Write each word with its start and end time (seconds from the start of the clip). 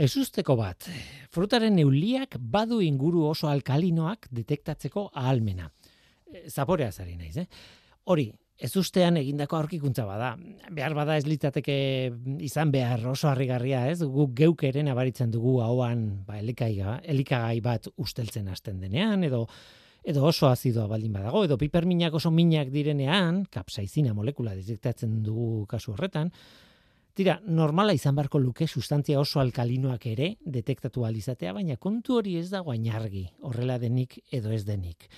Ezusteko 0.00 0.54
bat, 0.56 0.86
frutaren 1.28 1.76
euliak 1.82 2.38
badu 2.40 2.78
inguru 2.80 3.26
oso 3.28 3.48
alkalinoak 3.52 4.30
detektatzeko 4.32 5.10
ahalmena. 5.12 5.66
E, 6.32 6.48
zaporea 6.48 6.88
zari 6.92 7.18
naiz, 7.18 7.36
eh? 7.36 7.44
Hori, 8.08 8.30
ez 8.56 8.70
ustean 8.80 9.18
egindako 9.20 9.58
aurkikuntza 9.58 10.06
bada. 10.08 10.30
Behar 10.72 10.96
bada 10.96 11.18
ez 11.20 11.26
litzateke 11.26 11.76
izan 12.40 12.72
behar 12.72 13.04
oso 13.10 13.28
harrigarria, 13.28 13.84
ez? 13.90 14.00
Guk 14.00 14.32
geuk 14.38 14.64
ere 14.64 14.82
nabaritzen 14.86 15.30
dugu 15.30 15.58
hauan 15.60 16.24
ba, 16.24 16.40
elikagai 16.40 17.60
bat 17.60 17.92
usteltzen 17.96 18.48
hasten 18.48 18.80
denean, 18.80 19.24
edo 19.28 19.46
edo 20.02 20.24
oso 20.26 20.48
azidoa 20.48 20.88
baldin 20.90 21.12
badago, 21.14 21.44
edo 21.46 21.56
piperminak 21.58 22.14
oso 22.18 22.32
minak 22.34 22.72
direnean, 22.74 23.44
kapsaizina 23.52 24.14
molekula 24.16 24.56
detektatzen 24.56 25.20
dugu 25.22 25.66
kasu 25.70 25.92
horretan, 25.92 26.32
Tira, 27.12 27.34
normala 27.44 27.92
izan 27.92 28.16
barko 28.16 28.38
luke 28.40 28.64
sustantzia 28.66 29.20
oso 29.20 29.40
alkalinoak 29.40 30.06
ere 30.08 30.30
detektatu 30.40 31.04
alizatea, 31.04 31.52
baina 31.52 31.76
kontu 31.76 32.16
hori 32.16 32.38
ez 32.40 32.48
dago 32.48 32.72
ainargi, 32.72 33.26
horrela 33.44 33.76
denik 33.78 34.16
edo 34.32 34.52
ez 34.52 34.62
denik. 34.64 35.10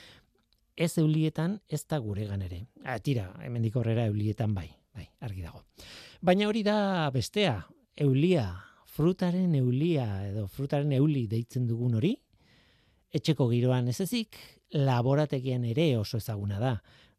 Ez 0.75 0.97
eulietan, 0.99 1.61
ez 1.69 1.85
da 1.87 2.01
gure 2.03 2.27
ere. 2.27 2.65
Ah, 2.83 2.99
tira, 2.99 3.29
hemendik 3.45 3.77
horrera 3.77 4.07
eulietan 4.07 4.55
bai, 4.55 4.69
bai, 4.93 5.07
argi 5.21 5.43
dago. 5.43 5.63
Baina 6.21 6.49
hori 6.49 6.65
da 6.65 7.09
bestea, 7.15 7.61
eulia, 7.97 8.49
frutaren 8.87 9.55
eulia 9.55 10.07
edo 10.27 10.49
frutaren 10.49 10.93
euli 10.93 11.29
deitzen 11.29 11.67
dugun 11.67 11.95
hori, 11.95 12.17
etxeko 13.15 13.47
giroan 13.53 13.87
ez 13.89 14.01
ezik, 14.01 14.37
laborategian 14.75 15.65
ere 15.65 15.93
oso 15.97 16.19
ezaguna 16.19 16.59
da. 16.59 16.75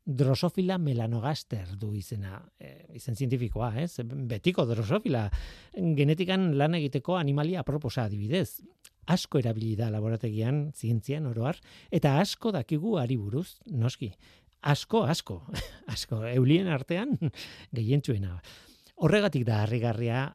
Drosofila 0.05 0.77
melanogaster 0.77 1.71
du 1.81 1.89
izena, 1.97 2.37
e, 2.61 2.85
izen 2.93 3.15
zientifikoa, 3.17 3.71
ez? 3.81 4.03
Betiko 4.05 4.67
drosofila 4.69 5.23
genetikan 5.97 6.51
lan 6.59 6.77
egiteko 6.77 7.17
animalia 7.17 7.63
aproposa 7.63 8.05
adibidez. 8.05 8.61
Asko 9.09 9.41
erabili 9.41 9.73
da 9.77 9.89
laborategian, 9.93 10.71
zientzian 10.77 11.25
oroar 11.25 11.57
eta 11.93 12.19
asko 12.21 12.53
dakigu 12.53 12.99
ari 13.01 13.17
buruz, 13.17 13.57
noski. 13.65 14.11
Asko, 14.61 15.03
asko, 15.09 15.41
asko 15.93 16.21
eulien 16.29 16.69
artean 16.69 17.17
gehientsuena. 17.73 18.37
Horregatik 19.01 19.43
da 19.45 19.63
harrigarria, 19.63 20.29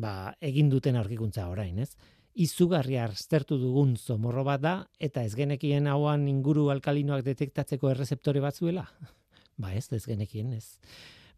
ba, 0.00 0.34
egin 0.44 0.68
duten 0.68 0.96
aurkikuntza 1.00 1.48
orain, 1.48 1.80
ez? 1.80 1.94
Izugarri 2.38 2.98
aztertu 3.02 3.58
dugun 3.58 3.96
zomorro 3.96 4.44
bat 4.46 4.62
da, 4.62 4.74
eta 4.98 5.24
ez 5.26 5.34
genekien 5.34 5.88
hauan 5.90 6.28
inguru 6.30 6.68
alkalinoak 6.74 7.24
detektatzeko 7.26 7.90
errezeptore 7.90 8.42
batzuela? 8.44 8.86
Ba 9.62 9.74
ez, 9.74 9.88
ez 9.92 10.04
genekien, 10.06 10.52
ez. 10.54 10.78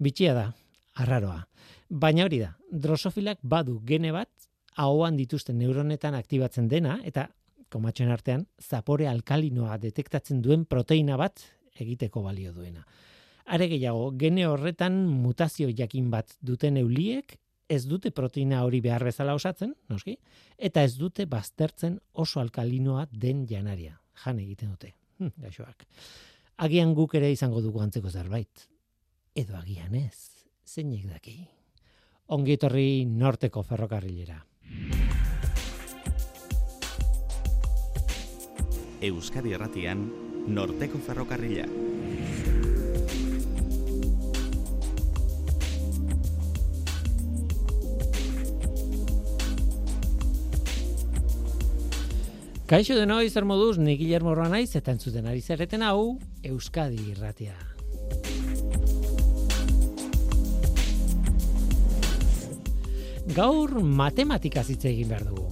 Bitxia 0.00 0.34
da, 0.36 0.46
arraroa. 1.00 1.40
Baina 1.88 2.26
hori 2.28 2.42
da, 2.42 2.52
drosofilak 2.70 3.40
badu 3.42 3.78
gene 3.86 4.12
bat, 4.12 4.30
hauan 4.80 5.16
dituzten 5.16 5.58
neuronetan 5.58 6.14
aktibatzen 6.18 6.68
dena, 6.68 6.98
eta 7.04 7.28
komatxoen 7.72 8.12
artean, 8.12 8.44
zapore 8.60 9.08
alkalinoa 9.08 9.78
detektatzen 9.80 10.42
duen 10.44 10.66
proteina 10.68 11.16
bat 11.20 11.40
egiteko 11.80 12.22
balio 12.22 12.52
duena. 12.52 12.84
Are 13.50 13.66
gehiago, 13.70 14.10
gene 14.18 14.44
horretan 14.46 15.06
mutazio 15.08 15.70
jakin 15.74 16.10
bat 16.12 16.36
duten 16.44 16.76
euliek 16.76 17.38
ez 17.70 17.84
dute 17.86 18.10
proteina 18.10 18.64
hori 18.66 18.80
behar 18.82 19.04
bezala 19.06 19.36
osatzen, 19.38 19.76
noski, 19.88 20.16
eta 20.58 20.82
ez 20.82 20.96
dute 20.98 21.26
baztertzen 21.30 22.00
oso 22.12 22.42
alkalinoa 22.42 23.06
den 23.12 23.46
janaria. 23.46 23.94
Jan 24.24 24.40
egiten 24.42 24.74
dute, 24.74 24.94
hm, 25.20 25.36
gaixoak. 25.44 25.86
Agian 26.66 26.92
guk 26.98 27.14
ere 27.14 27.30
izango 27.32 27.62
dugu 27.62 27.80
antzeko 27.80 28.10
zerbait. 28.10 28.66
Edo 29.38 29.56
agian 29.56 29.94
ez, 29.94 30.44
zeinek 30.66 31.06
daki. 31.12 31.36
Ongi 32.34 32.58
etorri 32.58 33.06
norteko 33.06 33.62
ferrokarrilera. 33.62 34.40
Euskadi 39.00 39.54
Erratian, 39.56 40.04
norteko 40.50 40.98
ferrokarrilera. 41.06 41.70
Kaixo 52.70 52.94
de 52.94 53.02
noi 53.04 53.26
zer 53.28 53.42
moduz, 53.42 53.78
ni 53.82 53.96
Guillermo 53.98 54.30
naiz 54.46 54.76
eta 54.78 54.92
entzuten 54.94 55.24
ari 55.26 55.40
zereten 55.42 55.82
hau 55.82 56.20
Euskadi 56.46 57.00
Irratia. 57.10 57.56
Gaur 63.34 63.74
matematika 63.82 64.62
hitz 64.62 64.84
egin 64.84 65.10
behar 65.10 65.24
dugu. 65.26 65.48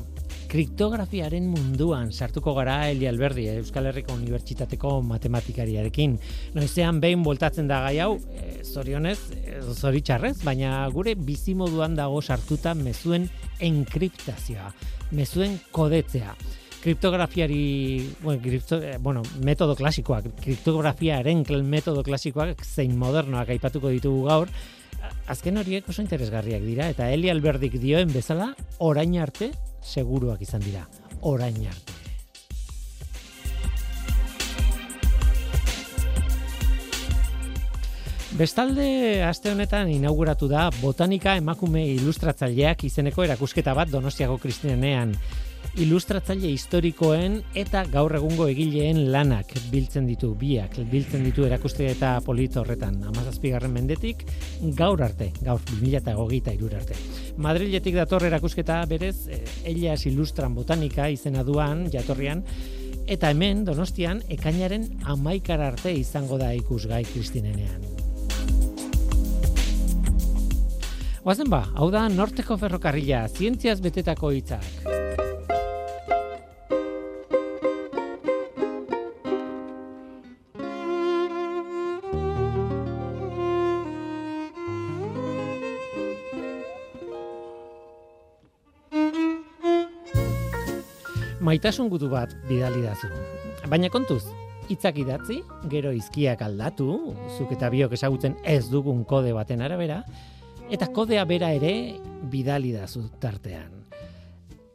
Kriptografiaren 0.47 1.49
munduan 1.51 2.12
sartuko 2.12 2.55
gara 2.55 2.87
Eli 2.93 3.11
Alberdi, 3.11 3.49
Euskal 3.65 3.91
Herriko 3.91 4.15
Unibertsitateko 4.15 5.03
matematikariarekin. 5.03 6.15
Noizean 6.55 7.03
behin 7.03 7.27
voltatzen 7.27 7.67
da 7.67 7.81
gai 7.89 7.99
hau, 7.99 8.12
e, 8.31 8.62
zorionez, 8.62 9.19
e, 9.43 9.59
zoritxarrez, 9.75 10.37
baina 10.47 10.87
gure 10.95 11.19
bizimoduan 11.19 11.99
dago 11.99 12.23
sartuta 12.23 12.79
mezuen 12.79 13.27
enkriptazioa, 13.59 14.71
mezuen 15.11 15.59
kodetzea 15.75 16.39
kriptografiari, 16.83 18.15
bueno, 18.22 18.41
kripto, 18.43 18.81
eh, 18.83 18.99
bueno, 19.00 19.22
metodo 19.43 19.75
klasikoak, 19.77 20.31
kriptografiaren 20.41 21.44
metodo 21.65 22.03
klasikoak 22.03 22.65
zein 22.65 22.97
modernoak 22.99 23.50
aipatuko 23.50 23.89
ditugu 23.89 24.25
gaur, 24.28 24.49
azken 25.27 25.59
horiek 25.59 25.88
oso 25.88 26.03
interesgarriak 26.03 26.62
dira, 26.62 26.88
eta 26.88 27.11
Eli 27.11 27.31
Alberdik 27.31 27.78
dioen 27.81 28.12
bezala, 28.12 28.55
orain 28.78 29.19
arte, 29.19 29.53
seguruak 29.83 30.43
izan 30.43 30.61
dira, 30.62 30.87
orain 31.22 31.67
arte. 31.67 31.99
Bestalde, 38.38 39.25
aste 39.27 39.50
honetan 39.50 39.88
inauguratu 39.91 40.47
da 40.47 40.69
Botanika 40.78 41.33
Emakume 41.41 41.81
Ilustratzaileak 41.97 42.84
izeneko 42.87 43.25
erakusketa 43.25 43.72
bat 43.75 43.91
Donostiako 43.91 44.37
Kristinenean 44.38 45.17
ilustratzaile 45.78 46.49
historikoen 46.50 47.37
eta 47.59 47.84
gaur 47.87 48.16
egungo 48.19 48.49
egileen 48.50 49.12
lanak 49.12 49.53
biltzen 49.71 50.09
ditu 50.09 50.33
biak, 50.39 50.75
biltzen 50.91 51.22
ditu 51.22 51.44
erakuste 51.47 51.87
eta 51.93 52.16
polit 52.27 52.56
horretan, 52.59 52.97
amazazpigarren 53.06 53.71
mendetik, 53.71 54.25
gaur 54.78 55.05
arte, 55.06 55.31
gaur 55.38 55.62
2008 55.71 56.56
irur 56.56 56.75
arte. 56.81 56.99
Madriletik 57.38 57.94
dator 57.94 58.27
erakusketa 58.27 58.81
berez, 58.91 59.28
eh, 59.28 59.41
Elias 59.71 60.05
Ilustran 60.11 60.55
Botanika 60.55 61.09
izena 61.15 61.47
duan, 61.47 61.87
jatorrian, 61.94 62.43
eta 63.06 63.31
hemen, 63.31 63.65
donostian, 63.65 64.25
ekainaren 64.28 64.91
amaikar 65.06 65.62
arte 65.62 65.94
izango 65.94 66.43
da 66.43 66.53
ikusgai 66.59 67.05
kristinenean. 67.06 67.87
Oazen 71.22 71.50
ba, 71.53 71.69
hau 71.77 71.93
da 71.94 72.09
norteko 72.09 72.56
ferrokarrila, 72.59 73.28
zientziaz 73.28 73.78
betetako 73.84 74.33
hitzak. 74.34 74.98
Maitasun 91.49 91.89
gutu 91.89 92.11
bat 92.13 92.35
bidali 92.49 92.83
dazu. 92.85 93.09
Baina 93.73 93.89
kontuz, 93.89 94.21
hitzak 94.69 94.99
idatzi, 95.01 95.39
gero 95.73 95.95
izkiak 95.97 96.43
aldatu, 96.45 97.15
zuk 97.39 97.55
eta 97.57 97.71
biok 97.73 97.95
esagutzen 97.97 98.37
ez 98.45 98.67
dugun 98.69 99.01
kode 99.09 99.33
baten 99.33 99.65
arabera, 99.65 100.03
eta 100.69 100.91
kodea 100.93 101.25
bera 101.31 101.49
ere 101.57 101.73
bidali 102.29 102.75
dazu 102.77 103.07
tartean. 103.23 103.87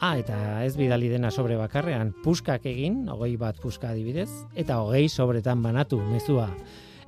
Ah, 0.03 0.17
eta 0.17 0.63
ez 0.65 0.73
bidali 0.75 1.11
dena 1.13 1.29
sobre 1.31 1.59
bakarrean, 1.59 2.09
puskak 2.25 2.65
egin, 2.67 3.05
hogei 3.13 3.37
bat 3.37 3.61
puska 3.61 3.93
adibidez, 3.93 4.31
eta 4.57 4.81
hogei 4.81 5.05
sobretan 5.07 5.61
banatu, 5.63 6.01
mezua. 6.09 6.49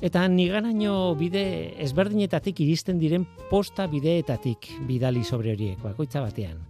Eta 0.06 0.28
niganaino 0.30 1.16
bide 1.18 1.74
ezberdinetatik 1.82 2.62
iristen 2.62 3.02
diren 3.02 3.26
posta 3.50 3.90
bideetatik 3.90 4.70
bidali 4.88 5.26
sobre 5.26 5.56
horiek, 5.56 5.82
bakoitza 5.82 6.22
batean 6.22 6.62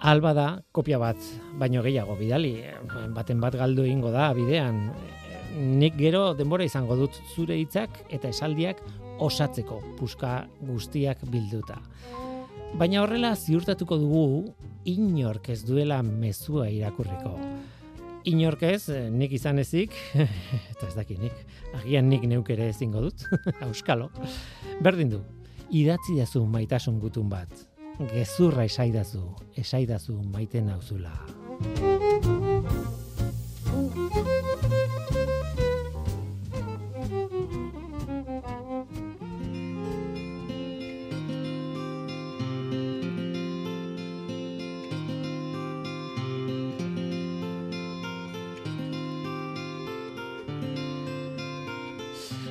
alba 0.00 0.32
da 0.32 0.46
kopia 0.72 0.98
bat 0.98 1.20
baino 1.60 1.82
gehiago 1.84 2.16
bidali 2.16 2.54
baten 3.14 3.40
bat 3.40 3.56
galdu 3.56 3.84
egingo 3.84 4.10
da 4.10 4.32
bidean. 4.34 4.90
Nik 5.60 5.96
gero 5.98 6.32
denbora 6.38 6.64
izango 6.64 6.96
dut 6.96 7.16
zure 7.34 7.56
hitzak 7.58 8.02
eta 8.08 8.30
esaldiak 8.30 8.80
osatzeko 9.20 9.80
puska 9.98 10.46
guztiak 10.64 11.24
bilduta. 11.30 11.80
Baina 12.78 13.02
horrela 13.02 13.34
ziurtatuko 13.36 13.98
dugu 13.98 14.24
inork 14.88 15.50
ez 15.50 15.62
duela 15.66 16.00
mezua 16.06 16.68
irakurriko. 16.70 17.34
Inork 18.30 18.62
ez 18.68 18.88
nik 19.10 19.32
izan 19.36 19.58
ezik 19.58 19.96
eta 20.72 20.86
ez 20.86 20.94
daki 20.96 21.18
nik 21.20 21.44
agian 21.82 22.08
nik 22.08 22.24
neuk 22.28 22.48
ere 22.54 22.70
ezingo 22.72 23.02
dut 23.04 23.26
auskalo. 23.66 24.08
Berdin 24.80 25.12
du 25.16 25.20
idatzi 25.70 26.16
dazu 26.18 26.44
maitasun 26.50 26.98
gutun 27.02 27.28
bat 27.30 27.69
gezurra 28.08 28.64
esaidazu, 28.64 29.22
esaidazu 29.60 30.16
maite 30.32 30.60
nauzula. 30.64 31.12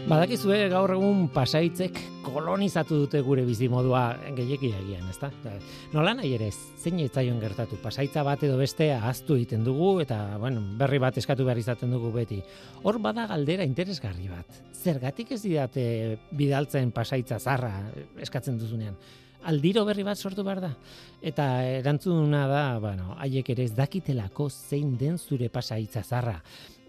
Badakizue 0.08 0.70
gaur 0.72 0.94
egun 0.94 1.26
pasaitzek 1.34 1.98
kolonizatu 2.24 3.02
dute 3.02 3.20
gure 3.26 3.44
bizimodua 3.46 4.04
gehiegi 4.38 4.72
egian, 4.78 5.04
ezta? 5.12 5.30
Nola 5.92 6.14
nahi 6.16 6.32
ere, 6.38 6.48
zein 6.54 7.02
etzaion 7.04 7.40
gertatu? 7.42 7.78
Pasaitza 7.84 8.24
bat 8.24 8.44
edo 8.48 8.56
beste 8.62 8.92
ahaztu 8.96 9.36
egiten 9.36 9.66
dugu 9.68 9.92
eta, 10.04 10.38
bueno, 10.40 10.64
berri 10.80 11.02
bat 11.04 11.18
eskatu 11.20 11.46
behar 11.48 11.60
izaten 11.60 11.92
dugu 11.92 12.14
beti. 12.16 12.40
Hor 12.84 13.02
bada 13.04 13.28
galdera 13.30 13.68
interesgarri 13.68 14.30
bat. 14.32 14.62
Zergatik 14.74 15.34
ez 15.36 15.42
didate 15.44 15.86
bidaltzen 16.32 16.94
pasaitza 16.96 17.40
zarra 17.40 17.74
eskatzen 18.22 18.58
duzunean? 18.62 18.96
Aldiro 19.50 19.86
berri 19.88 20.04
bat 20.04 20.20
sortu 20.20 20.44
behar 20.44 20.60
da. 20.64 20.74
Eta 21.22 21.46
erantzuna 21.64 22.48
da, 22.48 22.64
bueno, 22.84 23.14
haiek 23.20 23.54
ere 23.56 23.68
ez 23.68 23.76
dakitelako 23.76 24.50
zein 24.50 24.98
den 25.00 25.18
zure 25.18 25.50
pasaitza 25.50 26.04
zarra 26.04 26.40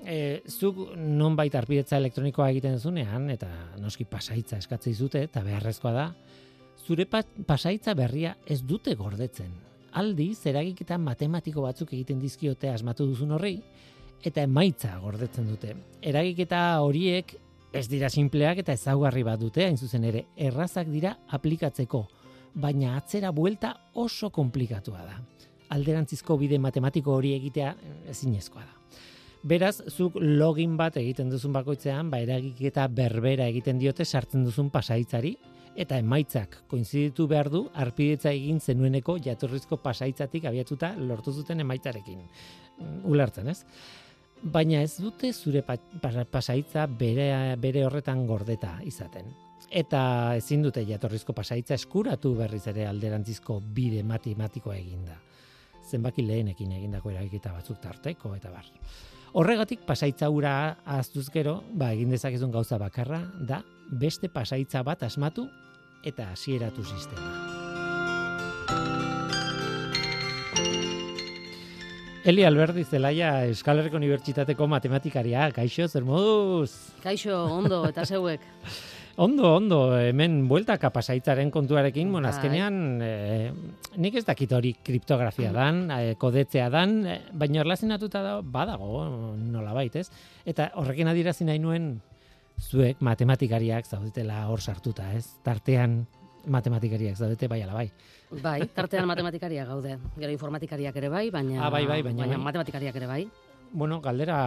e, 0.04 0.42
zuk 0.48 0.78
nonbait 0.96 1.54
arpidetza 1.54 1.98
elektronikoa 2.00 2.50
egiten 2.52 2.78
zunean, 2.78 3.28
eta 3.30 3.48
noski 3.80 4.06
pasaitza 4.08 4.58
eskatzei 4.60 4.94
zute, 4.94 5.24
eta 5.28 5.42
beharrezkoa 5.44 5.92
da, 5.92 6.06
zure 6.86 7.06
pasaitza 7.46 7.94
berria 7.94 8.36
ez 8.46 8.60
dute 8.66 8.94
gordetzen. 8.98 9.52
Aldi, 10.00 10.32
zeragiketa 10.34 10.98
matematiko 11.02 11.64
batzuk 11.66 11.92
egiten 11.94 12.20
dizkiote 12.22 12.70
asmatu 12.70 13.06
duzun 13.10 13.34
horri, 13.36 13.56
eta 14.24 14.44
emaitza 14.46 14.96
gordetzen 15.02 15.48
dute. 15.48 15.74
Eragiketa 16.02 16.62
horiek 16.84 17.34
ez 17.72 17.86
dira 17.88 18.10
simpleak 18.10 18.62
eta 18.62 18.74
ezaugarri 18.74 19.22
bat 19.26 19.40
dute, 19.40 19.64
hain 19.64 19.78
zuzen 19.78 20.04
ere, 20.04 20.24
errazak 20.36 20.90
dira 20.90 21.16
aplikatzeko, 21.36 22.04
baina 22.54 22.96
atzera 22.98 23.30
buelta 23.30 23.74
oso 23.94 24.30
komplikatua 24.34 25.04
da. 25.06 25.20
Alderantzizko 25.70 26.36
bide 26.38 26.58
matematiko 26.58 27.14
hori 27.14 27.34
egitea 27.36 27.74
ezinezkoa 28.10 28.64
da. 28.64 28.76
Beraz, 29.40 29.80
zuk 29.88 30.18
login 30.20 30.74
bat 30.76 30.98
egiten 31.00 31.30
duzun 31.32 31.54
bakoitzean, 31.56 32.10
ba 32.12 32.18
eragiketa 32.20 32.84
berbera 32.92 33.46
egiten 33.48 33.78
diote 33.80 34.04
sartzen 34.04 34.44
duzun 34.44 34.68
pasaitzari 34.70 35.32
eta 35.80 35.96
emaitzak 36.02 36.58
koinziditu 36.68 37.24
behar 37.30 37.48
du 37.48 37.62
arpidetza 37.72 38.34
egin 38.36 38.58
zenueneko 38.60 39.16
jatorrizko 39.24 39.78
pasaitzatik 39.80 40.44
abiatuta 40.50 40.92
lortu 40.98 41.32
zuten 41.32 41.62
emaitzarekin. 41.64 42.18
Mm, 42.20 42.98
ulertzen, 43.08 43.48
ez? 43.48 43.62
Baina 44.42 44.82
ez 44.82 44.98
dute 45.00 45.32
zure 45.32 45.62
pasaitza 45.62 46.84
bere, 46.86 47.30
bere 47.60 47.84
horretan 47.86 48.26
gordeta 48.26 48.74
izaten. 48.84 49.30
Eta 49.70 50.02
ezin 50.36 50.66
dute 50.66 50.84
jatorrizko 50.84 51.32
pasaitza 51.32 51.78
eskuratu 51.80 52.34
berriz 52.36 52.66
ere 52.72 52.84
alderantzizko 52.90 53.60
bide 53.72 54.02
matematikoa 54.02 54.76
eginda. 54.76 55.16
Zenbaki 55.90 56.26
lehenekin 56.26 56.72
egindako 56.76 57.12
eragiketa 57.14 57.54
batzuk 57.56 57.80
tarteko 57.80 58.34
eta 58.36 58.52
bar. 58.52 58.68
Horregatik 59.32 59.84
pasaitza 59.86 60.26
ura 60.34 60.52
ahaztuz 60.82 61.28
gero, 61.30 61.60
ba, 61.78 61.92
egin 61.94 62.10
dezakezun 62.10 62.50
gauza 62.50 62.80
bakarra, 62.82 63.20
da 63.38 63.60
beste 63.86 64.26
pasaitza 64.28 64.82
bat 64.82 65.04
asmatu 65.06 65.46
eta 66.02 66.32
hasieratu 66.32 66.82
sistema. 66.82 67.30
Eli 72.26 72.42
Alberdi 72.44 72.82
Zelaia 72.84 73.46
Euskal 73.46 73.78
Herriko 73.80 73.96
Unibertsitateko 73.96 74.66
matematikaria, 74.68 75.46
kaixo, 75.54 75.86
zer 75.88 76.04
moduz? 76.04 76.72
Kaixo, 77.04 77.44
ondo, 77.54 77.84
eta 77.88 78.04
zeuek. 78.04 78.42
Ondo, 79.20 79.50
ondo, 79.52 79.78
hemen 80.00 80.46
buelta 80.48 80.78
kapasaitzaren 80.80 81.50
kontuarekin, 81.52 82.08
bon, 82.08 82.24
bai. 82.24 82.30
azkenean, 82.32 82.76
e, 83.04 83.50
nik 84.00 84.14
ez 84.16 84.22
dakit 84.24 84.54
hori 84.56 84.70
kriptografia 84.80 85.50
dan, 85.52 85.82
e, 85.92 86.14
kodetzea 86.16 86.70
dan, 86.72 86.94
e, 87.04 87.18
baina 87.36 87.60
erlazinatuta 87.60 88.22
da, 88.24 88.32
badago, 88.40 89.02
nola 89.36 89.76
baitez, 89.76 90.06
eta 90.48 90.70
horrekin 90.80 91.12
adirazi 91.12 91.44
nahi 91.44 91.60
nuen, 91.60 91.92
zuek 92.56 93.04
matematikariak 93.04 93.84
zaudetela 93.84 94.46
hor 94.48 94.64
sartuta, 94.64 95.12
ez? 95.12 95.26
Tartean 95.44 96.00
matematikariak 96.48 97.20
zaudete 97.20 97.44
bai 97.52 97.60
ala 97.66 97.76
bai. 97.76 97.90
Bai, 98.40 98.60
tartean 98.78 99.04
matematikariak 99.04 99.68
gaude. 99.68 99.98
Gero 100.16 100.32
informatikariak 100.32 100.96
ere 100.96 101.12
bai, 101.12 101.26
baina, 101.28 101.66
ah, 101.66 101.68
bai, 101.68 101.84
bai, 101.84 102.00
baina, 102.08 102.24
baina 102.24 102.38
bai. 102.38 102.44
matematikariak 102.48 102.96
ere 102.96 103.16
bai. 103.18 103.24
Bueno, 103.70 104.00
galdera 104.00 104.40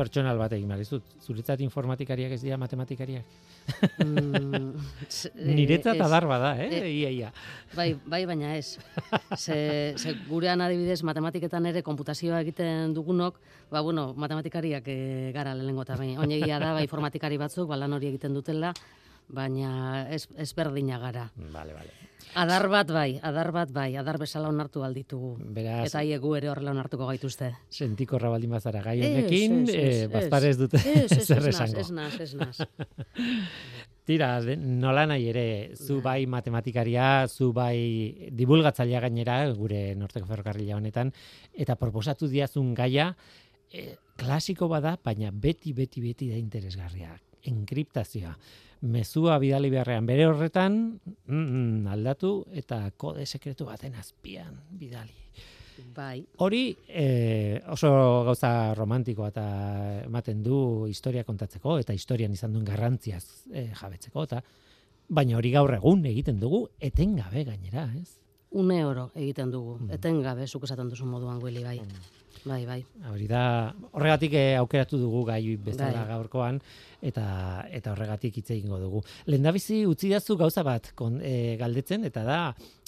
pertsonal 0.00 0.40
bat 0.40 0.52
egin 0.56 0.70
behar 0.70 0.80
dizut. 0.80 1.14
Zuretzat 1.20 1.60
informatikariak 1.64 2.32
ez 2.36 2.40
dira 2.42 2.58
matematikariak. 2.60 3.26
Mm, 4.00 4.70
Niretzat 5.58 6.00
adar 6.00 6.26
bada, 6.30 6.54
eh? 6.62 6.70
E, 6.80 6.92
ia, 6.94 7.10
ia. 7.12 7.32
Bai, 7.76 7.92
bai, 8.06 8.22
baina 8.28 8.54
ez. 8.56 8.78
Ze, 9.36 9.58
ze 10.00 10.14
gurean 10.28 10.64
adibidez 10.64 11.02
matematiketan 11.06 11.68
ere 11.70 11.84
konputazioa 11.86 12.40
egiten 12.46 12.94
dugunok, 12.96 13.38
ba, 13.70 13.84
bueno, 13.84 14.10
matematikariak 14.16 14.88
e, 14.88 14.98
gara 15.36 15.54
lehenengo 15.58 15.84
eta 15.86 15.98
bai. 16.00 16.14
Oinegia 16.18 16.58
da, 16.62 16.72
bai, 16.78 16.86
informatikari 16.88 17.40
batzuk, 17.40 17.68
balan 17.70 17.98
hori 17.98 18.10
egiten 18.10 18.34
dutela, 18.36 18.72
baina 19.34 20.06
ez, 20.10 20.26
ez 20.36 20.52
berdina 20.54 20.98
gara. 20.98 21.30
Vale, 21.36 21.74
vale. 21.74 22.00
Adar 22.38 22.68
bat 22.70 22.90
bai, 22.94 23.18
adar 23.26 23.50
bat 23.50 23.70
bai, 23.74 23.96
adar 23.98 24.18
bezala 24.20 24.48
onartu 24.52 24.84
alditugu. 24.86 25.32
Beraz, 25.54 25.88
eta 25.88 26.02
hiegu 26.06 26.36
ere 26.38 26.50
horrela 26.52 26.70
onartuko 26.70 27.08
gaituzte. 27.08 27.50
Sentikorra 27.74 28.30
baldin 28.30 28.52
bazara 28.54 28.82
gai 28.84 29.00
honekin, 29.02 29.64
eh, 29.74 30.06
bazpare 30.12 30.52
ez 30.52 30.58
dute 30.58 30.78
zer 30.78 31.48
esango. 31.50 31.80
Ez 31.80 31.90
naz, 31.90 32.14
ez 32.20 32.34
naz. 32.38 32.60
Tira, 34.06 34.30
nola 34.56 35.04
nahi 35.10 35.28
ere, 35.30 35.46
zu 35.76 35.98
bai. 35.98 36.22
bai 36.24 36.30
matematikaria, 36.38 37.26
zu 37.28 37.52
bai 37.52 38.30
divulgatzailea 38.30 39.02
gainera, 39.06 39.42
gure 39.54 39.94
norteko 39.98 40.26
ferrokarrila 40.30 40.78
honetan, 40.78 41.12
eta 41.54 41.76
proposatu 41.78 42.30
diazun 42.30 42.74
gaia, 42.74 43.10
eh, 43.72 43.96
klasiko 44.16 44.68
bada, 44.68 44.96
baina 45.02 45.30
beti, 45.32 45.74
beti, 45.74 46.00
beti 46.00 46.30
da 46.30 46.38
interesgarria. 46.38 47.14
Enkriptazioa 47.50 48.36
mezua 48.80 49.38
bidali 49.38 49.70
beharrean 49.70 50.06
bere 50.08 50.26
horretan 50.26 50.76
mm, 51.26 51.86
aldatu 51.92 52.46
eta 52.56 52.82
kode 52.96 53.26
sekretu 53.26 53.66
baten 53.68 53.94
azpian 53.94 54.56
bidali. 54.70 55.16
Bai. 55.96 56.20
Hori 56.44 56.76
e, 56.88 57.60
oso 57.72 57.90
gauza 58.26 58.74
romantikoa 58.76 59.30
eta 59.32 59.44
ematen 60.04 60.42
du 60.44 60.86
historia 60.88 61.24
kontatzeko 61.24 61.78
eta 61.80 61.96
historian 61.96 62.32
izan 62.36 62.52
duen 62.52 62.66
garrantziaz 62.68 63.24
e, 63.48 63.70
jabetzeko 63.76 64.26
eta 64.28 64.42
baina 65.08 65.38
hori 65.38 65.52
gaur 65.54 65.72
egun 65.74 66.04
egiten 66.06 66.40
dugu 66.40 66.66
etengabe 66.78 67.44
gainera, 67.48 67.88
ez? 67.98 68.18
Une 68.50 68.84
oro 68.84 69.10
egiten 69.14 69.50
dugu, 69.50 69.76
mm. 69.78 69.92
etengabe, 69.96 70.46
zuk 70.46 70.66
esaten 70.66 70.88
duzu 70.90 71.06
moduan, 71.06 71.40
Willy, 71.42 71.62
bai. 71.64 71.78
Mm. 71.80 72.19
Bai, 72.44 72.64
bai. 72.64 72.80
Hori 73.10 73.26
da, 73.28 73.42
horregatik 73.92 74.34
eh, 74.38 74.56
aukeratu 74.60 74.98
dugu 75.00 75.24
gai 75.28 75.42
bezala 75.60 76.04
bai. 76.04 76.08
gaurkoan, 76.14 76.60
eta 77.04 77.24
eta 77.70 77.92
horregatik 77.92 78.38
hitz 78.40 78.50
egingo 78.54 78.78
dugu. 78.80 79.02
Lendabizi 79.28 79.82
utzi 79.88 80.10
dazu 80.12 80.36
gauza 80.40 80.64
bat 80.64 80.92
kon, 80.96 81.18
e, 81.22 81.56
galdetzen, 81.60 82.04
eta 82.08 82.22
da, 82.24 82.38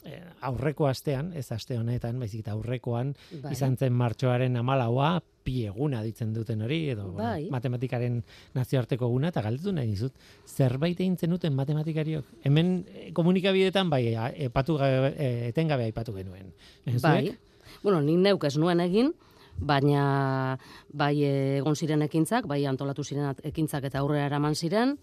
e, 0.04 0.20
aurreko 0.48 0.86
astean, 0.88 1.32
ez 1.36 1.46
aste 1.52 1.76
honetan, 1.78 2.18
baizik 2.20 2.44
eta 2.44 2.54
aurrekoan, 2.56 3.12
bai. 3.42 3.52
izan 3.52 3.76
zen 3.76 3.92
martxoaren 3.96 4.56
amalaua, 4.56 5.18
pieguna 5.42 6.04
ditzen 6.06 6.32
duten 6.32 6.62
hori, 6.62 6.80
edo 6.94 7.08
bai. 7.16 7.48
matematikaren 7.50 8.20
nazioarteko 8.54 9.08
guna, 9.10 9.32
eta 9.34 9.42
galdetu 9.42 9.74
nahi 9.74 9.90
dizut, 9.90 10.14
zerbait 10.46 11.00
egin 11.00 11.18
zenuten 11.18 11.56
matematikariok? 11.58 12.38
Hemen 12.46 12.72
komunikabidetan, 13.12 13.90
bai, 13.90 14.04
epatu, 14.46 14.78
etengabe 14.80 15.90
aipatu 15.90 16.14
genuen. 16.14 16.54
Bai, 17.02 17.34
bueno, 17.82 18.00
nik 18.00 18.22
neuk 18.22 18.46
ez 18.46 18.54
nuen 18.56 18.80
egin, 18.84 19.12
baina 19.62 20.58
bai 20.92 21.14
egon 21.22 21.76
ziren 21.78 22.02
ekintzak, 22.02 22.46
bai 22.50 22.64
antolatu 22.66 23.04
ziren 23.04 23.34
ekintzak 23.46 23.86
eta 23.88 24.02
aurrera 24.02 24.26
eraman 24.26 24.54
ziren, 24.54 24.96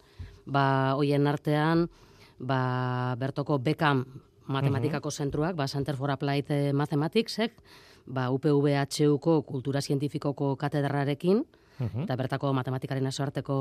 ba 0.46 0.96
hoien 1.00 1.28
artean 1.28 1.88
ba 2.40 3.16
bertoko 3.20 3.60
Bekam 3.60 4.06
matematikako 4.48 5.12
zentruak, 5.12 5.56
ba 5.56 5.68
Center 5.68 5.96
for 5.96 6.12
Applied 6.12 6.74
Mathematicsek, 6.74 7.54
ba 8.08 8.30
UPVHUko 8.34 9.44
kultura 9.46 9.82
zientifikoko 9.82 10.56
katedrarekin, 10.58 11.44
eta 11.80 12.16
bertako 12.20 12.52
matematikaren 12.54 13.06
nazioarteko 13.08 13.56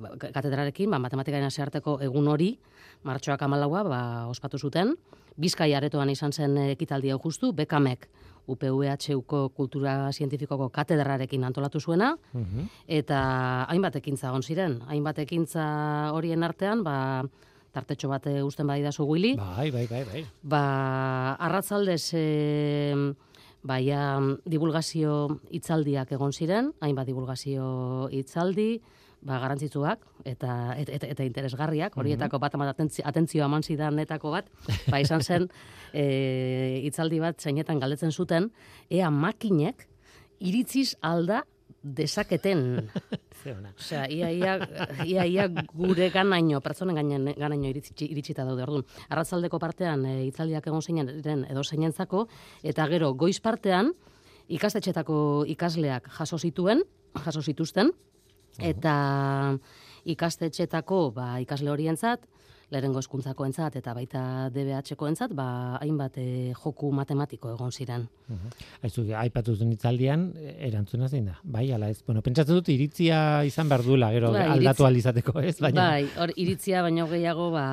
ba, 0.00 0.14
katedrarekin, 0.16 0.90
ba, 0.90 1.00
matematikaren 1.02 1.44
nazioarteko 1.44 1.98
egun 2.06 2.28
hori, 2.28 2.54
martxoak 3.04 3.42
amalaua, 3.42 3.82
ba, 3.84 4.00
ospatu 4.30 4.58
zuten, 4.58 4.96
Bizkai 5.34 5.72
aretoan 5.74 6.12
izan 6.12 6.30
zen 6.30 6.54
ekitaldi 6.70 7.10
hau 7.10 7.18
justu, 7.18 7.48
bekamek 7.52 8.06
UPVHUko 8.46 9.48
kultura 9.56 10.12
zientifikoko 10.12 10.68
katedrarekin 10.68 11.44
antolatu 11.44 11.80
zuena, 11.80 12.14
eta 12.86 13.20
hainbat 13.68 13.96
ekintza 14.02 14.32
on 14.32 14.42
ziren. 14.42 14.80
Hainbat 14.88 15.18
ekintza 15.24 15.64
horien 16.12 16.44
artean, 16.44 16.84
ba, 16.84 17.24
tartetxo 17.74 18.08
bat 18.12 18.26
eh, 18.30 18.40
usten 18.46 18.68
bai 18.70 18.80
dazu 18.84 19.06
guili. 19.08 19.34
Bai, 19.38 19.70
bai, 19.74 19.86
bai, 19.90 20.02
bai. 20.06 20.24
Ba, 20.42 20.64
arratzaldez, 21.42 22.04
e, 22.14 22.24
baia 23.64 24.02
divulgazio 24.44 25.40
hitzaldiak 25.50 26.12
egon 26.14 26.34
ziren, 26.36 26.70
hainbat 26.84 27.08
divulgazio 27.08 28.08
hitzaldi, 28.12 28.68
ba, 29.24 29.38
garantzitsuak 29.42 30.04
eta, 30.24 30.52
eta, 30.78 30.92
eta, 30.98 31.08
eta 31.16 31.26
interesgarriak, 31.26 31.96
horietako 32.00 32.38
bat 32.42 32.54
amat 32.56 32.74
atentzio, 32.74 33.04
atentzioa 33.08 33.48
eman 33.48 33.64
zidanetako 33.64 34.34
bat, 34.34 34.52
ba, 34.90 35.00
izan 35.02 35.24
zen 35.28 35.48
e, 35.92 36.04
hitzaldi 36.84 37.20
bat 37.24 37.40
zeinetan 37.40 37.80
galdetzen 37.82 38.12
zuten, 38.12 38.50
ea 38.90 39.10
makinek 39.10 39.88
iritziz 40.44 40.94
alda 41.00 41.42
desaketen. 41.84 42.64
Osea, 43.44 44.06
ia, 44.08 44.30
ia, 44.32 44.54
ia, 45.04 45.24
ia 45.28 45.44
gure 45.76 46.08
ganaino, 46.08 46.62
pertsonen 46.64 46.96
gainen, 46.96 47.28
ganaino 47.36 47.68
iritsi, 47.68 47.92
iritsita 48.06 48.46
daude 48.48 48.64
orduan. 48.64 48.86
Arratzaldeko 49.12 49.60
partean 49.60 50.06
e, 50.08 50.14
hitzaldiak 50.30 50.64
egon 50.70 50.80
zeinen 50.80 51.44
edo 51.44 51.64
zeinentzako, 51.64 52.24
eta 52.64 52.88
gero 52.88 53.12
goiz 53.20 53.36
partean 53.44 53.92
ikastetxetako 54.48 55.18
ikasleak 55.52 56.08
jaso 56.16 56.40
zituen, 56.40 56.82
jaso 57.24 57.44
zituzten, 57.44 57.92
eta 58.58 58.94
ikastetxetako 60.04 61.10
ba, 61.16 61.34
ikasle 61.40 61.70
horientzat, 61.72 62.26
lehenengo 62.72 62.98
eskuntzakoentzat 62.98 63.76
eta 63.78 63.92
baita 63.94 64.20
DBH-koentzat, 64.50 65.34
ba, 65.36 65.46
hainbat 65.84 66.16
eh, 66.18 66.52
joku 66.58 66.90
matematiko 66.96 67.52
egon 67.52 67.70
ziren. 67.72 68.06
Aizu, 68.82 69.04
aipatu 69.20 69.54
duen 69.58 69.72
itzaldian, 69.76 70.30
e, 70.40 70.54
erantzuna 70.68 71.08
zein 71.08 71.28
da. 71.30 71.36
Bai, 71.44 71.68
ala 71.76 71.90
ez. 71.92 72.00
Bueno, 72.06 72.22
pentsatzen 72.24 72.56
dut 72.58 72.68
iritzia 72.72 73.44
izan 73.46 73.68
behar 73.70 73.84
duela, 73.86 74.10
gero 74.16 74.32
Bai, 74.32 74.46
aldatu 74.56 74.82
iritzi- 74.82 74.88
alizateko, 74.90 75.40
ez? 75.40 75.58
Baina, 75.60 75.88
Bai, 75.92 76.08
hor 76.18 76.32
iritzia 76.36 76.82
baino 76.82 77.06
gehiago, 77.12 77.50
ba, 77.54 77.66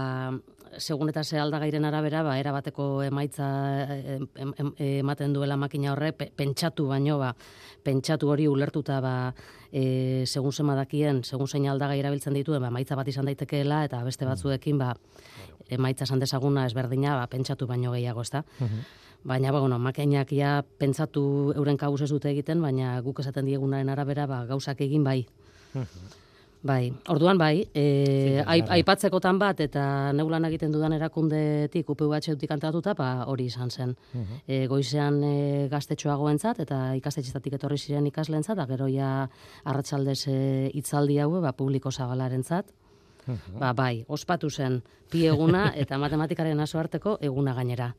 segun 0.78 1.10
eta 1.10 1.24
ze 1.24 1.38
aldagairen 1.40 1.86
arabera, 1.86 2.22
ba, 2.24 2.38
erabateko 2.40 3.04
emaitza 3.04 3.48
em, 3.96 4.28
em, 4.36 4.54
em, 4.58 4.72
ematen 5.02 5.34
duela 5.34 5.58
makina 5.58 5.92
horre, 5.94 6.14
pe- 6.14 6.32
pentsatu 6.36 6.88
baino, 6.88 7.18
ba, 7.20 7.36
pentsatu 7.84 8.30
hori 8.30 8.48
ulertuta, 8.48 9.00
ba, 9.02 9.34
e, 9.72 10.24
segun 10.28 10.52
zema 10.52 10.76
dakien, 10.76 11.24
segun 11.24 11.48
zein 11.48 11.68
aldagai 11.68 12.00
erabiltzen 12.00 12.34
dituen, 12.34 12.62
ba, 12.62 12.68
emaitza 12.72 12.96
bat 12.96 13.08
izan 13.08 13.26
daitekeela, 13.26 13.84
eta 13.86 14.04
beste 14.04 14.26
batzuekin, 14.26 14.78
ba, 14.78 14.96
emaitza 15.70 16.04
esan 16.04 16.20
desaguna 16.20 16.66
ezberdina, 16.66 17.16
ba, 17.16 17.28
pentsatu 17.28 17.68
baino 17.68 17.92
gehiago, 17.92 18.22
ezta? 18.22 18.44
Baina, 19.24 19.52
ba, 19.52 19.60
bueno, 19.60 19.78
makinak 19.80 20.32
ja 20.34 20.64
pentsatu 20.80 21.54
euren 21.56 21.78
kabuz 21.78 22.02
ez 22.02 22.10
dute 22.10 22.30
egiten, 22.32 22.62
baina 22.62 23.00
guk 23.02 23.20
esaten 23.20 23.46
diegunaren 23.46 23.90
arabera, 23.90 24.26
ba, 24.28 24.46
gauzak 24.46 24.82
egin 24.82 25.04
bai. 25.04 25.28
Bai, 26.62 26.92
orduan 27.10 27.40
bai, 27.42 27.64
e, 27.74 28.44
aip, 28.46 28.68
aipatzekotan 28.70 29.40
bat 29.42 29.64
eta 29.64 29.84
neulan 30.14 30.46
egiten 30.46 30.70
dudan 30.74 30.94
erakundetik 30.94 31.90
UPUH-etik 31.90 32.54
antolatuta, 32.54 32.94
ba, 32.94 33.08
hori 33.26 33.48
izan 33.50 33.72
zen. 33.72 33.96
e, 34.46 34.68
goizean 34.70 35.18
e, 35.26 35.68
gaztetxoagoentzat 35.72 36.60
eta 36.62 36.94
ikastetxetatik 37.00 37.58
etorri 37.58 37.80
ziren 37.80 38.06
ikasleentzat, 38.06 38.58
da 38.58 38.68
gero 38.70 38.88
ja 38.88 39.28
arratsaldez 39.66 40.28
e, 40.28 40.70
hitzaldi 40.76 41.18
hau 41.18 41.42
ba, 41.42 41.52
publiko 41.52 41.90
zabalarentzat. 41.92 42.70
Ba, 43.60 43.72
bai, 43.78 44.04
ospatu 44.08 44.50
zen 44.50 44.82
pi 45.12 45.26
eguna 45.28 45.72
eta 45.78 45.98
matematikaren 46.02 46.60
aso 46.64 46.80
arteko 46.80 47.18
eguna 47.22 47.54
gainera. 47.54 47.92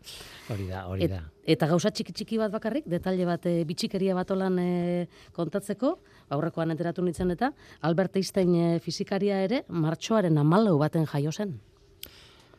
hori 0.48 0.66
da, 0.68 0.86
hori 0.88 1.08
da. 1.08 1.22
Eta 1.44 1.66
gauza 1.66 1.90
txiki 1.90 2.12
txiki 2.12 2.38
bat 2.38 2.52
bakarrik, 2.52 2.86
detalle 2.86 3.26
bat, 3.26 3.46
e, 3.46 3.64
bitxikeria 3.68 4.14
bat 4.14 4.30
olan 4.30 4.58
e, 4.58 5.06
kontatzeko, 5.32 5.96
aurrekoan 6.30 6.70
enteratu 6.70 7.02
nintzen 7.02 7.30
eta, 7.34 7.52
Albert 7.82 8.16
Einstein 8.16 8.54
e, 8.54 8.78
fizikaria 8.80 9.42
ere, 9.44 9.64
martxoaren 9.68 10.38
amalau 10.38 10.78
baten 10.78 11.06
jaio 11.06 11.32
zen. 11.32 11.58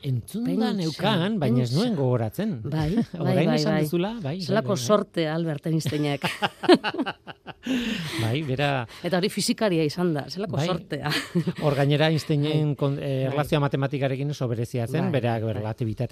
Entzun 0.03 0.43
da 0.43 0.51
Pentsa, 0.51 0.73
neukan, 0.81 1.37
baina 1.39 1.63
ez 1.63 1.71
nuen 1.73 1.95
gogoratzen. 1.95 2.57
Bai, 2.63 2.89
bai, 2.95 3.05
Orain 3.23 3.47
bai, 3.47 3.55
esan 3.55 3.77
bai. 3.77 3.83
duzula, 3.85 4.13
bai. 4.19 4.23
bai, 4.23 4.41
Zelako 4.43 4.73
bai, 4.73 4.79
bai. 4.79 4.85
sorte 4.85 5.27
Albert 5.31 5.67
Einsteinek. 5.71 6.27
Bai, 7.63 8.41
bera, 8.43 8.83
eta 9.07 9.15
hori 9.21 9.29
fizikaria 9.31 9.85
izan 9.87 10.09
da, 10.15 10.25
zelako 10.27 10.57
Bai. 10.59 10.65
sortea. 10.67 11.11
hor 11.63 11.75
gainera 11.77 12.09
Einsteinen 12.11 12.73
kon, 12.75 12.97
eh, 12.99 13.29
erlazioa 13.29 13.61
matematikarekin 13.63 14.33
oso 14.35 14.49
berezia 14.51 14.83
zen, 14.87 15.07
Bai, 15.07 15.21
berak 15.21 15.45
bai. 15.47 15.53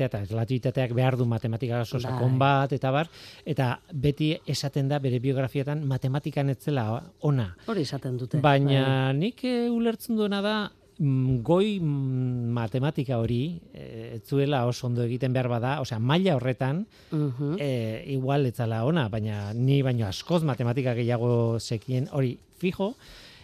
eta 0.07 0.21
relatibitateak 0.29 0.93
behar 0.95 1.17
du 1.19 1.25
matematika 1.27 1.81
oso 1.83 1.99
Bai. 1.99 2.05
sakon 2.07 2.37
bat, 2.39 2.71
eta 2.71 2.91
bar, 2.95 3.09
eta 3.43 3.73
beti 3.91 4.31
esaten 4.47 4.87
da 4.87 4.99
bere 5.03 5.19
biografietan 5.19 5.83
matematikan 5.87 6.49
etzela 6.55 6.85
ona. 7.19 7.49
hori 7.67 7.81
esaten 7.81 8.15
dute. 8.17 8.39
Baina 8.39 9.11
nik 9.11 9.43
eh, 9.43 9.67
ulertzen 9.69 10.15
duena 10.15 10.39
da, 10.41 10.55
goi 11.01 11.79
mm, 11.79 12.51
matematika 12.53 13.17
hori, 13.17 13.59
eh, 13.73 14.17
ez 14.17 14.21
zuela 14.27 14.65
oso 14.69 14.85
ondo 14.87 15.01
egiten 15.03 15.33
behar 15.33 15.49
bada, 15.49 15.79
osea, 15.81 15.99
maila 15.99 16.35
horretan. 16.37 16.85
Mhm. 17.11 17.55
e, 17.59 18.03
igual 18.13 18.45
etzala 18.45 18.83
ona, 18.85 19.07
baina 19.09 19.53
ni 19.53 19.81
baino 19.81 20.07
askoz 20.07 20.43
matematika 20.43 20.93
gehiago 20.93 21.59
sekien 21.59 22.07
hori 22.11 22.37
fijo, 22.59 22.93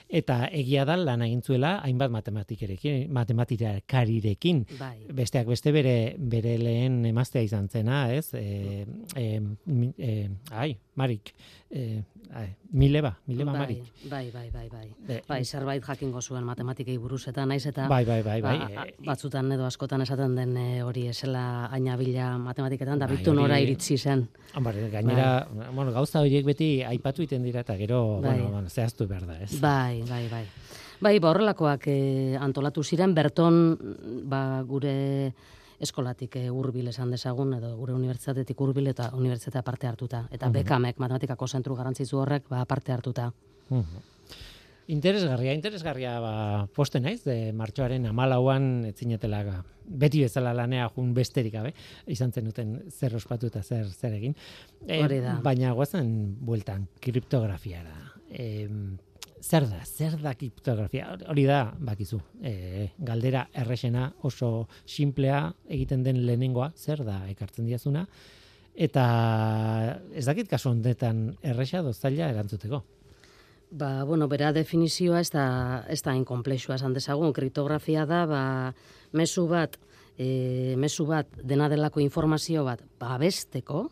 eta 0.07 0.47
egia 0.55 0.85
da 0.85 0.95
lan 0.97 1.21
egin 1.25 1.41
zuela 1.41 1.77
hainbat 1.83 2.11
matematikerekin, 2.11 3.11
matematikarirekin. 3.11 4.65
Bai. 4.79 4.95
Besteak 5.13 5.47
beste 5.47 5.73
bere 5.75 6.15
bere 6.17 6.57
lehen 6.61 7.05
emaztea 7.05 7.41
izan 7.41 7.67
zena, 7.69 8.05
ez? 8.13 8.33
E, 8.33 8.85
e, 9.15 9.41
e, 9.97 10.29
ai, 10.51 10.77
Marik. 10.97 11.29
E, 11.69 12.01
ai, 12.33 12.55
Mileba, 12.73 13.11
Mileba 13.27 13.51
bai, 13.53 13.59
Marik. 13.59 13.83
bai, 14.09 14.31
bai, 14.33 14.49
bai, 14.49 14.67
bai. 14.69 14.87
E, 15.07 15.21
Bai, 15.27 15.43
zerbait 15.45 15.83
jakingo 15.85 16.21
zuen 16.21 16.43
matematikei 16.43 16.97
buruz 16.97 17.27
eta 17.29 17.45
naiz 17.45 17.65
eta 17.69 17.85
Bai, 17.87 18.03
bai, 18.05 18.21
bai, 18.25 18.41
bai. 18.41 18.57
ba, 18.75 18.85
E, 18.87 18.95
batzutan 19.05 19.51
edo 19.53 19.65
askotan 19.67 20.01
esaten 20.01 20.33
den 20.35 20.55
e, 20.57 20.81
hori 20.83 21.05
esela 21.07 21.67
aina 21.71 21.95
bila 21.97 22.31
da 22.37 23.07
Bai, 23.07 23.15
bitu 23.17 23.33
nora 23.33 23.59
iritsi 23.59 23.97
zen. 23.97 24.27
Hombre, 24.55 24.89
gainera, 24.89 25.47
bueno, 25.71 25.91
gauza 25.91 26.19
horiek 26.21 26.45
beti 26.45 26.81
aipatu 26.83 27.21
egiten 27.21 27.43
dira 27.43 27.61
eta 27.61 27.77
gero, 27.77 28.19
Bai. 28.21 28.39
bueno, 28.39 28.49
bueno, 28.51 28.69
zehaztu 28.69 29.07
behar 29.07 29.27
da, 29.27 29.39
ez? 29.43 29.59
Bai, 29.61 30.01
bai, 30.09 30.27
bai. 30.29 30.45
Bai, 30.99 31.19
ba, 31.19 31.29
horrelakoak 31.29 31.83
e, 31.87 32.35
antolatu 32.41 32.81
ziren, 32.83 33.13
berton 33.13 33.77
ba, 34.25 34.63
gure 34.65 35.33
eskolatik 35.79 36.35
e, 36.39 36.49
hurbil 36.49 36.89
esan 36.91 37.11
dezagun, 37.13 37.53
edo 37.57 37.75
gure 37.77 37.95
unibertsitatetik 37.97 38.59
hurbil 38.61 38.91
eta 38.93 39.11
unibertsitatea 39.13 39.63
parte 39.63 39.87
hartuta. 39.87 40.25
Eta 40.31 40.49
bekamek, 40.53 40.99
matematikako 40.99 41.47
zentru 41.47 41.75
garrantzitsu 41.77 42.21
horrek, 42.23 42.47
ba, 42.49 42.65
parte 42.65 42.95
hartuta. 42.95 43.31
Mhm. 43.69 44.05
Interesgarria, 44.87 45.51
interesgarria 45.51 46.13
ba, 46.23 46.67
poste 46.73 47.01
naiz, 47.03 47.19
de 47.25 47.51
martxoaren 47.51 48.05
amalauan 48.07 48.85
etzinetela 48.87 49.41
beti 49.87 50.21
bezala 50.23 50.53
lanea 50.55 50.87
jun 50.95 51.13
besterik 51.15 51.57
gabe, 51.57 51.73
izan 52.07 52.31
zenuten 52.31 52.77
zer 52.87 53.15
ospatu 53.15 53.51
eta 53.51 53.63
zer 53.63 53.89
zer 53.91 54.15
egin. 54.15 54.35
E, 54.87 55.01
Hori 55.03 55.19
da. 55.23 55.35
Baina 55.43 55.73
guazen 55.75 56.37
bueltan, 56.39 56.87
kriptografiara. 57.03 57.97
E, 58.31 58.67
zer 59.41 59.67
da, 59.69 59.83
zer 59.85 60.17
da 60.21 60.33
kriptografia? 60.35 61.11
Hori 61.29 61.45
da, 61.47 61.73
bakizu, 61.79 62.19
e, 62.41 62.89
galdera 62.97 63.47
errexena 63.53 64.11
oso 64.27 64.67
simplea 64.85 65.47
egiten 65.69 66.03
den 66.03 66.23
lehenengoa, 66.25 66.71
zer 66.75 67.03
da 67.05 67.21
ekartzen 67.29 67.65
diazuna, 67.69 68.05
eta 68.77 69.07
ez 70.13 70.25
dakit 70.27 70.49
kasu 70.49 70.71
honetan 70.71 71.31
erresa 71.41 71.81
doztaila 71.85 72.29
erantzuteko. 72.33 72.83
Ba, 73.69 74.05
bueno, 74.07 74.29
bera 74.31 74.53
definizioa 74.55 75.19
ez 75.19 75.31
da, 75.33 75.83
ez 75.91 75.99
da 76.05 76.13
inkomplexua 76.15 76.77
esan 76.77 76.93
dezagun. 76.95 77.33
Kriptografia 77.35 78.05
da, 78.07 78.23
ba, 78.29 78.41
mezu 79.11 79.43
bat, 79.49 79.75
e, 80.15 80.75
mezu 80.79 81.05
bat 81.09 81.27
dena 81.43 81.67
delako 81.67 81.99
informazio 81.99 82.63
bat 82.63 82.83
babesteko, 82.99 83.89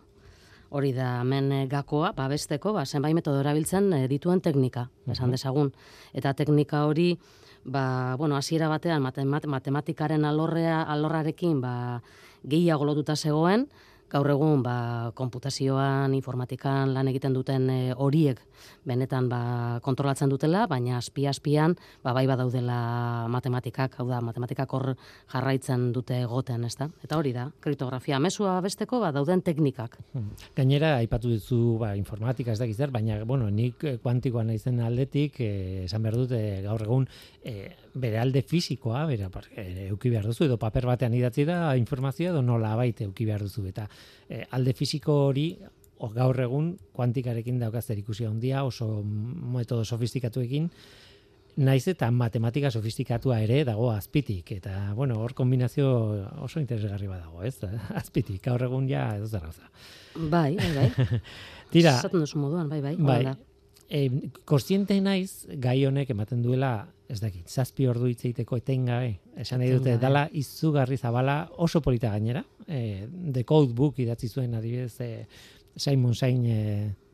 hori 0.70 0.92
da 0.94 1.22
hemen 1.22 1.52
eh, 1.52 1.64
gakoa, 1.68 2.12
babesteko, 2.18 2.74
ba, 2.74 2.86
zenbait 2.86 3.16
metodo 3.16 3.40
erabiltzen 3.44 3.92
eh, 3.94 4.06
dituen 4.12 4.42
teknika, 4.42 4.88
esan 5.12 5.34
dezagun. 5.34 5.72
Eta 6.14 6.34
teknika 6.34 6.86
hori, 6.86 7.14
ba, 7.64 8.16
bueno, 8.18 8.38
hasiera 8.38 8.70
batean 8.70 9.02
matemat, 9.02 9.46
matematikaren 9.46 10.26
alorrea, 10.26 10.82
alorrarekin 10.84 11.62
ba, 11.62 11.76
gehiago 12.44 12.86
lotuta 12.86 13.16
zegoen, 13.16 13.68
gaur 14.16 14.30
egun 14.32 14.64
ba, 14.64 15.12
konputazioan, 15.18 16.14
informatikan 16.16 16.94
lan 16.96 17.10
egiten 17.12 17.36
duten 17.36 17.68
e, 17.72 17.80
horiek 17.92 18.40
benetan 18.88 19.28
ba, 19.30 19.42
kontrolatzen 19.86 20.32
dutela, 20.32 20.66
baina 20.72 21.00
azpi-azpian 21.02 21.76
ba, 22.04 22.14
bai 22.16 22.26
badaudela 22.30 22.78
matematikak, 23.34 24.00
hau 24.00 24.08
da, 24.10 24.22
matematikak 24.24 24.72
hor 24.78 24.94
jarraitzen 25.34 25.90
dute 25.96 26.22
egoten, 26.24 26.64
ez 26.70 26.76
da? 26.80 26.88
Eta 27.04 27.20
hori 27.20 27.34
da, 27.36 27.50
kriptografia 27.64 28.22
mesua 28.24 28.56
besteko 28.64 29.02
ba, 29.04 29.12
dauden 29.16 29.44
teknikak. 29.46 30.00
Hmm. 30.14 30.32
Gainera, 30.56 30.96
aipatu 31.02 31.34
duzu 31.34 31.78
ba, 31.82 31.96
informatika 32.00 32.56
ez 32.56 32.62
dakiz 32.62 32.80
baina 32.96 33.24
bueno, 33.26 33.50
nik 33.50 33.84
eh, 33.84 33.98
kuantikoa 34.04 34.46
naizen 34.48 34.80
aldetik, 34.86 35.42
eh, 35.44 35.84
esan 35.90 36.06
behar 36.06 36.22
dut 36.22 36.36
eh, 36.38 36.62
gaur 36.64 36.86
egun 36.86 37.10
eh, 37.44 37.74
bere 37.96 38.20
alde 38.20 38.42
fisikoa, 38.44 39.06
bera, 39.08 39.30
par, 39.32 39.48
eh, 39.56 39.88
euki 39.90 40.12
behar 40.12 40.28
duzu, 40.28 40.46
edo 40.46 40.58
paper 40.60 40.86
batean 40.92 41.14
idatzi 41.16 41.46
da 41.48 41.76
informazioa, 41.80 42.34
edo 42.34 42.42
nola 42.44 42.76
baita 42.76 43.06
euki 43.08 43.26
behar 43.26 43.46
duzu. 43.48 43.66
Eta 43.72 43.88
eh, 44.30 44.44
alde 44.52 44.74
fisiko 44.76 45.16
hori 45.30 45.48
o, 45.98 46.10
gaur 46.12 46.40
egun 46.44 46.74
kuantikarekin 46.94 47.60
daukaz 47.60 47.90
ikusi 47.96 48.28
handia, 48.28 48.66
oso 48.68 49.02
metodo 49.04 49.86
sofistikatuekin, 49.86 50.70
naiz 51.56 51.88
eta 51.88 52.10
matematika 52.12 52.70
sofistikatua 52.72 53.40
ere 53.40 53.64
dago 53.64 53.88
azpitik 53.94 54.52
eta 54.58 54.92
bueno, 54.94 55.22
hor 55.24 55.34
kombinazio 55.34 55.88
oso 56.44 56.60
interesgarri 56.60 57.08
badago, 57.08 57.44
ez? 57.44 57.56
Azpitik, 58.02 58.42
gaur 58.44 58.68
egun 58.68 58.90
ja 58.90 59.14
edo 59.16 59.28
zer 59.28 59.46
gauza. 59.48 59.72
Bai, 60.16 60.56
bai, 60.60 60.72
bai. 60.76 61.22
Tira, 61.72 61.96
Esaten 62.00 62.20
duzu 62.20 62.40
moduan, 62.44 62.68
bai, 62.70 62.82
bai. 62.84 62.96
bai. 63.00 63.36
E, 63.88 64.10
naiz 65.00 65.46
gai 65.62 65.86
honek 65.86 66.10
ematen 66.10 66.42
duela, 66.44 66.88
ez 67.10 67.20
dakit, 67.22 67.48
zazpi 67.50 67.86
ordu 67.88 68.10
hitz 68.10 68.24
egiteko 68.24 68.58
etengabe. 68.58 69.16
Esan 69.42 69.62
nahi 69.62 69.76
dute, 69.76 69.96
dala 70.02 70.26
izugarri 70.34 70.98
zabala 70.98 71.44
oso 71.62 71.82
polita 71.82 72.12
gainera. 72.14 72.44
E, 72.68 73.06
The 73.34 73.44
Code 73.46 73.74
Book 73.78 74.00
idatzi 74.02 74.30
zuen 74.30 74.56
adibidez 74.58 74.96
e, 75.06 75.10
Simon 75.78 76.16
Sain 76.16 76.46
e, 76.50 76.60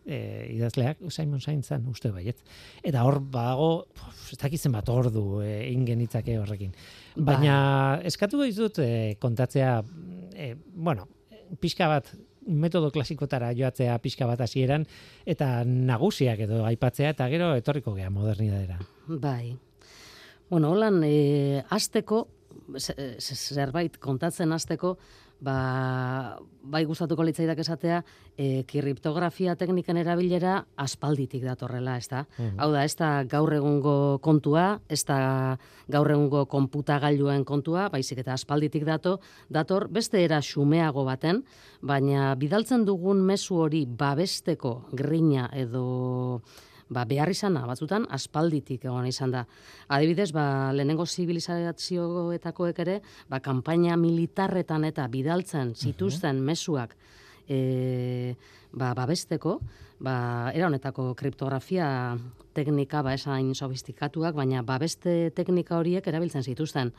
e, 0.05 0.19
idazleak, 0.55 1.03
Simon 1.10 1.41
Sain 1.41 1.62
zan, 1.63 1.88
uste 1.91 2.12
baiet. 2.13 2.39
Eta 2.83 3.03
hor 3.07 3.19
badago, 3.19 3.71
ez 4.31 4.39
dakit 4.39 4.62
zenbat 4.62 4.89
ordu 4.89 5.41
e, 5.43 5.53
ingen 5.71 6.01
itzake 6.07 6.38
horrekin. 6.39 6.75
Baina 7.15 7.55
eskatu 8.07 8.41
dizut 8.45 8.79
e, 8.83 8.91
kontatzea, 9.19 9.79
e, 10.36 10.53
bueno, 10.75 11.10
pixka 11.60 11.89
bat 11.91 12.13
metodo 12.48 12.89
klasikotara 12.91 13.51
joatzea 13.57 13.98
pixka 14.01 14.25
bat 14.25 14.41
hasieran 14.41 14.86
eta 15.29 15.62
nagusiak 15.65 16.39
edo 16.48 16.63
aipatzea 16.65 17.12
eta 17.13 17.27
gero 17.29 17.51
etorriko 17.60 17.93
gea 17.98 18.10
modernidadera. 18.10 18.79
Bai. 19.07 19.57
Bueno, 20.51 20.72
holan, 20.75 21.00
e, 21.05 21.63
azteko, 21.70 22.27
ze- 22.77 23.15
ze- 23.24 23.36
zerbait 23.55 23.96
kontatzen 23.98 24.51
azteko, 24.51 24.98
ba, 25.39 26.38
bai 26.62 26.84
gustatuko 26.86 27.24
litzaidak 27.24 27.62
esatea, 27.63 28.01
e, 28.38 28.65
kriptografia 28.67 29.55
tekniken 29.55 29.96
erabilera 29.98 30.65
aspalditik 30.75 31.46
datorrela, 31.48 31.96
ez 31.98 32.10
da? 32.12 32.25
Mhm. 32.38 32.60
Hau 32.60 32.67
da, 32.74 32.84
ez 32.84 32.96
da 32.98 33.24
gaur 33.24 33.53
egungo 33.53 34.20
kontua, 34.20 34.81
ez 34.89 35.05
da 35.05 35.58
gaur 35.88 36.12
egungo 36.12 36.46
konputagailuen 36.51 37.46
kontua, 37.46 37.88
baizik 37.89 38.17
eta 38.20 38.34
aspalditik 38.34 38.84
dato, 38.84 39.22
dator 39.50 39.88
beste 39.88 40.22
era 40.22 40.41
xumeago 40.41 41.05
baten, 41.05 41.46
baina 41.81 42.36
bidaltzen 42.36 42.84
dugun 42.86 43.24
mezu 43.24 43.55
hori 43.55 43.86
babesteko 43.86 44.81
grina 44.91 45.50
edo 45.53 46.41
ba, 46.91 47.05
behar 47.07 47.31
izana, 47.31 47.63
batzutan 47.69 48.05
aspalditik 48.12 48.86
egon 48.86 49.07
izan 49.07 49.31
da. 49.31 49.45
Adibidez, 49.95 50.29
ba, 50.36 50.45
lehenengo 50.75 51.05
zibilizazioetakoek 51.07 52.81
ere, 52.83 53.00
ba, 53.31 53.39
kanpaina 53.43 53.95
militarretan 54.00 54.86
eta 54.89 55.07
bidaltzen 55.12 55.74
zituzten 55.75 56.41
mezuak 56.43 56.98
e, 57.48 58.36
ba, 58.74 58.91
babesteko, 58.98 59.60
ba, 60.03 60.15
era 60.53 60.67
honetako 60.67 61.13
kriptografia 61.15 61.88
teknika, 62.57 63.03
ba, 63.05 63.15
esain 63.15 63.53
sofistikatuak, 63.55 64.36
baina 64.36 64.63
babeste 64.67 65.31
teknika 65.36 65.79
horiek 65.79 66.07
erabiltzen 66.12 66.43
zituzten. 66.43 66.91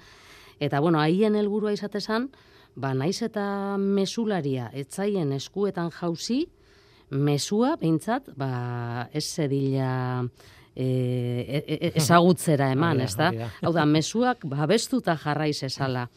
Eta, 0.63 0.81
bueno, 0.81 1.01
haien 1.03 1.37
helburua 1.37 1.75
izatezan, 1.77 2.31
ba, 2.75 2.95
naiz 2.97 3.21
eta 3.25 3.77
mesularia 3.77 4.71
etzaien 4.73 5.33
eskuetan 5.37 5.93
jauzi, 5.93 6.47
mesua, 7.13 7.77
behintzat, 7.81 8.31
ba, 8.37 9.09
ez 9.13 9.25
zedila 9.37 10.25
e, 10.75 10.85
e, 10.85 11.63
e, 11.77 11.93
ezagutzera 12.01 12.71
eman, 12.77 13.01
ez 13.05 13.15
da? 13.17 13.31
Hau 13.63 13.73
da, 13.77 13.85
mesuak 13.87 14.45
babestuta 14.49 15.17
jarraiz 15.21 15.63
esala. 15.69 16.09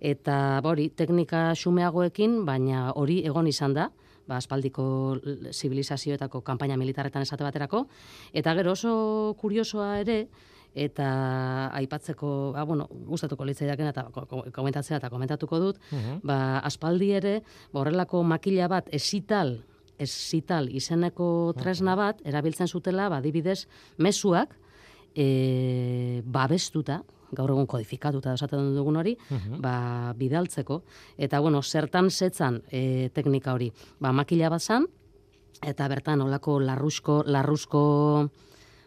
Eta 0.00 0.60
ba, 0.60 0.68
hori, 0.74 0.90
teknika 0.92 1.54
xumeagoekin, 1.56 2.42
baina 2.44 2.90
hori 3.00 3.22
egon 3.24 3.46
izan 3.48 3.72
da, 3.76 3.88
ba, 4.28 4.36
aspaldiko 4.36 4.84
zibilizazioetako 5.54 6.42
kanpaina 6.44 6.76
militarretan 6.76 7.22
esate 7.24 7.44
baterako. 7.46 7.86
Eta 8.36 8.52
gero 8.58 8.74
oso 8.76 9.34
kuriosoa 9.40 9.94
ere, 10.02 10.26
eta 10.76 11.70
aipatzeko, 11.78 12.52
ba, 12.52 12.64
bueno, 12.68 12.84
gustatuko 13.08 13.46
litzaidaken 13.48 13.86
eta 13.94 14.02
ko- 14.12 14.26
ko- 14.28 14.42
komentatzea 14.52 14.98
eta 15.00 15.08
komentatuko 15.08 15.58
dut, 15.62 15.78
ba, 16.22 16.58
aspaldi 16.68 17.12
ere, 17.16 17.38
ba, 17.72 17.80
horrelako 17.80 18.20
makila 18.22 18.68
bat 18.68 18.92
esital, 18.92 19.56
esital 19.98 20.68
izeneko 20.70 21.54
tresna 21.58 21.96
bat, 21.96 22.20
erabiltzen 22.24 22.68
zutela, 22.68 23.08
ba, 23.08 23.20
adibidez, 23.22 23.66
mezuak, 23.98 24.54
e, 25.14 26.22
babestuta, 26.24 27.02
gaur 27.36 27.50
egun 27.50 27.66
kodifikatuta 27.66 28.34
esaten 28.36 28.74
dugun 28.76 29.00
hori, 29.00 29.16
ba, 29.62 30.12
bidaltzeko. 30.16 30.82
Eta, 31.18 31.40
bueno, 31.40 31.62
zertan 31.62 32.10
zetzan 32.10 32.60
e, 32.70 33.10
teknika 33.14 33.54
hori. 33.56 33.70
Ba, 34.00 34.12
makila 34.12 34.50
bat 34.52 34.62
zan, 34.62 34.86
eta 35.64 35.88
bertan 35.88 36.22
olako 36.22 36.58
larrusko, 36.60 37.22
larrusko 37.26 37.82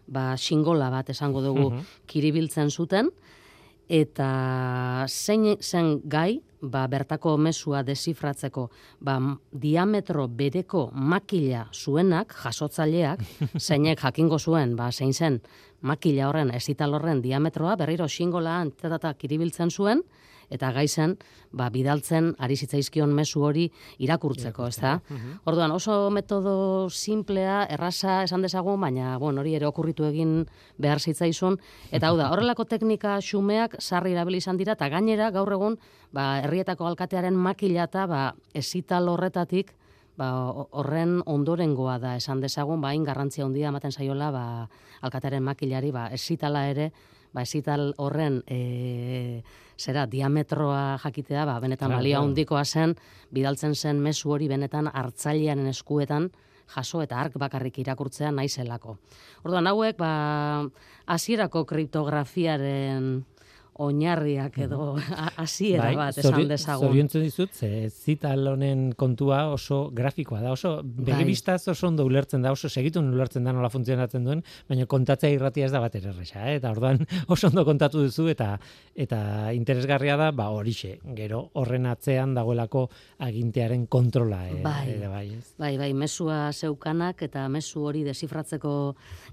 ba, 0.07 0.33
xingola 0.37 0.89
bat 0.93 1.09
esango 1.09 1.41
dugu 1.45 1.71
kiribiltzen 2.09 2.69
zuten, 2.69 3.11
eta 3.89 5.05
zein 5.09 5.57
zen 5.59 5.99
gai, 6.05 6.41
ba, 6.61 6.85
bertako 6.87 7.37
mesua 7.41 7.81
desifratzeko, 7.83 8.67
ba, 9.01 9.17
diametro 9.51 10.27
bereko 10.27 10.89
makila 10.93 11.65
zuenak, 11.73 12.35
jasotzaileak, 12.43 13.23
zeinek 13.65 13.99
jakingo 14.05 14.39
zuen, 14.39 14.75
ba, 14.77 14.91
zein 14.91 15.13
zen 15.13 15.41
makila 15.81 16.29
horren, 16.29 16.53
esital 16.55 16.93
horren 16.93 17.21
diametroa, 17.23 17.75
berriro 17.79 18.07
xingolaan 18.07 18.71
tatata 18.77 19.13
kiribiltzen 19.17 19.71
zuen, 19.71 20.03
eta 20.49 20.71
gai 20.73 20.87
zen, 20.87 21.17
ba, 21.51 21.69
bidaltzen 21.69 22.31
ari 22.39 22.55
zitzaizkion 22.57 23.11
mezu 23.13 23.41
hori 23.45 23.67
irakurtzeko, 23.99 24.67
ez 24.67 24.77
da? 24.81 24.95
Orduan, 25.45 25.71
oso 25.71 26.09
metodo 26.09 26.89
simplea, 26.89 27.65
erraza 27.69 28.23
esan 28.23 28.41
dezagun, 28.41 28.79
baina, 28.81 29.17
bueno, 29.17 29.41
hori 29.41 29.55
ere 29.55 29.65
okurritu 29.69 30.05
egin 30.09 30.45
behar 30.77 30.99
zitzaizun, 30.99 31.57
eta 31.91 32.07
hau 32.09 32.17
da, 32.17 32.29
horrelako 32.33 32.65
teknika 32.65 33.19
xumeak 33.21 33.75
sarri 33.79 34.13
erabili 34.13 34.37
izan 34.41 34.57
dira, 34.57 34.73
eta 34.73 34.89
gainera, 34.89 35.29
gaur 35.31 35.51
egun, 35.53 35.77
ba, 36.11 36.39
herrietako 36.43 36.87
alkatearen 36.89 37.35
makila 37.35 37.83
eta, 37.89 38.07
ba, 38.07 38.23
esital 38.53 39.09
horretatik, 39.09 39.75
ba, 40.17 40.31
ho- 40.51 40.67
horren 40.71 41.21
ondorengoa 41.25 41.97
da. 41.99 42.15
Esan 42.19 42.41
dezagun, 42.41 42.81
ba, 42.81 42.89
hain 42.89 43.05
garrantzia 43.07 43.45
handia 43.45 43.69
ematen 43.69 43.91
zaiola, 43.95 44.31
ba, 44.31 44.43
alkatearen 45.01 45.43
makilari, 45.43 45.91
ba, 45.95 46.07
esitala 46.11 46.65
ere, 46.69 46.89
ba, 47.33 47.43
esital 47.43 47.93
horren, 47.97 48.41
e, 48.47 49.43
zera, 49.79 50.05
diametroa 50.07 50.99
jakitea, 51.03 51.45
ba, 51.45 51.59
benetan 51.59 51.93
claro. 51.93 52.21
handikoa 52.21 52.65
zen, 52.65 52.95
bidaltzen 53.31 53.75
zen 53.75 53.99
mezu 54.01 54.31
hori 54.31 54.47
benetan 54.47 54.89
hartzailearen 54.91 55.67
eskuetan, 55.71 56.29
jaso 56.69 57.01
eta 57.01 57.17
ark 57.19 57.37
bakarrik 57.41 57.79
irakurtzea 57.81 58.31
naizelako. 58.31 58.97
Orduan 59.43 59.67
hauek 59.71 59.97
ba 59.97 60.11
hasierako 61.09 61.65
kriptografiaren 61.65 63.25
oinarriak 63.79 64.57
edo 64.65 64.97
hasiera 65.39 65.91
bat 65.95 66.17
esan 66.19 66.33
zori- 66.35 66.47
dezagun. 66.49 66.87
Zoriontzen 66.89 67.23
dizut, 67.23 67.53
ze 67.55 67.89
zital 67.89 68.47
honen 68.51 68.89
kontua 68.99 69.45
oso 69.53 69.89
grafikoa 69.95 70.41
da, 70.43 70.51
oso 70.51 70.81
begibistaz 70.83 71.67
oso 71.71 71.87
ondo 71.87 72.03
ulertzen 72.05 72.41
da, 72.43 72.51
oso 72.51 72.67
segitun 72.69 73.07
ulertzen 73.13 73.43
da 73.47 73.53
nola 73.55 73.69
funtzionatzen 73.71 74.25
duen, 74.27 74.43
baina 74.67 74.85
kontatzea 74.85 75.31
irratia 75.31 75.65
ez 75.65 75.71
da 75.71 75.79
bat 75.79 75.95
erresa, 75.95 76.43
eh? 76.51 76.57
eta 76.59 76.71
orduan 76.75 76.99
oso 77.33 77.47
ondo 77.47 77.63
kontatu 77.65 78.03
duzu 78.03 78.27
eta 78.33 78.57
eta 78.99 79.53
interesgarria 79.55 80.17
da, 80.19 80.31
ba 80.35 80.49
horixe, 80.51 80.97
gero 81.15 81.45
horren 81.53 81.85
atzean 81.87 82.33
dagoelako 82.35 82.89
agintearen 83.19 83.87
kontrola, 83.87 84.41
eh? 84.49 84.59
Bai. 84.63 84.89
ere 84.97 85.07
bai, 85.07 85.25
ez? 85.37 85.53
Bai, 85.57 85.77
bai, 85.79 85.93
mesua 85.93 86.51
zeukanak 86.53 87.21
eta 87.29 87.47
mesu 87.49 87.85
hori 87.87 88.03
desifratzeko 88.03 88.73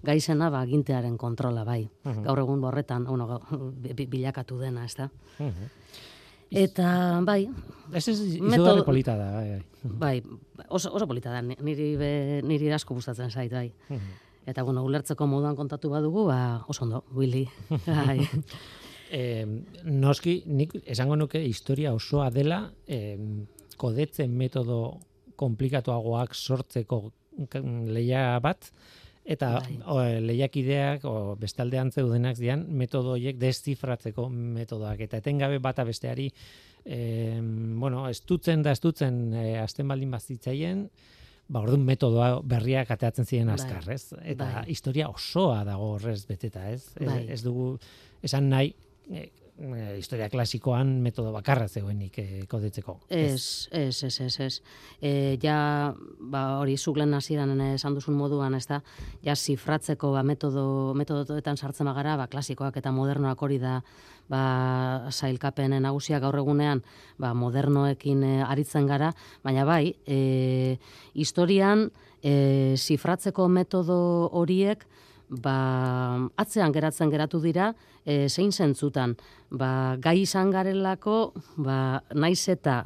gaizena 0.07 0.51
ba 0.55 0.61
agintearen 0.63 1.17
kontrola, 1.19 1.65
bai. 1.67 1.83
Gaur 2.05 2.39
egun 2.45 2.63
horretan, 2.65 3.05
bueno, 3.05 3.27
gau- 3.27 3.73
bi- 3.75 3.95
bi- 3.95 4.07
bilakatu 4.37 4.59
dena, 4.61 4.85
ez 4.85 4.95
da. 4.97 5.11
Mhm. 5.39 5.71
Eta, 6.51 7.21
bai, 7.25 7.49
Ez 7.93 8.09
ez 8.09 8.19
Metodo- 8.41 8.55
izugarri 8.55 8.85
polita 8.85 9.17
da, 9.17 9.33
bai, 9.33 9.49
bai. 9.83 10.23
bai, 10.23 10.23
oso, 10.69 10.91
oso 10.93 11.07
polita 11.07 11.31
da, 11.31 11.41
ni- 11.43 11.57
niri, 11.61 11.97
be, 11.97 12.41
niri 12.43 12.71
asko 12.73 12.95
gustatzen 12.95 13.31
zait, 13.31 13.51
bai. 13.53 13.73
Eta, 14.47 14.63
bueno, 14.63 14.83
ulertzeko 14.85 15.27
moduan 15.27 15.57
kontatu 15.57 15.91
badugu, 15.91 16.27
ba, 16.27 16.65
oso 16.69 16.85
ondo, 16.85 17.05
Willy. 17.13 17.49
Bai. 17.87 18.29
Eh, 19.11 19.47
noski, 19.85 20.43
nik 20.47 20.73
esango 20.85 21.15
nuke 21.17 21.39
historia 21.45 21.93
osoa 21.95 22.29
dela 22.31 22.73
eh, 22.89 23.17
kodetzen 23.77 24.33
metodo 24.37 24.99
komplikatuagoak 25.37 26.35
sortzeko 26.35 27.13
k- 27.49 27.61
leia 27.87 28.39
bat, 28.41 28.71
eta 29.27 29.49
Bai. 29.59 29.79
o, 29.91 29.99
lehiakideak 30.23 31.05
o 31.05 31.35
bestaldean 31.41 31.91
zeudenak 31.91 32.37
zian 32.39 32.65
metodo 32.69 33.17
horiek 33.17 33.39
deszifratzeko 33.43 34.29
metodoak 34.31 35.01
eta 35.09 35.19
etengabe 35.19 35.59
bata 35.59 35.85
besteari 35.85 36.29
eh, 36.85 37.41
bueno, 37.43 38.09
estutzen 38.09 38.63
da 38.63 38.71
estutzen 38.77 39.35
eh, 39.35 39.59
azten 39.59 39.89
baldin 39.91 40.11
bazitzaien 40.15 40.87
ba 41.49 41.61
orduan 41.63 41.83
metodoa 41.87 42.41
berriak 42.43 42.91
ateatzen 42.91 43.27
ziren 43.27 43.47
Bai. 43.51 43.55
azkar, 43.55 43.85
ez? 43.95 44.13
Eta 44.23 44.47
Bai. 44.61 44.65
historia 44.73 45.09
osoa 45.09 45.61
dago 45.65 45.93
horrez 45.95 46.25
beteta, 46.27 46.71
ez? 46.71 46.89
Ez- 46.99 47.07
Bai. 47.07 47.27
Ez 47.31 47.43
dugu 47.43 47.77
esan 48.23 48.49
nahi 48.51 48.73
eh, 49.11 49.29
eh, 49.59 49.97
historia 49.99 50.29
klasikoan 50.29 51.01
metodo 51.03 51.33
bakarra 51.33 51.69
zegoenik 51.69 52.19
eh, 52.19 52.43
kodetzeko. 52.49 52.99
Ez, 53.09 53.69
ez, 53.73 54.03
ez, 54.05 54.21
ez, 54.21 54.41
ez. 54.41 54.63
E, 55.01 55.13
ja, 55.43 55.95
ba, 56.21 56.43
hori 56.61 56.77
zuglen 56.77 57.15
hasieran 57.15 57.61
esan 57.73 57.97
duzun 57.97 58.17
moduan, 58.19 58.55
ez 58.55 58.67
da, 58.67 58.83
ja, 59.25 59.37
zifratzeko 59.37 60.13
ba, 60.13 60.23
metodo, 60.27 60.95
metodoetan 60.99 61.57
sartzen 61.57 61.89
bagara, 61.89 62.17
ba, 62.21 62.29
klasikoak 62.33 62.77
eta 62.77 62.93
modernoak 62.93 63.43
hori 63.43 63.59
da, 63.63 63.81
ba, 64.29 64.43
sailkapen 65.11 65.77
nagusiak 65.83 66.23
gaur 66.25 66.41
egunean, 66.43 66.83
ba, 67.19 67.33
modernoekin 67.35 68.23
e, 68.27 68.35
aritzen 68.47 68.87
gara, 68.91 69.13
baina 69.45 69.65
bai, 69.69 69.95
e, 70.07 70.77
historian, 71.15 71.89
e, 72.23 72.75
zifratzeko 72.77 73.49
metodo 73.49 73.99
horiek, 74.33 74.85
ba, 75.29 76.29
atzean 76.39 76.73
geratzen 76.73 77.11
geratu 77.11 77.41
dira, 77.43 77.73
e, 78.05 78.29
zein 78.29 78.53
zentzutan, 78.53 79.17
ba, 79.51 79.97
gai 80.03 80.21
izan 80.23 80.51
garelako, 80.55 81.33
ba, 81.57 82.03
naiz 82.15 82.49
eta 82.53 82.85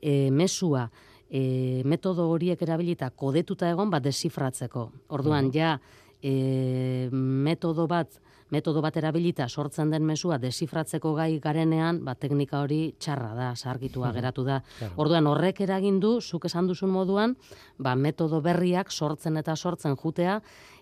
e, 0.00 0.30
mesua, 0.30 0.88
e, 1.30 1.82
metodo 1.84 2.28
horiek 2.30 2.62
erabilita 2.62 3.10
kodetuta 3.10 3.70
egon, 3.70 3.90
ba, 3.90 4.00
desifratzeko. 4.00 4.90
Orduan, 5.16 5.50
ja, 5.54 5.76
e, 6.22 7.08
metodo 7.12 7.86
bat, 7.90 8.20
metodo 8.50 8.82
bat 8.82 8.96
erabilita 8.98 9.46
sortzen 9.48 9.92
den 9.92 10.04
mesua 10.06 10.38
desifratzeko 10.42 11.14
gai 11.14 11.38
garenean, 11.42 12.02
ba, 12.04 12.16
teknika 12.18 12.62
hori 12.64 12.80
txarra 12.98 13.30
da, 13.34 13.50
sargitua 13.54 14.10
geratu 14.14 14.44
da. 14.46 14.60
Orduan 14.96 15.26
horrek 15.30 15.62
eragin 15.66 16.00
du, 16.02 16.18
zuk 16.20 16.46
esan 16.50 16.66
duzun 16.70 16.90
moduan, 16.90 17.36
ba, 17.78 17.94
metodo 17.94 18.42
berriak 18.44 18.90
sortzen 18.90 19.38
eta 19.40 19.56
sortzen 19.56 19.96
jutea, 19.96 20.40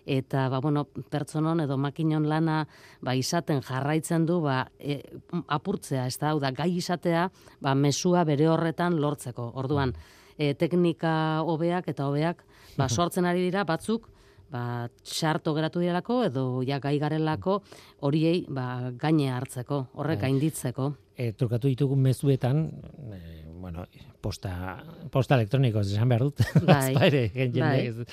eta 0.09 0.47
ba, 0.49 0.59
bueno, 0.59 0.85
pertsonon 1.11 1.61
edo 1.61 1.77
makinon 1.77 2.27
lana 2.29 2.63
ba, 3.05 3.13
izaten 3.15 3.61
jarraitzen 3.65 4.25
du 4.25 4.39
ba, 4.41 4.63
e, 4.79 5.01
apurtzea, 5.47 6.07
ez 6.09 6.17
da, 6.17 6.33
da, 6.41 6.51
gai 6.55 6.71
izatea 6.79 7.27
ba, 7.61 7.75
mesua 7.75 8.25
bere 8.25 8.49
horretan 8.49 8.97
lortzeko. 9.01 9.51
Orduan, 9.61 9.93
e, 10.37 10.53
teknika 10.57 11.43
hobeak 11.45 11.91
eta 11.93 12.07
hobeak 12.09 12.41
ba, 12.77 12.89
sortzen 12.97 13.29
ari 13.29 13.45
dira 13.49 13.65
batzuk, 13.69 14.09
ba, 14.49 14.63
txarto 15.05 15.53
geratu 15.57 15.83
direlako 15.83 16.23
edo 16.25 16.45
ja 16.65 16.79
gai 16.81 16.97
garelako 17.01 17.59
horiei 18.01 18.45
ba, 18.49 18.89
gaine 18.97 19.29
hartzeko, 19.35 19.85
horrek 19.93 20.23
bai. 20.23 20.29
gainditzeko. 20.29 20.93
E, 21.19 21.33
trukatu 21.35 21.67
ditugun 21.67 21.99
mezuetan, 21.99 22.69
e, 23.11 23.43
bueno, 23.59 23.83
posta, 24.23 24.79
posta 25.11 25.35
elektroniko 25.35 25.81
esan 25.83 26.07
behar 26.07 26.23
dut. 26.23 26.39
Bai, 26.69 26.93
bai. 26.95 28.05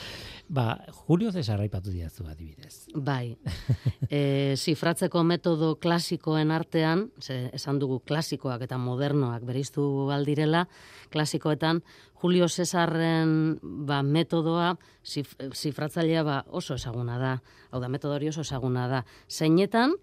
Ba, 0.49 0.64
Julio 1.07 1.31
Cesar 1.35 1.61
aipatu 1.62 1.90
diazu 1.95 2.27
adibidez. 2.27 2.88
Bai, 2.95 3.37
e, 4.11 4.55
zifratzeko 4.59 5.23
metodo 5.27 5.77
klasikoen 5.83 6.51
artean, 6.55 7.07
ze, 7.23 7.49
esan 7.55 7.79
dugu 7.83 8.01
klasikoak 8.07 8.66
eta 8.66 8.79
modernoak 8.79 9.47
beriztu 9.47 9.87
aldirela, 10.14 10.66
klasikoetan 11.14 11.83
Julio 12.23 12.49
Cesarren 12.49 13.59
ba, 13.62 14.03
metodoa 14.03 14.75
zif, 15.05 15.35
zifratzailea 15.55 16.27
ba, 16.27 16.42
oso 16.51 16.75
ezaguna 16.75 17.19
da, 17.23 17.33
hau 17.71 17.83
da, 17.83 17.90
metodori 17.90 18.31
oso 18.35 18.47
ezaguna 18.47 18.87
da. 18.90 19.03
Zeinetan, 19.31 19.95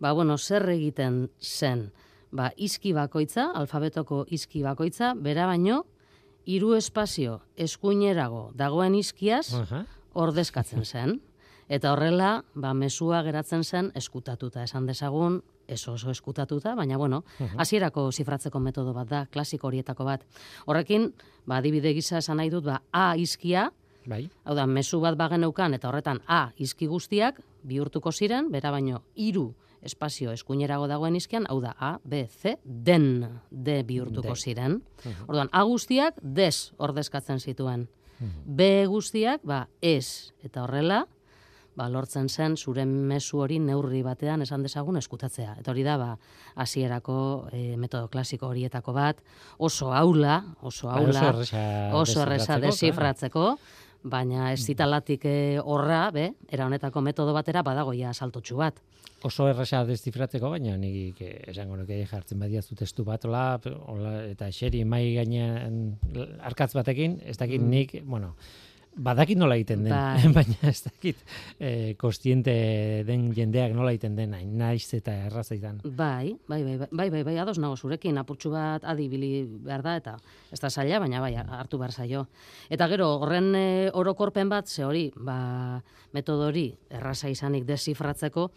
ba, 0.00 0.14
bueno, 0.14 0.38
zer 0.38 0.66
egiten 0.74 1.28
zen, 1.38 1.90
ba, 2.32 2.50
izki 2.56 2.92
bakoitza, 2.96 3.50
alfabetoko 3.54 4.24
izki 4.30 4.62
bakoitza, 4.62 5.14
bera 5.14 5.46
baino, 5.46 5.84
hiru 6.46 6.74
espazio 6.74 7.40
eskuinerago 7.56 8.50
dagoen 8.56 8.94
izkiaz, 8.94 9.52
ordezkatzen 10.14 10.84
zen. 10.84 11.20
Eta 11.70 11.92
horrela, 11.92 12.42
ba, 12.54 12.72
mesua 12.74 13.22
geratzen 13.22 13.62
zen 13.62 13.92
eskutatuta 13.94 14.64
esan 14.66 14.86
dezagun, 14.86 15.40
ez 15.70 15.84
oso 15.86 16.10
eskutatuta, 16.10 16.72
baina 16.74 16.96
bueno, 16.98 17.22
hasierako 17.62 18.08
zifratzeko 18.10 18.58
metodo 18.58 18.92
bat 18.92 19.06
da, 19.08 19.20
klasiko 19.30 19.68
horietako 19.68 20.04
bat. 20.04 20.24
Horrekin, 20.66 21.12
ba, 21.46 21.60
adibide 21.60 21.92
gisa 21.94 22.18
esan 22.18 22.40
nahi 22.42 22.50
dut, 22.50 22.64
ba, 22.66 22.80
A 22.90 23.14
izkia, 23.16 23.68
bai. 24.06 24.24
hau 24.44 24.54
da, 24.58 24.66
mesu 24.66 24.98
bat 25.00 25.14
bageneukan, 25.16 25.74
eta 25.74 25.88
horretan 25.88 26.18
A 26.26 26.50
izki 26.58 26.86
guztiak, 26.90 27.38
bihurtuko 27.62 28.10
ziren, 28.10 28.50
bera 28.50 28.72
baino, 28.74 29.04
hiru 29.14 29.52
espazio 29.82 30.32
eskuinerago 30.32 30.88
dagoen 30.90 31.16
izkian, 31.16 31.46
hau 31.48 31.60
da, 31.62 31.74
A, 31.78 31.98
B, 32.04 32.26
C, 32.28 32.56
den, 32.64 33.40
D 33.50 33.82
bihurtuko 33.86 34.36
ziren. 34.36 34.80
Orduan, 35.26 35.48
A 35.52 35.64
guztiak, 35.68 36.20
des 36.22 36.72
ordezkatzen 36.78 37.40
zituen. 37.40 37.88
B 38.44 38.84
guztiak, 38.86 39.40
ba, 39.44 39.64
ez, 39.80 40.32
eta 40.44 40.66
horrela, 40.66 41.06
ba, 41.80 41.88
lortzen 41.88 42.28
zen 42.28 42.56
zure 42.56 42.84
mezu 42.84 43.40
hori 43.40 43.58
neurri 43.62 44.02
batean 44.04 44.44
esan 44.44 44.64
dezagun 44.66 44.98
eskutatzea. 45.00 45.56
Eta 45.62 45.72
hori 45.72 45.84
da, 45.86 45.96
ba, 46.00 46.10
hasierako 46.60 47.16
e, 47.52 47.76
metodo 47.80 48.10
klasiko 48.12 48.50
horietako 48.50 48.94
bat, 48.96 49.22
oso 49.58 49.94
aula, 49.96 50.42
oso 50.60 50.90
ba, 50.90 50.98
aula, 51.00 51.30
oso 51.96 52.24
erresa 52.26 52.58
desifratzeko, 52.60 53.46
baina 54.02 54.52
ez 54.52 54.60
zitalatik 54.64 55.24
e, 55.28 55.58
horra, 55.60 56.10
be, 56.14 56.30
era 56.48 56.66
honetako 56.66 57.02
metodo 57.04 57.34
batera 57.36 57.62
badagoia 57.66 58.14
saltotxu 58.14 58.56
bat. 58.60 58.80
Oso 59.26 59.50
erresa 59.50 59.82
desifratzeko, 59.84 60.48
baina 60.54 60.78
nik 60.80 61.18
esango 61.20 61.76
nuke 61.76 61.98
jartzen 62.08 62.40
badia 62.40 62.62
zu 62.62 62.74
testu 62.78 63.04
bat, 63.04 63.24
ola, 63.28 63.58
ola, 63.92 64.14
eta 64.30 64.48
xeri 64.48 64.80
mai 64.88 65.02
gainean 65.18 65.82
arkatz 66.40 66.72
batekin, 66.78 67.18
ez 67.28 67.36
dakit 67.36 67.60
mm. 67.60 67.68
nik, 67.74 67.94
bueno, 68.08 68.32
badakit 68.96 69.38
nola 69.38 69.56
egiten 69.58 69.84
den, 69.86 69.94
bai. 69.94 70.30
baina 70.38 70.70
ez 70.70 70.82
dakit 70.84 71.20
e, 71.58 71.94
kostiente 72.00 72.52
den 73.06 73.28
jendeak 73.36 73.74
nola 73.76 73.92
egiten 73.94 74.16
den, 74.18 74.34
hain 74.34 74.52
naiz 74.58 74.88
eta 74.96 75.14
erraza 75.28 75.54
izan. 75.56 75.80
Bai, 75.84 76.34
bai, 76.50 76.60
bai, 76.64 76.76
bai, 76.90 77.08
bai, 77.14 77.22
bai, 77.28 77.36
ados 77.42 77.58
nago 77.62 77.76
zurekin, 77.76 78.18
apurtxu 78.20 78.52
bat 78.54 78.84
adibili 78.84 79.44
behar 79.46 79.84
da, 79.86 79.96
eta 80.00 80.16
ez 80.50 80.60
da 80.60 80.70
zaila, 80.70 81.00
baina 81.04 81.22
bai, 81.22 81.32
hartu 81.40 81.80
behar 81.80 81.94
zaio. 81.94 82.26
Eta 82.70 82.88
gero, 82.90 83.12
horren 83.22 83.54
e, 83.54 83.66
orokorpen 83.94 84.50
bat, 84.52 84.68
ze 84.68 84.84
hori, 84.84 85.08
ba, 85.16 85.80
metodori 86.16 86.68
erraza 86.90 87.30
izanik 87.30 87.66
desifratzeko, 87.68 88.50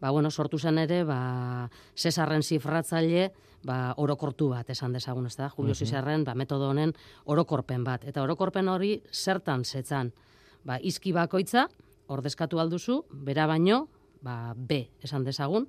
ba, 0.00 0.10
bueno, 0.10 0.30
sortu 0.30 0.58
zen 0.58 0.78
ere, 0.78 1.02
ba, 1.04 1.70
Cesarren 1.94 2.42
zifratzaile, 2.42 3.30
ba, 3.66 3.94
orokortu 3.96 4.50
bat 4.52 4.70
esan 4.70 4.92
dezagun, 4.92 5.26
ez 5.26 5.36
da? 5.36 5.48
Julio 5.50 5.74
mm 5.74 6.24
ba, 6.24 6.34
metodo 6.34 6.70
honen 6.70 6.92
orokorpen 7.24 7.84
bat. 7.84 8.04
Eta 8.04 8.22
orokorpen 8.22 8.68
hori 8.68 9.02
zertan 9.12 9.64
zetzan? 9.64 10.12
Ba, 10.64 10.78
izki 10.80 11.12
bakoitza, 11.12 11.68
ordezkatu 12.08 12.58
alduzu, 12.58 13.04
bera 13.10 13.46
baino, 13.46 13.88
ba, 14.22 14.54
B 14.56 14.88
esan 15.02 15.24
dezagun, 15.24 15.68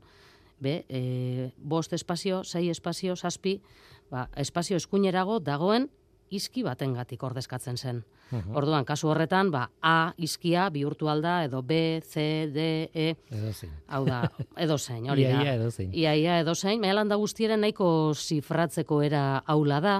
B, 0.59 0.83
e, 0.89 1.51
bost 1.57 1.93
espazio, 1.93 2.43
sei 2.43 2.69
espazio, 2.69 3.15
zazpi, 3.15 3.61
ba, 4.09 4.29
espazio 4.35 4.77
eskuinerago 4.77 5.39
dagoen 5.39 5.89
izki 6.29 6.63
batengatik 6.63 7.23
ordezkatzen 7.23 7.77
zen. 7.77 8.03
Orduan, 8.51 8.83
kasu 8.85 9.07
horretan, 9.07 9.51
ba, 9.51 9.69
A 9.81 10.11
izkia 10.19 10.67
bihurtu 10.69 11.07
alda, 11.07 11.43
edo 11.45 11.61
B, 11.63 12.01
C, 12.03 12.47
D, 12.51 12.89
E. 12.93 13.13
Edo 13.31 13.53
zein. 13.53 13.71
Hau 13.87 14.03
da, 14.05 14.21
edo 14.65 14.77
zein, 14.77 15.09
hori 15.09 15.23
da. 15.23 15.37
Ia, 15.37 15.43
ia, 15.43 15.53
edo 15.55 15.71
zein. 15.71 15.93
Ia, 15.93 16.15
ia, 16.15 16.39
edo 16.43 16.55
zein. 16.55 16.81
Mehalanda 16.83 17.15
guztieren 17.15 17.63
nahiko 17.63 18.13
zifratzeko 18.13 19.01
era 19.05 19.23
aula 19.47 19.79
da, 19.83 19.97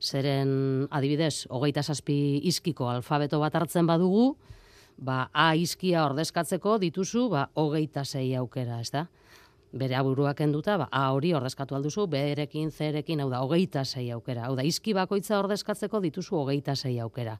zeren 0.00 0.86
adibidez, 0.90 1.46
hogeita 1.50 1.82
zazpi 1.82 2.16
izkiko 2.50 2.88
alfabeto 2.92 3.40
bat 3.42 3.54
hartzen 3.58 3.86
badugu, 3.90 4.36
ba, 4.96 5.28
A 5.32 5.54
izkia 5.58 6.04
ordezkatzeko 6.06 6.78
dituzu, 6.78 7.28
ba, 7.32 7.48
hogeita 7.58 8.04
zei 8.04 8.34
aukera, 8.38 8.78
ez 8.80 8.92
da? 8.94 9.08
Bere 9.74 9.96
aburuak 9.98 10.40
enduta, 10.44 10.76
ba, 10.78 10.88
A 10.92 11.10
hori 11.12 11.34
ordezkatu 11.34 11.74
alduzu, 11.74 12.06
B 12.10 12.20
erekin, 12.32 12.70
C 12.70 12.88
erekin, 12.92 13.20
hau 13.20 13.28
da, 13.30 13.42
hogeita 13.42 13.84
zei 13.84 14.10
aukera. 14.14 14.46
Hau 14.48 14.56
da, 14.56 14.62
izki 14.62 14.94
bakoitza 14.94 15.38
ordezkatzeko 15.42 16.00
dituzu 16.00 16.38
hogeita 16.44 16.76
zei 16.76 16.98
aukera. 17.02 17.36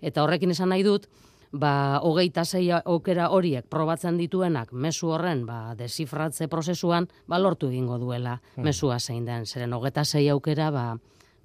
Eta 0.00 0.24
horrekin 0.24 0.52
esan 0.52 0.72
nahi 0.72 0.84
dut, 0.86 1.08
ba, 1.52 2.00
hogeita 2.02 2.44
zei 2.44 2.70
aukera 2.78 3.28
horiek 3.30 3.68
probatzen 3.70 4.16
dituenak 4.20 4.72
mesu 4.72 5.12
horren 5.12 5.44
ba, 5.46 5.74
desifratze 5.78 6.48
prozesuan, 6.52 7.08
ba, 7.28 7.38
lortu 7.38 7.70
egingo 7.70 7.98
duela 7.98 8.40
hmm. 8.40 8.64
mesua 8.64 8.98
zein 9.00 9.24
den. 9.28 9.46
Zeren 9.46 9.72
hogeita 9.76 10.04
zei 10.04 10.28
aukera, 10.32 10.70
ba, 10.70 10.86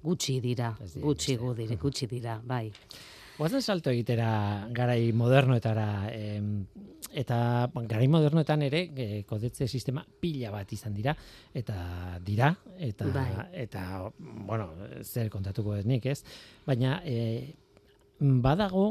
gutxi 0.02 0.40
dira, 0.40 0.72
gutxi, 0.80 1.36
gutxi, 1.36 1.76
gutxi 1.76 2.10
dira, 2.10 2.40
bai. 2.44 2.70
Guazen 3.38 3.62
salto 3.62 3.90
egitera 3.90 4.68
garai 4.74 5.12
modernoetara, 5.16 5.86
eta 7.12 7.38
garai 7.88 8.08
modernoetan 8.10 8.64
ere 8.68 8.82
e, 8.96 9.06
kodetze 9.28 9.68
sistema 9.68 10.04
pila 10.20 10.52
bat 10.54 10.72
izan 10.72 10.94
dira, 10.96 11.14
eta 11.54 12.18
dira, 12.24 12.52
eta, 12.78 13.08
bai. 13.12 13.28
eta 13.64 13.84
bueno, 14.20 14.70
zer 15.02 15.30
kontatuko 15.32 15.76
ez 15.76 15.84
nik 15.88 16.06
ez, 16.12 16.20
baina 16.66 17.00
e, 17.04 17.52
badago 18.20 18.86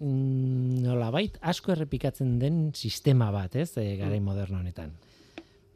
mm, 0.00 0.84
nolabait 0.86 1.38
asko 1.40 1.74
errepikatzen 1.74 2.38
den 2.40 2.68
sistema 2.74 3.30
bat, 3.34 3.56
ez, 3.56 3.72
e, 3.76 3.94
garai 4.00 4.20
mm. 4.20 4.24
moderno 4.30 4.62
honetan. 4.62 4.96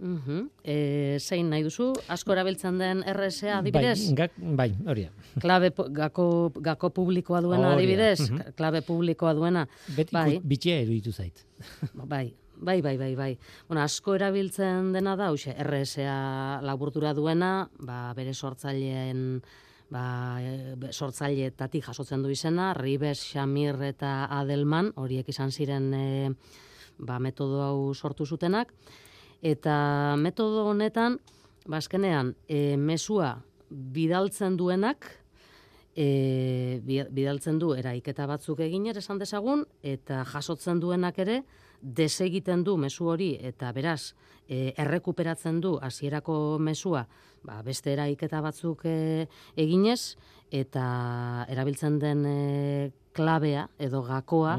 Mhm. 0.03 0.49
Eh, 0.67 1.17
zein 1.21 1.49
nahi 1.51 1.63
duzu? 1.63 1.93
Asko 2.11 2.35
erabiltzen 2.35 2.79
den 2.81 3.05
RSA 3.07 3.61
adibidez? 3.61 4.11
Bai, 4.19 4.29
bai, 4.59 4.69
hori 4.91 5.07
Klabe 5.41 5.71
gako, 5.95 6.27
gako 6.59 6.91
publikoa 6.91 7.41
duena 7.41 7.73
adibidez? 7.77 8.31
Mm 8.31 8.53
Klabe 8.59 8.83
publikoa 8.83 9.33
duena. 9.35 9.67
Beti 9.97 10.13
bai. 10.13 10.41
bitxia 10.43 10.81
eruditu 10.83 11.13
zait. 11.13 11.47
bai, 11.95 12.35
bai, 12.57 12.81
bai, 12.83 12.97
bai, 12.99 13.15
bai. 13.15 13.39
Bueno, 13.69 13.83
asko 13.83 14.17
erabiltzen 14.19 14.93
dena 14.93 15.15
da, 15.17 15.31
hoxe, 15.31 15.55
RSA 15.55 16.61
laburtura 16.67 17.15
duena, 17.15 17.69
ba, 17.79 18.13
bere 18.19 18.35
sortzaileen 18.35 19.41
ba, 19.93 20.41
e, 20.41 20.91
sortzaileetatik 20.91 21.87
jasotzen 21.87 22.23
du 22.25 22.33
izena, 22.33 22.73
Ribes, 22.75 23.21
Xamir 23.31 23.79
eta 23.87 24.27
Adelman, 24.41 24.91
horiek 24.97 25.29
izan 25.29 25.53
ziren 25.53 25.93
e, 25.95 26.05
ba, 26.99 27.19
metodo 27.23 27.63
hau 27.63 27.95
sortu 27.95 28.27
zutenak. 28.27 28.73
Eta 29.43 30.15
metodo 30.23 30.69
honetan, 30.71 31.19
bazkenean, 31.67 32.33
ba, 32.33 32.47
e, 32.47 32.77
mesua 32.79 33.33
bidaltzen 33.71 34.57
duenak, 34.57 35.09
e, 35.97 36.79
bidaltzen 36.85 37.59
du 37.59 37.73
eraiketa 37.75 38.29
batzuk 38.31 38.63
egin 38.63 38.87
ere 38.87 39.03
esan 39.03 39.19
dezagun, 39.19 39.65
eta 39.83 40.23
jasotzen 40.31 40.79
duenak 40.81 41.19
ere, 41.19 41.43
desegiten 41.83 42.63
du 42.63 42.77
mesu 42.79 43.09
hori, 43.11 43.33
eta 43.43 43.73
beraz, 43.75 44.15
e, 44.47 44.73
errekuperatzen 44.79 45.61
du 45.61 45.75
hasierako 45.83 46.59
mesua, 46.63 47.07
ba, 47.43 47.59
beste 47.67 47.93
eraiketa 47.97 48.41
batzuk 48.45 48.87
e, 48.87 49.27
eginez, 49.59 50.15
eta 50.53 50.85
erabiltzen 51.51 51.99
den 51.99 52.25
e, 52.29 52.93
klabea 53.13 53.67
edo 53.83 54.03
gakoa, 54.07 54.55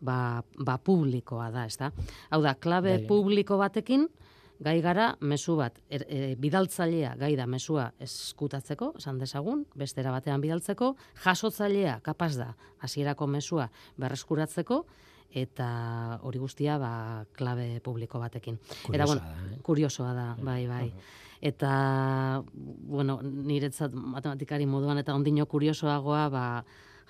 ba, 0.00 0.44
ba 0.64 0.78
publikoa 0.78 1.50
da, 1.50 1.66
ez 1.66 1.76
da? 1.80 1.90
Hau 2.30 2.40
da, 2.44 2.54
klabe 2.54 2.94
bai. 3.00 3.06
publiko 3.08 3.58
batekin, 3.60 4.06
gai 4.60 4.80
gara 4.82 5.12
mezu 5.20 5.56
bat, 5.58 5.78
er, 5.90 6.04
e, 6.08 6.34
bidaltzailea 6.40 7.14
gai 7.18 7.34
da 7.38 7.46
mesua 7.46 7.92
eskutatzeko, 8.02 8.92
esan 8.98 9.18
dezagun, 9.20 9.64
bestera 9.78 10.12
batean 10.14 10.42
bidaltzeko, 10.42 10.94
jasotzailea 11.24 12.00
kapaz 12.06 12.34
da 12.36 12.52
hasierako 12.82 13.28
mesua 13.30 13.68
berreskuratzeko, 13.98 14.82
eta 15.30 15.68
hori 16.24 16.40
guztia 16.40 16.78
ba, 16.80 16.90
klabe 17.36 17.78
publiko 17.84 18.18
batekin. 18.18 18.58
Kuriosoa 18.86 18.96
eta, 18.96 19.06
bueno, 19.06 19.22
da, 19.22 19.56
eh? 19.56 19.62
Kuriosoa 19.62 20.12
da, 20.16 20.28
bai, 20.42 20.60
bai. 20.66 20.86
Eta, 21.40 21.72
bueno, 22.52 23.20
niretzat 23.22 23.92
matematikari 23.94 24.66
moduan 24.66 24.98
eta 24.98 25.14
ondino 25.14 25.46
kuriosoagoa, 25.46 26.24
ba, 26.32 26.46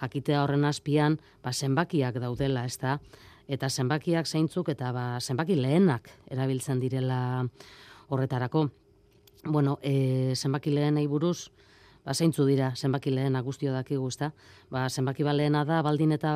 jakitea 0.03 0.43
horren 0.45 0.67
azpian, 0.69 1.17
ba, 1.43 1.53
zenbakiak 1.53 2.21
daudela, 2.21 2.67
ez 2.69 2.77
da? 2.83 2.99
Eta 3.49 3.71
zenbakiak 3.71 4.29
zeintzuk 4.29 4.69
eta 4.75 4.93
ba, 4.93 5.07
zenbaki 5.21 5.57
lehenak 5.57 6.11
erabiltzen 6.31 6.81
direla 6.81 7.21
horretarako. 8.09 8.69
Bueno, 9.45 9.79
e, 9.83 10.35
zenbaki 10.37 10.71
lehenei 10.75 11.07
buruz, 11.09 11.51
ba, 12.05 12.15
zeintzu 12.15 12.45
dira 12.49 12.75
zenbaki 12.77 13.11
lehenak 13.15 13.45
guztio 13.45 13.73
dakigu, 13.73 14.09
ezta? 14.09 14.33
Ba, 14.71 14.89
zenbaki 14.89 15.25
balena 15.25 15.65
da, 15.65 15.81
baldin 15.83 16.13
eta 16.17 16.33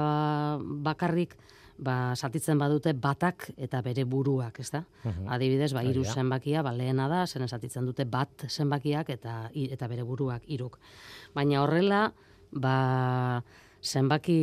bakarrik, 0.61 1.37
ba, 1.83 2.15
satitzen 2.17 2.61
badute 2.61 2.95
batak 2.95 3.51
eta 3.57 3.83
bere 3.83 4.05
buruak, 4.05 4.61
ezta? 4.61 4.85
Uh 5.05 5.29
Adibidez, 5.35 5.73
ba, 5.77 5.83
iru 5.85 6.05
zenbakia, 6.05 6.63
ba, 6.63 6.73
lehena 6.73 7.09
da, 7.09 7.27
zen 7.27 7.49
satitzen 7.49 7.89
dute 7.89 8.05
bat 8.05 8.47
zenbakiak 8.49 9.11
eta, 9.11 9.51
eta 9.53 9.89
bere 9.89 10.07
buruak 10.07 10.47
iruk. 10.47 10.79
Baina 11.35 11.63
horrela, 11.63 12.07
ba, 12.53 13.43
zenbaki 13.83 14.37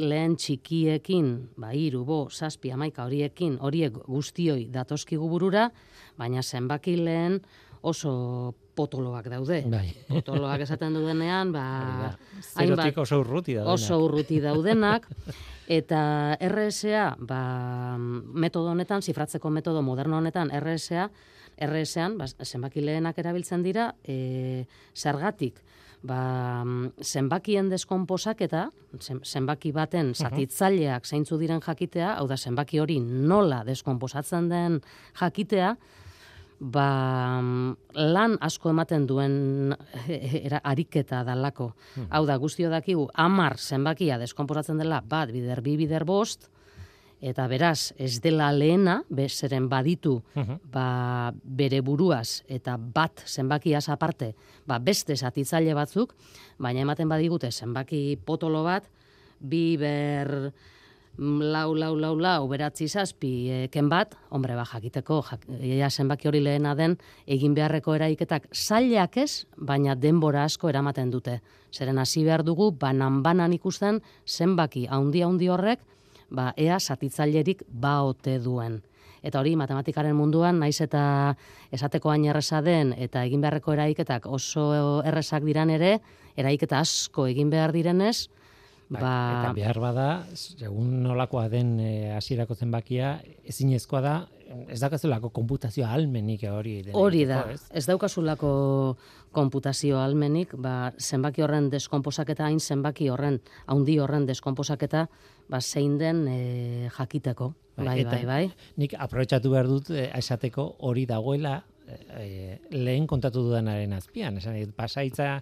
lehen 0.00 0.38
txikiekin, 0.40 1.30
ba, 1.60 1.74
iru, 1.76 2.04
bo, 2.08 2.18
zazpi, 2.32 2.72
amaika 2.72 3.04
horiekin, 3.04 3.58
horiek 3.60 3.98
guztioi 4.08 4.70
datoskigu 4.72 5.28
burura, 5.28 5.68
baina 6.16 6.42
zenbaki 6.42 6.96
lehen 6.96 7.42
oso 7.84 8.54
potoloak 8.74 9.28
daude. 9.28 9.60
Bai. 9.70 9.86
Potoloak 10.14 10.64
esaten 10.64 10.96
dudenean, 10.96 11.52
ba, 11.52 11.64
hainbat, 12.56 12.96
oso 13.04 13.20
urruti 13.20 13.58
daudenak. 13.58 13.74
Oso 13.76 14.00
urruti 14.06 14.40
daudenak. 14.42 15.10
Eta 15.68 16.00
RSA, 16.40 17.14
ba, 17.20 17.42
metodo 18.00 18.72
honetan, 18.72 19.04
zifratzeko 19.04 19.52
metodo 19.52 19.84
moderno 19.84 20.18
honetan, 20.20 20.52
RSA, 20.56 21.10
RSAan, 21.68 22.18
ba, 22.18 22.26
zenbaki 22.26 22.82
lehenak 22.84 23.20
erabiltzen 23.20 23.62
dira, 23.64 23.92
e, 24.02 24.64
zergatik, 24.96 25.60
ba, 26.04 26.64
zenbakien 27.00 27.70
deskonposak 27.72 28.44
eta 28.44 28.68
zenbaki 29.00 29.72
baten 29.72 30.12
zatitzaileak 30.14 31.06
zeintzu 31.08 31.38
diren 31.40 31.62
jakitea, 31.64 32.14
hau 32.18 32.28
da 32.28 32.36
zenbaki 32.36 32.80
hori 32.82 33.00
nola 33.00 33.62
deskonposatzen 33.66 34.48
den 34.52 34.80
jakitea, 35.20 35.74
ba, 36.60 36.88
lan 37.94 38.38
asko 38.44 38.72
ematen 38.72 39.06
duen 39.08 39.74
era, 40.08 40.60
ariketa 40.62 41.24
dalako. 41.26 41.72
Hau 42.10 42.24
da, 42.28 42.38
guztio 42.38 42.70
dakigu, 42.72 43.08
amar 43.14 43.58
zenbakia 43.58 44.18
deskonposatzen 44.20 44.80
dela, 44.80 45.00
bat, 45.00 45.32
bider, 45.32 45.62
bi, 45.64 45.76
bider, 45.80 46.04
bost, 46.04 46.50
eta 47.24 47.46
beraz 47.48 47.94
ez 47.96 48.18
dela 48.20 48.50
lehena, 48.52 48.98
bezeren 49.08 49.68
baditu 49.72 50.18
ba, 50.72 51.32
bere 51.32 51.80
buruaz 51.80 52.44
eta 52.52 52.76
bat 52.76 53.24
zenbakiaz 53.24 53.88
aparte, 53.94 54.34
ba, 54.68 54.78
beste 54.78 55.16
zatitzaile 55.16 55.74
batzuk, 55.76 56.12
baina 56.60 56.84
ematen 56.84 57.08
badigute 57.08 57.50
zenbaki 57.50 58.18
potolo 58.26 58.60
bat, 58.66 58.90
bi 59.40 59.78
ber 59.80 60.30
mm, 61.16 61.40
lau, 61.54 61.72
lau, 61.72 61.94
lau, 61.96 62.12
lau, 62.20 62.44
beratzi 62.50 62.90
zazpi 62.92 63.32
eken 63.70 63.88
bat, 63.88 64.12
hombre, 64.28 64.58
ba, 64.58 64.68
jakiteko, 64.68 65.22
jak, 65.30 65.48
zenbaki 65.88 66.28
hori 66.28 66.44
lehena 66.44 66.74
den, 66.76 66.98
egin 67.24 67.56
beharreko 67.56 67.96
eraiketak 67.96 68.50
zailak 68.52 69.16
ez, 69.24 69.46
baina 69.56 69.96
denbora 69.96 70.44
asko 70.44 70.68
eramaten 70.68 71.08
dute. 71.10 71.40
Zeren 71.72 71.98
hasi 71.98 72.22
behar 72.28 72.44
dugu, 72.44 72.68
banan-banan 72.78 73.56
ikusten, 73.56 74.02
zenbaki 74.28 74.86
haundi-haundi 74.92 75.48
horrek, 75.48 75.80
ba, 76.30 76.52
ea 76.56 76.78
satitzailerik 76.80 77.64
baote 77.68 78.38
duen. 78.38 78.80
Eta 79.24 79.40
hori, 79.40 79.54
matematikaren 79.56 80.16
munduan, 80.16 80.58
naiz 80.60 80.80
eta 80.84 81.34
esateko 81.72 82.10
hain 82.12 82.26
erresa 82.28 82.60
den, 82.60 82.92
eta 82.92 83.22
egin 83.24 83.40
beharreko 83.40 83.72
eraiketak 83.72 84.26
oso 84.28 84.66
erresak 85.04 85.46
diran 85.48 85.72
ere, 85.72 85.98
eraiketa 86.36 86.82
asko 86.84 87.26
egin 87.30 87.48
behar 87.50 87.72
direnez, 87.72 88.28
ba... 88.96 89.14
Eta 89.40 89.52
behar 89.56 89.80
bada, 89.82 90.08
segun 90.34 91.02
nolakoa 91.04 91.48
den 91.52 91.74
e, 91.80 91.90
hasierako 92.14 92.56
zenbakia, 92.56 93.18
ezinezkoa 93.44 94.00
da, 94.04 94.14
ez 94.68 94.78
daukazulako 94.80 95.30
konputazio 95.34 95.86
almenik 95.88 96.44
hori. 96.50 96.76
Hori 96.92 97.24
da, 97.28 97.42
ez, 97.52 97.60
ez 97.74 97.84
daukazulako 97.88 98.52
konputazio 99.34 99.98
almenik, 100.02 100.54
ba, 100.60 100.92
zenbaki 100.98 101.42
horren 101.42 101.68
deskomposaketa 101.72 102.46
hain 102.46 102.60
zenbaki 102.60 103.08
horren, 103.10 103.40
haundi 103.66 103.98
horren 103.98 104.26
deskomposaketa, 104.28 105.06
ba, 105.50 105.60
zein 105.60 105.98
den 105.98 106.24
e, 106.28 106.40
jakiteko. 106.94 107.52
Bai, 107.76 108.04
bai, 108.04 108.04
bai, 108.06 108.24
bai. 108.26 108.42
Nik 108.78 108.94
aprobetsatu 109.02 109.50
behar 109.50 109.68
dut 109.70 109.90
e, 109.90 110.06
esateko 110.14 110.68
hori 110.86 111.08
dagoela 111.10 111.56
e, 112.20 112.60
lehen 112.70 113.08
kontatu 113.10 113.42
dudanaren 113.48 113.96
azpian. 113.96 114.38
Esan, 114.38 114.60
pasaitza 114.76 115.40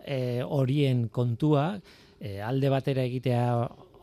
e, 0.00 0.42
horien 0.42 1.08
kontua, 1.12 1.74
e, 2.20 2.40
alde 2.42 2.70
batera 2.72 3.04
egitea 3.06 3.44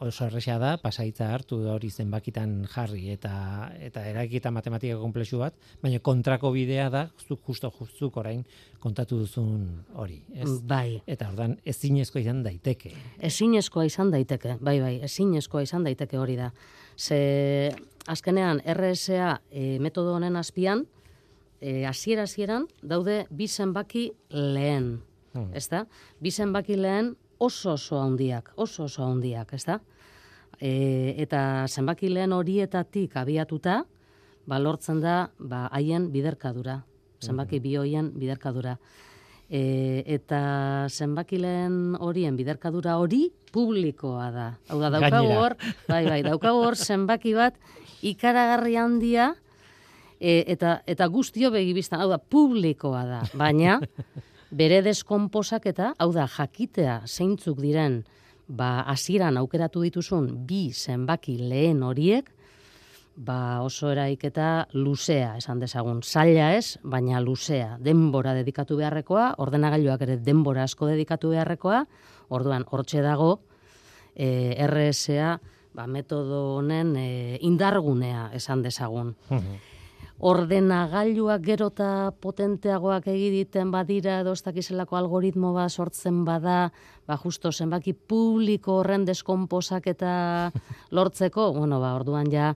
oso 0.03 0.25
erresa 0.25 0.57
da, 0.59 0.73
pasaitza 0.81 1.29
hartu 1.31 1.59
hori 1.71 1.89
zenbakitan 1.89 2.65
jarri 2.71 3.07
eta 3.13 3.33
eta 3.79 4.03
erakita 4.09 4.51
matematika 4.51 4.97
komplexu 4.99 5.39
bat, 5.39 5.55
baina 5.83 6.01
kontrako 6.03 6.51
bidea 6.55 6.89
da, 6.93 7.05
zuk 7.27 7.43
justo 7.47 7.71
justuk 7.77 8.17
orain 8.19 8.43
kontatu 8.83 9.21
duzun 9.23 9.85
hori, 9.95 10.19
ez? 10.35 10.49
Bai. 10.67 11.01
Eta 11.07 11.29
ordan 11.31 11.55
ezinezkoa 11.65 12.23
izan 12.23 12.43
daiteke. 12.43 12.91
Ezinezkoa 13.23 13.87
izan 13.87 14.11
daiteke, 14.11 14.57
bai, 14.59 14.79
bai, 14.83 14.97
ezinezkoa 15.07 15.63
izan 15.63 15.87
daiteke 15.87 16.19
hori 16.19 16.35
da. 16.39 16.51
Ze 16.97 17.71
azkenean 18.07 18.59
RSA 18.75 19.37
e, 19.49 19.79
metodo 19.79 20.17
honen 20.17 20.35
azpian, 20.35 20.85
e, 21.61 21.85
hasiera 21.87 22.27
hasieran 22.27 22.67
daude 22.81 23.23
bi 23.31 23.47
zenbaki 23.47 24.09
lehen, 24.29 24.97
hmm. 25.33 25.53
ezta? 25.55 25.85
Bi 26.19 26.31
zenbaki 26.31 26.75
lehen 26.75 27.15
oso 27.37 27.73
oso 27.73 27.99
handiak, 28.01 28.53
oso 28.55 28.85
oso 28.85 29.05
handiak, 29.05 29.53
ezta? 29.53 29.79
E, 30.59 31.15
eta 31.17 31.65
zenbaki 31.67 32.09
lehen 32.09 32.33
horietatik 32.33 33.17
abiatuta, 33.17 33.83
ba, 34.45 34.59
lortzen 34.59 35.01
da 35.03 35.29
ba, 35.39 35.67
haien 35.71 36.09
biderkadura, 36.13 36.83
zenbaki 37.23 37.59
mm 37.59 37.63
bioien 37.63 38.11
biderkadura. 38.19 38.77
E, 39.49 40.03
eta 40.07 40.87
zenbaki 40.89 41.37
lehen 41.37 41.95
horien 41.99 42.35
biderkadura 42.37 42.97
hori 42.97 43.27
publikoa 43.53 44.31
da. 44.33 44.47
Hau 44.69 44.79
da, 44.81 44.89
daukagu 44.89 45.33
hor, 45.37 45.55
bai, 45.87 46.05
bai, 46.07 46.21
daukagu 46.25 46.63
hor 46.63 46.75
zenbaki 46.75 47.35
bat 47.37 47.57
ikaragarri 48.01 48.77
handia, 48.79 49.33
e, 50.19 50.43
eta, 50.47 50.79
eta 50.87 51.07
guztio 51.11 51.51
begibiztan, 51.53 52.01
hau 52.01 52.09
da, 52.09 52.17
publikoa 52.17 53.03
da, 53.05 53.23
baina 53.37 53.79
bere 54.53 54.81
deskomposak 54.85 55.67
hau 55.97 56.11
da, 56.13 56.27
jakitea 56.27 57.01
zeintzuk 57.07 57.59
diren, 57.59 58.03
ba, 58.47 58.83
hasieran 58.87 59.37
aukeratu 59.37 59.81
dituzun 59.81 60.45
bi 60.47 60.71
zenbaki 60.71 61.37
lehen 61.37 61.83
horiek, 61.83 62.29
ba, 63.15 63.61
oso 63.61 63.91
eraiketa 63.91 64.67
luzea, 64.73 65.37
esan 65.37 65.59
dezagun. 65.59 66.01
Zaila 66.03 66.53
ez, 66.57 66.77
baina 66.83 67.21
luzea. 67.21 67.77
Denbora 67.79 68.33
dedikatu 68.33 68.77
beharrekoa, 68.77 69.33
ordenagailuak 69.37 70.01
ere 70.01 70.17
denbora 70.17 70.63
asko 70.63 70.87
dedikatu 70.89 71.33
beharrekoa, 71.33 71.85
orduan, 72.29 72.65
hortxe 72.69 73.01
dago, 73.01 73.39
e, 74.15 74.55
RSA 74.67 75.37
ba, 75.73 75.87
metodo 75.87 76.57
honen 76.57 76.95
e, 76.97 77.37
indargunea 77.41 78.29
esan 78.37 78.61
dezagun. 78.65 79.15
Ordenagailuak 80.19 81.41
gero 81.43 81.67
eta 81.73 82.11
potenteagoak 82.21 83.07
egiditen 83.11 83.71
badira 83.73 84.19
edo 84.21 84.35
ez 84.37 84.43
dakizelako 84.45 84.95
algoritmo 84.95 85.53
bat 85.53 85.71
sortzen 85.71 86.23
bada, 86.25 86.71
ba 87.07 87.17
justo 87.17 87.51
zenbaki 87.51 87.93
publiko 87.93 88.79
horren 88.79 89.05
deskonposak 89.05 89.87
eta 89.87 90.51
lortzeko, 90.95 91.51
bueno, 91.53 91.81
ba 91.81 91.95
orduan 91.97 92.31
ja 92.31 92.53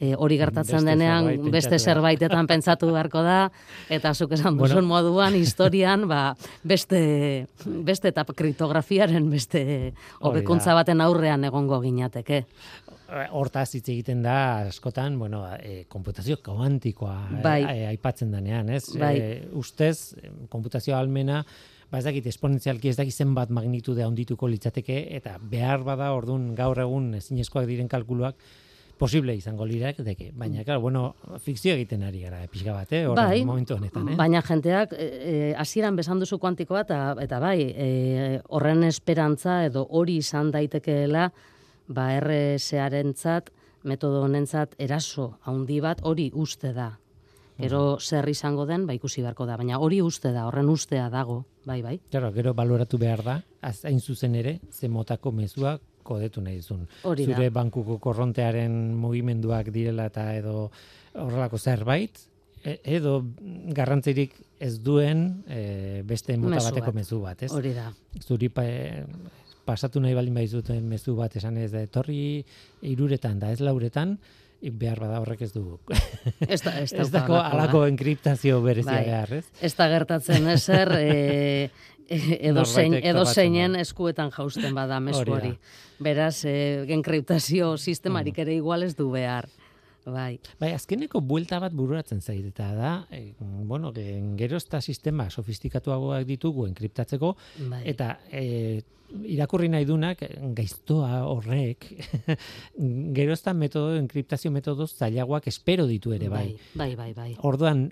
e, 0.00 0.14
hori 0.16 0.36
gertatzen 0.38 0.84
Beste 0.84 0.90
denean 0.90 1.24
zerbait 1.28 1.52
beste 1.52 1.78
zerbaitetan 1.78 2.48
pentsatu 2.48 2.90
beharko 2.92 3.22
da 3.24 3.38
eta 3.88 4.12
zuk 4.14 4.32
esan 4.32 4.56
duzun 4.56 4.84
Bueno. 4.84 4.88
moduan 4.88 5.34
historian 5.42 6.06
ba, 6.08 6.34
beste 6.64 7.46
beste 7.64 8.08
eta 8.08 8.24
kriptografiaren 8.24 9.30
beste 9.30 9.94
hobekuntza 10.20 10.74
baten 10.74 11.00
aurrean 11.00 11.44
egongo 11.44 11.80
ginateke. 11.80 12.44
Hortaz 13.06 13.68
hitz 13.76 13.86
egiten 13.88 14.22
da 14.24 14.66
askotan, 14.66 15.18
bueno, 15.18 15.44
e, 15.56 15.84
konputazio 15.88 16.40
kuantikoa 16.42 17.16
e, 17.30 17.40
Bai. 17.44 17.60
e, 17.62 17.86
aipatzen 17.92 18.34
denean, 18.34 18.68
ez? 18.74 18.84
Bai. 18.98 19.14
E, 19.16 19.32
ustez, 19.54 20.16
konputazio 20.50 20.96
almena, 20.98 21.44
ba 21.90 22.00
ez 22.00 22.04
dakit 22.06 22.26
esponentzialki 22.26 22.90
ez 22.90 22.96
dakit 22.98 23.14
zenbat 23.14 23.52
magnitude 23.54 24.02
handituko 24.02 24.48
litzateke 24.50 25.04
eta 25.16 25.36
behar 25.38 25.84
bada 25.86 26.10
ordun 26.16 26.54
gaur 26.58 26.78
egun 26.82 27.12
ezinezkoak 27.20 27.68
diren 27.70 27.88
kalkuluak 27.88 28.34
posible 28.96 29.34
izango 29.36 29.66
lirak 29.68 29.98
deke. 30.00 30.30
Baina, 30.32 30.62
claro, 30.64 30.80
bueno, 30.80 31.02
fikzio 31.44 31.74
egiten 31.74 32.02
ari 32.06 32.22
gara, 32.24 32.42
eh, 32.42 32.48
pixka 32.48 32.72
bat, 32.72 32.92
eh, 32.92 33.02
horren 33.06 33.28
Bai, 33.28 33.42
momentu 33.44 33.74
honetan, 33.76 34.08
eh? 34.08 34.16
Baina 34.16 34.40
jenteak 34.42 34.94
e, 34.96 35.06
e, 35.06 35.34
hasieran 35.54 35.96
besan 35.96 36.22
duzu 36.22 36.38
kuantikoa 36.40 36.80
eta 36.86 37.00
eta 37.20 37.38
bai, 37.38 37.58
e, 37.76 38.40
horren 38.48 38.84
esperantza 38.88 39.64
edo 39.66 39.86
hori 39.90 40.16
izan 40.24 40.50
daitekeela 40.50 41.30
ba 41.88 42.08
RSarentzat 42.20 43.50
metodo 43.86 44.22
honentzat 44.26 44.74
eraso 44.78 45.36
handi 45.46 45.80
bat 45.80 46.00
hori 46.02 46.30
uste 46.34 46.72
da. 46.74 46.96
Gero 47.56 47.96
zer 48.00 48.28
izango 48.28 48.66
den, 48.68 48.84
ba 48.86 48.92
ikusi 48.92 49.22
beharko 49.24 49.46
da, 49.48 49.56
baina 49.56 49.78
hori 49.80 50.02
uste 50.04 50.28
da, 50.34 50.44
horren 50.44 50.68
ustea 50.68 51.06
dago, 51.08 51.46
bai, 51.64 51.80
bai. 51.82 51.94
Claro, 52.10 52.28
gero 52.34 52.52
baloratu 52.52 52.98
behar 53.00 53.22
da, 53.24 53.36
hain 53.62 54.00
zuzen 54.00 54.34
ere, 54.36 54.58
ze 54.70 54.90
motako 54.92 55.32
mezua 55.32 55.78
kodetu 56.06 56.42
nahi 56.44 56.60
duzun. 56.60 56.84
Zure 57.02 57.48
bankuko 57.50 57.96
korrontearen 57.98 58.94
mugimenduak 59.00 59.72
direla 59.74 60.10
eta 60.12 60.28
edo 60.36 60.70
horrelako 61.16 61.58
zerbait, 61.58 62.20
e- 62.62 62.78
edo 62.98 63.22
garrantzirik 63.74 64.36
ez 64.60 64.76
duen 64.82 65.44
e, 65.48 66.02
beste 66.06 66.36
mota 66.36 66.58
Mezu 66.58 66.68
bateko 66.68 66.92
bat. 66.92 66.94
mezu 67.00 67.20
bat, 67.22 67.42
ez? 67.46 67.50
Hori 67.52 67.72
da. 67.76 67.88
Zuri 68.20 68.50
pa, 68.52 68.64
e, 68.64 69.06
pasatu 69.66 70.00
nahi 70.00 70.14
baldin 70.14 70.34
baizuten 70.38 70.86
mezu 70.88 71.16
bat 71.18 71.36
esan 71.36 71.58
ez 71.58 71.70
da 71.74 71.82
etorri 71.84 72.44
iruretan 72.86 73.40
da 73.42 73.50
ez 73.52 73.60
lauretan, 73.60 74.16
behar 74.62 75.00
bada 75.00 75.18
horrek 75.20 75.42
ez 75.46 75.52
du. 75.52 75.78
Ez 76.48 76.60
da, 76.62 76.72
ez, 76.80 76.92
ez 77.02 77.10
dauka 77.10 77.18
dako 77.18 77.40
alako 77.40 77.84
enkriptazio 77.90 78.60
berezia 78.64 78.92
Bai. 78.92 79.04
behar, 79.10 79.34
ez? 79.40 79.44
Ez 79.60 79.74
da 79.76 79.88
gertatzen 79.92 80.48
ezer, 80.54 80.92
e, 81.00 81.68
edo 82.08 82.64
zein, 82.64 82.96
edo 83.02 83.26
zeinen 83.26 83.76
eskuetan 83.82 84.32
jausten 84.34 84.74
bada 84.74 85.00
mezu 85.00 85.24
da. 85.26 85.36
hori. 85.38 85.52
Beraz, 86.02 86.44
e, 86.48 86.86
enkriptazio 86.96 87.76
sistemarik 87.76 88.38
ere 88.44 88.56
igual 88.56 88.86
ez 88.86 88.94
du 88.96 89.10
behar. 89.12 89.48
Bai, 90.06 90.38
Bai, 90.60 90.70
azkeneko 90.72 91.20
buelta 91.20 91.58
bat 91.58 91.72
bururatzen 91.74 92.20
zait 92.22 92.44
eta 92.46 92.68
da, 92.76 92.90
e, 93.10 93.34
bueno, 93.40 93.92
ge- 93.92 94.22
gero 94.38 94.56
ezta 94.56 94.80
sistema 94.80 95.28
sofistikatuagoak 95.30 96.24
ditugu 96.28 96.66
enkriptatzeko 96.68 97.32
bai. 97.70 97.82
eta 97.90 98.20
e, 98.30 98.82
irakurri 99.26 99.68
nahi 99.68 99.84
dunak 99.86 100.22
gaiztoa 100.54 101.24
horrek 101.26 101.88
gero 103.18 103.32
ezta 103.34 103.52
metodo 103.54 103.96
enkriptazio 103.96 104.50
metodo 104.50 104.86
zailagoak 104.86 105.46
espero 105.48 105.86
ditu 105.86 106.12
ere 106.12 106.28
bai. 106.28 106.56
bai, 106.74 106.94
bai, 106.96 107.12
bai. 107.14 107.32
Orduan 107.42 107.88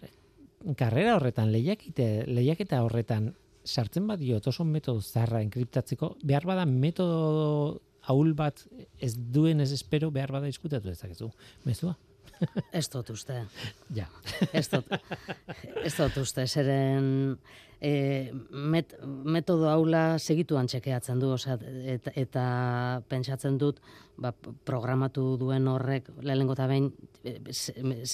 karrera 0.77 1.17
horretan 1.17 1.51
lehiakite 1.53 2.25
lehiaketa 2.27 2.83
horretan 2.85 3.33
sartzen 3.65 4.07
badiot 4.07 4.47
oso 4.49 4.65
metodo 4.65 5.01
zarra 5.01 5.41
enkriptatzeko 5.43 6.17
behar 6.23 6.45
bada 6.47 6.65
metodo 6.67 7.81
ahul 8.07 8.35
bat 8.37 8.65
ez 9.03 9.15
duen 9.17 9.61
ez 9.61 9.71
espero 9.73 10.11
behar 10.15 10.33
bada 10.35 10.51
diskutatu 10.51 10.91
dezakezu. 10.91 11.31
Mezua? 11.65 11.95
Ez 12.73 12.89
dut 12.93 13.11
uste. 13.15 13.45
Ja. 13.99 14.09
Ez 14.53 14.67
dut, 14.69 14.89
ez 15.85 15.95
dut 15.95 16.17
uste, 16.25 16.47
zeren 16.47 17.39
e, 17.85 18.33
met, 18.51 18.95
metodo 19.05 19.69
haula 19.69 20.17
segituan 20.19 20.69
txekeatzen 20.71 21.21
du, 21.21 21.35
osea, 21.37 21.59
eta, 21.97 22.15
eta 22.17 22.45
pentsatzen 23.11 23.59
dut, 23.61 23.83
ba, 24.17 24.31
programatu 24.65 25.25
duen 25.41 25.67
horrek, 25.69 26.09
lehenengo 26.23 26.57
eta 26.57 26.69
behin, 26.71 26.89
e, 27.27 27.37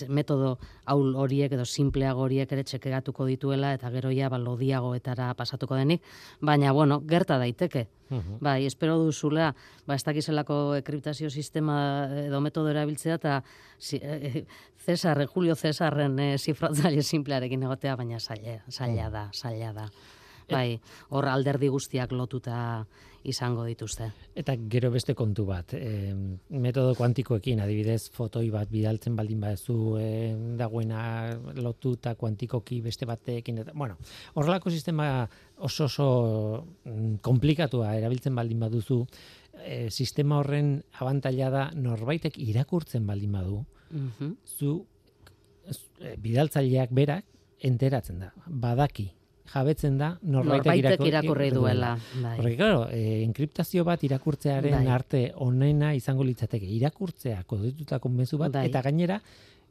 metodo 0.09 0.56
haul 0.90 1.14
horiek 1.22 1.54
edo 1.54 1.66
simpleago 1.68 2.26
horiek 2.26 2.50
ere 2.56 2.64
txekeatuko 2.66 3.28
dituela, 3.28 3.74
eta 3.76 3.92
gero 3.94 4.11
ja, 4.14 4.30
ba, 4.33 4.40
lodiagoetara 4.42 5.30
pasatuko 5.38 5.78
denik, 5.78 6.02
baina, 6.40 6.74
bueno, 6.76 7.02
gerta 7.06 7.38
daiteke. 7.38 7.87
Mhm. 8.11 8.40
Bai, 8.42 8.64
espero 8.66 8.96
duzula, 8.98 9.52
ba, 9.87 9.94
ez 9.94 10.02
dakizelako 10.02 10.74
enkriptazio 10.80 11.30
sistema 11.30 11.76
edo 12.24 12.40
metodo 12.42 12.72
erabiltzea, 12.72 13.20
eta 13.20 13.42
si, 13.78 14.00
eh, 14.02 14.46
Cesar, 14.80 15.20
Julio 15.28 15.54
Cesarren 15.54 16.18
eh, 16.18 16.38
zifratzaile 16.38 17.02
simplearekin 17.04 17.62
egotea, 17.68 17.94
baina 18.00 18.18
zaila, 18.18 18.56
zaila 18.72 19.11
da, 19.12 19.28
zaila 19.37 19.60
da. 19.77 19.90
Bai, 20.51 20.81
hor 21.14 21.29
alderdi 21.31 21.68
guztiak 21.70 22.11
lotuta 22.11 22.85
izango 23.29 23.62
dituzte. 23.68 24.09
Eta 24.35 24.55
gero 24.73 24.90
beste 24.90 25.14
kontu 25.14 25.44
bat, 25.46 25.75
e, 25.77 26.14
metodo 26.57 26.94
kuantikoekin, 26.99 27.61
adibidez, 27.61 28.09
fotoi 28.14 28.49
bat 28.51 28.70
bidaltzen 28.73 29.14
baldin 29.14 29.42
baduzu 29.44 29.77
e, 30.01 30.07
dagoena 30.59 31.03
lotuta 31.61 32.14
kuantikoki 32.18 32.81
beste 32.83 33.07
batekin, 33.07 33.61
eta, 33.62 33.77
bueno, 33.77 33.99
horrelako 34.35 34.73
sistema 34.73 35.29
oso 35.59 35.85
oso 35.85 36.09
mm, 36.85 37.20
komplikatua 37.23 37.92
erabiltzen 38.01 38.35
baldin 38.35 38.64
baduzu, 38.64 39.05
e, 39.61 39.90
sistema 39.90 40.40
horren 40.40 40.79
abantaila 40.99 41.51
da 41.53 41.68
norbaitek 41.77 42.40
irakurtzen 42.40 43.07
baldin 43.07 43.38
badu, 43.38 43.64
Mhm. 43.90 44.37
zu 44.46 44.87
e, 46.01 46.16
bidaltzaileak 46.16 46.90
berak 46.94 47.25
enteratzen 47.61 48.20
da, 48.20 48.33
badaki, 48.46 49.11
jabetzen 49.52 49.98
da 49.98 50.18
norbaitek, 50.22 50.66
Norbaitek 50.66 51.00
irako- 51.00 51.06
irakurri 51.08 51.50
duela. 51.50 51.98
Bai. 52.22 52.36
Porque, 52.36 52.56
claro, 52.56 52.88
eh, 52.90 53.22
enkriptazio 53.24 53.84
bat 53.84 54.02
irakurtzearen 54.04 54.70
Bai. 54.76 54.86
arte 54.86 55.32
onena 55.36 55.94
izango 55.94 56.22
litzateke. 56.24 56.66
Irakurtzea 56.66 57.42
kodetutako 57.44 58.08
mezu 58.08 58.38
bat, 58.38 58.52
Bai. 58.52 58.66
eta 58.66 58.82
gainera 58.82 59.20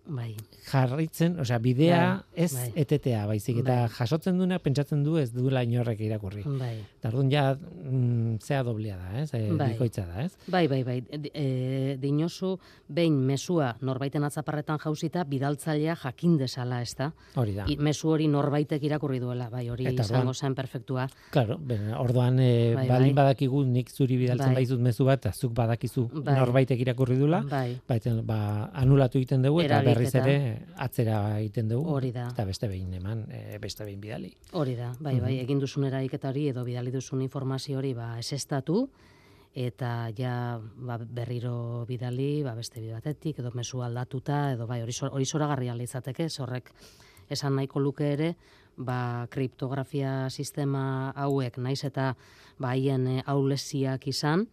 Bai. 0.05 0.35
jarritzen, 0.69 1.39
osea, 1.39 1.57
bidea 1.59 1.99
Bai, 2.15 2.43
ez 2.45 2.53
bai. 2.53 2.71
etetea, 2.75 3.25
baizik, 3.25 3.57
eta 3.63 3.75
Bai. 3.81 3.89
jasotzen 3.97 4.37
duena 4.37 4.59
pentsatzen 4.59 5.03
du 5.03 5.17
ez 5.17 5.31
duela 5.33 5.63
inorrek 5.63 5.99
irakurri. 6.01 6.43
Bai. 6.45 6.75
Eta 6.99 7.09
orduan 7.09 7.29
ja, 7.31 7.43
mm, 7.55 8.37
zea 8.41 8.63
doblea 8.63 8.97
da, 8.97 9.21
ez? 9.21 9.33
E, 9.33 9.51
Bai. 9.53 9.71
Bikoitza 9.73 10.05
da, 10.05 10.23
ez? 10.25 10.31
Bai, 10.47 10.67
bai, 10.67 10.83
bai. 10.83 10.97
E, 11.09 11.31
e, 11.33 11.97
dinosu, 12.01 12.57
behin 12.87 13.17
mesua 13.25 13.75
norbaiten 13.81 14.23
atzaparretan 14.23 14.79
jausita, 14.79 15.23
bidaltzailea 15.23 15.95
jakin 16.03 16.37
desala, 16.37 16.81
ez 16.81 16.95
da? 16.97 17.11
Hori 17.35 17.53
da. 17.57 17.65
I, 17.67 17.77
mezu 17.77 18.09
hori 18.09 18.27
norbaitek 18.27 18.83
irakurri 18.83 19.19
duela, 19.19 19.49
bai, 19.49 19.67
hori 19.69 19.87
Eta 19.89 20.03
izango 20.03 20.33
zen 20.33 20.55
perfektua. 20.55 21.07
Claro, 21.31 21.57
ben, 21.57 21.93
orduan 21.93 22.39
e, 22.39 22.75
Bai, 22.75 22.87
baldin 22.87 23.15
bai. 23.15 23.23
badakigu 23.25 23.63
nik 23.65 23.89
zuri 23.89 24.17
bidaltzen 24.17 24.53
Bai. 24.53 24.63
baizut 24.63 24.79
mezu 24.79 25.05
bat, 25.05 25.19
eta 25.25 25.33
zuk 25.33 25.53
badakizu 25.53 26.07
Bai. 26.13 26.35
norbaitek 26.39 26.79
irakurri 26.79 27.17
dula, 27.17 27.41
Bai, 27.49 27.79
Baiten, 27.87 28.21
ba, 28.25 28.69
anulatu 28.73 29.17
egiten 29.17 29.41
dugu 29.41 29.61
eta 29.61 29.81
berriz 29.99 30.15
ere 30.15 30.65
atzera 30.81 31.19
egiten 31.39 31.69
dugu. 31.69 31.91
Hori 31.97 32.11
da. 32.15 32.29
Eta 32.31 32.45
beste 32.47 32.69
behin 32.71 32.93
eman, 32.97 33.25
e, 33.29 33.59
beste 33.61 33.85
behin 33.85 34.01
bidali. 34.01 34.31
hori 34.53 34.75
da, 34.75 34.93
bai, 34.99 35.19
bai, 35.19 35.35
egin 35.43 35.59
duzun 35.59 35.85
eraiketa 35.89 36.29
hori 36.31 36.47
edo 36.49 36.63
bidali 36.65 36.91
duzun 36.91 37.21
informazio 37.21 37.77
hori 37.77 37.93
ba 37.93 38.17
esestatu 38.19 38.87
eta 39.53 40.09
ja 40.15 40.59
ba, 40.59 40.97
berriro 40.97 41.85
bidali, 41.89 42.43
ba, 42.43 42.55
beste 42.55 42.81
bi 42.81 42.91
batetik 42.93 43.39
edo 43.39 43.51
mezu 43.55 43.81
aldatuta 43.81 44.53
edo 44.53 44.67
bai 44.67 44.81
hori 44.81 44.95
hori 45.09 45.25
zoragarria 45.25 45.75
litzateke, 45.75 46.29
horrek 46.39 46.71
esan 47.29 47.55
nahiko 47.55 47.79
luke 47.79 48.07
ere, 48.13 48.35
ba 48.77 49.27
kriptografia 49.29 50.29
sistema 50.29 51.11
hauek 51.15 51.57
naiz 51.57 51.83
eta 51.83 52.15
ba 52.57 52.73
haien 52.73 53.07
e, 53.07 53.21
aulesiak 53.25 54.07
izan, 54.07 54.47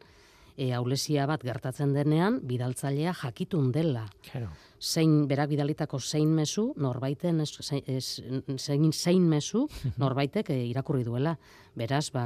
e, 0.56 0.72
aulesia 0.74 1.26
bat 1.26 1.42
gertatzen 1.44 1.92
denean 1.94 2.40
bidaltzailea 2.42 3.12
jakitun 3.22 3.70
dela 3.72 4.06
Claro. 4.30 4.48
zein 4.80 5.26
berak 5.28 5.48
bidalitako 5.50 5.98
zein 6.00 6.28
mezu 6.34 6.72
norbaiten 6.76 7.40
ez, 7.40 7.50
zein, 7.62 7.82
ez, 7.86 8.20
zein, 8.56 8.92
zein 8.92 9.22
mezu 9.28 9.66
norbaitek 10.02 10.50
eh, 10.50 10.66
irakurri 10.70 11.04
duela. 11.04 11.36
Beraz, 11.76 12.08
ba, 12.10 12.24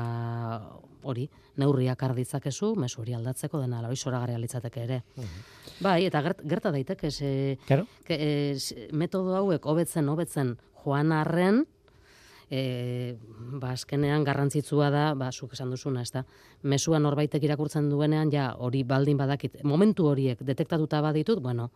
hori, 1.03 1.25
neurriak 1.59 2.03
har 2.07 2.15
ditzakezu, 2.15 2.75
mezu 2.79 3.01
hori 3.03 3.15
aldatzeko 3.17 3.59
dena, 3.61 3.81
hori 3.87 3.97
zoragarria 3.99 4.39
litzateke 4.39 4.83
ere. 4.85 5.01
Bai, 5.83 6.05
eta 6.07 6.21
gert, 6.23 6.43
gerta 6.47 6.71
daiteke, 6.71 7.11
ze, 7.11 7.59
Claro. 7.67 7.87
ke, 8.07 8.15
eh, 8.15 8.55
s- 8.55 8.75
metodo 8.93 9.35
hauek 9.35 9.65
hobetzen 9.67 10.09
hobetzen 10.09 10.57
joan 10.85 11.11
arren, 11.13 11.65
e, 12.51 13.17
ba, 13.63 13.73
azkenean 13.77 14.25
garrantzitsua 14.27 14.91
da, 14.91 15.05
ba, 15.15 15.31
zuk 15.31 15.55
esan 15.55 15.71
duzuna, 15.71 16.03
ez 16.03 16.11
da, 16.15 16.25
mesua 16.63 16.99
norbaitek 16.99 17.47
irakurtzen 17.47 17.89
duenean, 17.91 18.33
ja, 18.35 18.51
hori 18.59 18.83
baldin 18.85 19.21
badakit, 19.21 19.63
momentu 19.65 20.11
horiek 20.11 20.43
detektatuta 20.43 21.01
baditut, 21.07 21.41
bueno, 21.43 21.71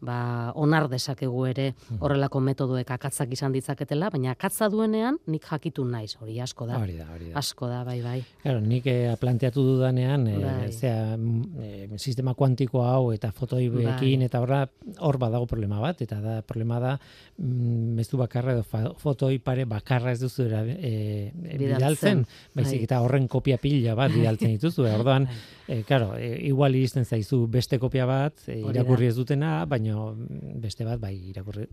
ba, 0.00 0.52
onar 0.54 0.88
dezakegu 0.88 1.44
ere 1.50 1.72
horrelako 2.00 2.40
metodoek 2.40 2.90
akatzak 2.94 3.32
izan 3.34 3.52
ditzaketela, 3.52 4.10
baina 4.14 4.30
akatza 4.36 4.68
duenean 4.70 5.18
nik 5.26 5.44
jakitu 5.50 5.84
naiz, 5.84 6.14
hori 6.20 6.38
asko 6.40 6.66
da. 6.66 6.78
Hori 6.78 6.96
da, 6.98 7.06
hori 7.14 7.30
da. 7.32 7.38
Asko 7.38 7.66
da, 7.70 7.82
bai, 7.84 8.00
bai. 8.02 8.18
Claro, 8.42 8.60
nik 8.60 8.86
eh, 8.86 9.14
planteatu 9.20 9.62
dudanean, 9.66 10.26
eh, 10.28 10.38
Bai. 10.44 10.72
zera, 10.72 11.16
mm, 11.16 11.42
eh, 11.62 11.88
sistema 11.98 12.34
kuantiko 12.34 12.82
hau 12.84 13.12
eta 13.12 13.32
fotoibekin 13.32 14.20
Bai. 14.22 14.26
eta 14.30 14.40
horra 14.40 14.60
hor 15.00 15.18
badago 15.18 15.46
problema 15.46 15.80
bat, 15.80 16.00
eta 16.02 16.20
da 16.20 16.40
problema 16.42 16.78
da 16.80 16.94
mm, 17.38 17.94
mezu 17.98 18.16
bakarra 18.18 18.52
edo 18.54 18.62
fa- 18.62 18.92
fotoi 18.98 19.38
pare 19.38 19.64
bakarra 19.64 20.12
ez 20.12 20.20
duzu 20.20 20.44
era, 20.46 20.62
eh, 20.66 21.32
bidaltzen, 21.34 22.24
baizik 22.54 22.78
Bai. 22.80 22.84
eta 22.84 23.00
horren 23.02 23.26
kopia 23.28 23.58
pila 23.58 23.94
bat 23.98 24.12
bidaltzen 24.14 24.54
dituzu, 24.56 24.86
eh, 24.86 24.94
orduan, 24.94 25.26
eh, 25.68 25.82
claro, 25.86 26.14
eh, 26.16 26.38
igual 26.48 26.74
iristen 26.78 27.04
zaizu 27.04 27.46
beste 27.50 27.78
kopia 27.78 28.06
bat, 28.06 28.34
irakurri 28.48 29.06
ez 29.10 29.16
dutena, 29.16 29.64
baino 29.88 30.14
mm, 30.14 30.60
beste 30.60 30.84
bat 30.84 31.00
bai 31.00 31.14
irakurri, 31.30 31.66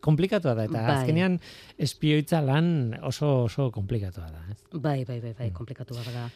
komplikatua 0.00 0.54
da, 0.54 0.64
eta 0.64 0.80
Bai. 0.80 0.96
azkenean 1.00 1.38
espioitza 1.78 2.40
lan 2.42 2.94
oso 3.02 3.44
oso 3.44 3.70
komplikatua 3.70 4.30
da, 4.30 4.42
ez? 4.50 4.58
Bai, 4.72 5.04
bai, 5.04 5.20
bai, 5.20 5.34
bai, 5.38 5.50
komplikatu 5.52 5.94
da. 5.94 6.28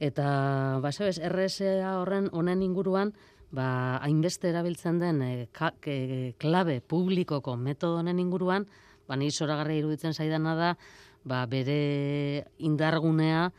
Eta, 0.00 0.78
ba, 0.80 0.92
sabes, 0.92 1.20
RSA 1.20 1.98
horren 2.00 2.30
honen 2.32 2.62
inguruan, 2.62 3.12
ba, 3.52 3.98
hainbeste 4.02 4.48
erabiltzen 4.48 4.98
den 4.98 5.22
e, 5.22 5.48
ka, 5.52 5.72
ke- 5.80 6.34
klabe 6.38 6.80
publikoko 6.80 7.56
metodo 7.56 7.98
honen 8.00 8.18
inguruan, 8.18 8.66
ba, 9.08 9.16
ni 9.16 9.30
zoragarria 9.30 9.82
iruditzen 9.82 10.14
zaidana 10.14 10.54
da, 10.54 10.76
ba, 11.24 11.44
bere 11.46 12.46
indargunea, 12.58 13.50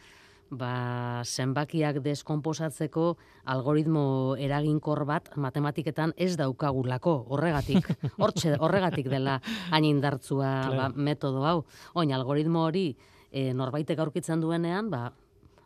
ba, 0.52 1.24
zenbakiak 1.24 2.02
deskonposatzeko 2.04 3.06
algoritmo 3.54 4.36
eraginkor 4.38 5.06
bat 5.08 5.30
matematiketan 5.40 6.14
ez 6.18 6.36
daukagulako, 6.40 7.14
horregatik, 7.32 7.88
hortxe, 8.22 8.58
horregatik 8.60 9.08
dela 9.12 9.40
hain 9.72 9.88
indartzua 9.88 10.52
ba, 10.68 10.72
Claro. 10.76 10.94
metodo 10.96 11.46
hau. 11.48 11.58
Oin, 11.96 12.12
algoritmo 12.14 12.66
hori 12.68 12.90
e, 13.32 13.54
norbaitek 13.56 14.00
aurkitzen 14.04 14.42
duenean, 14.44 14.90
ba, 14.92 15.06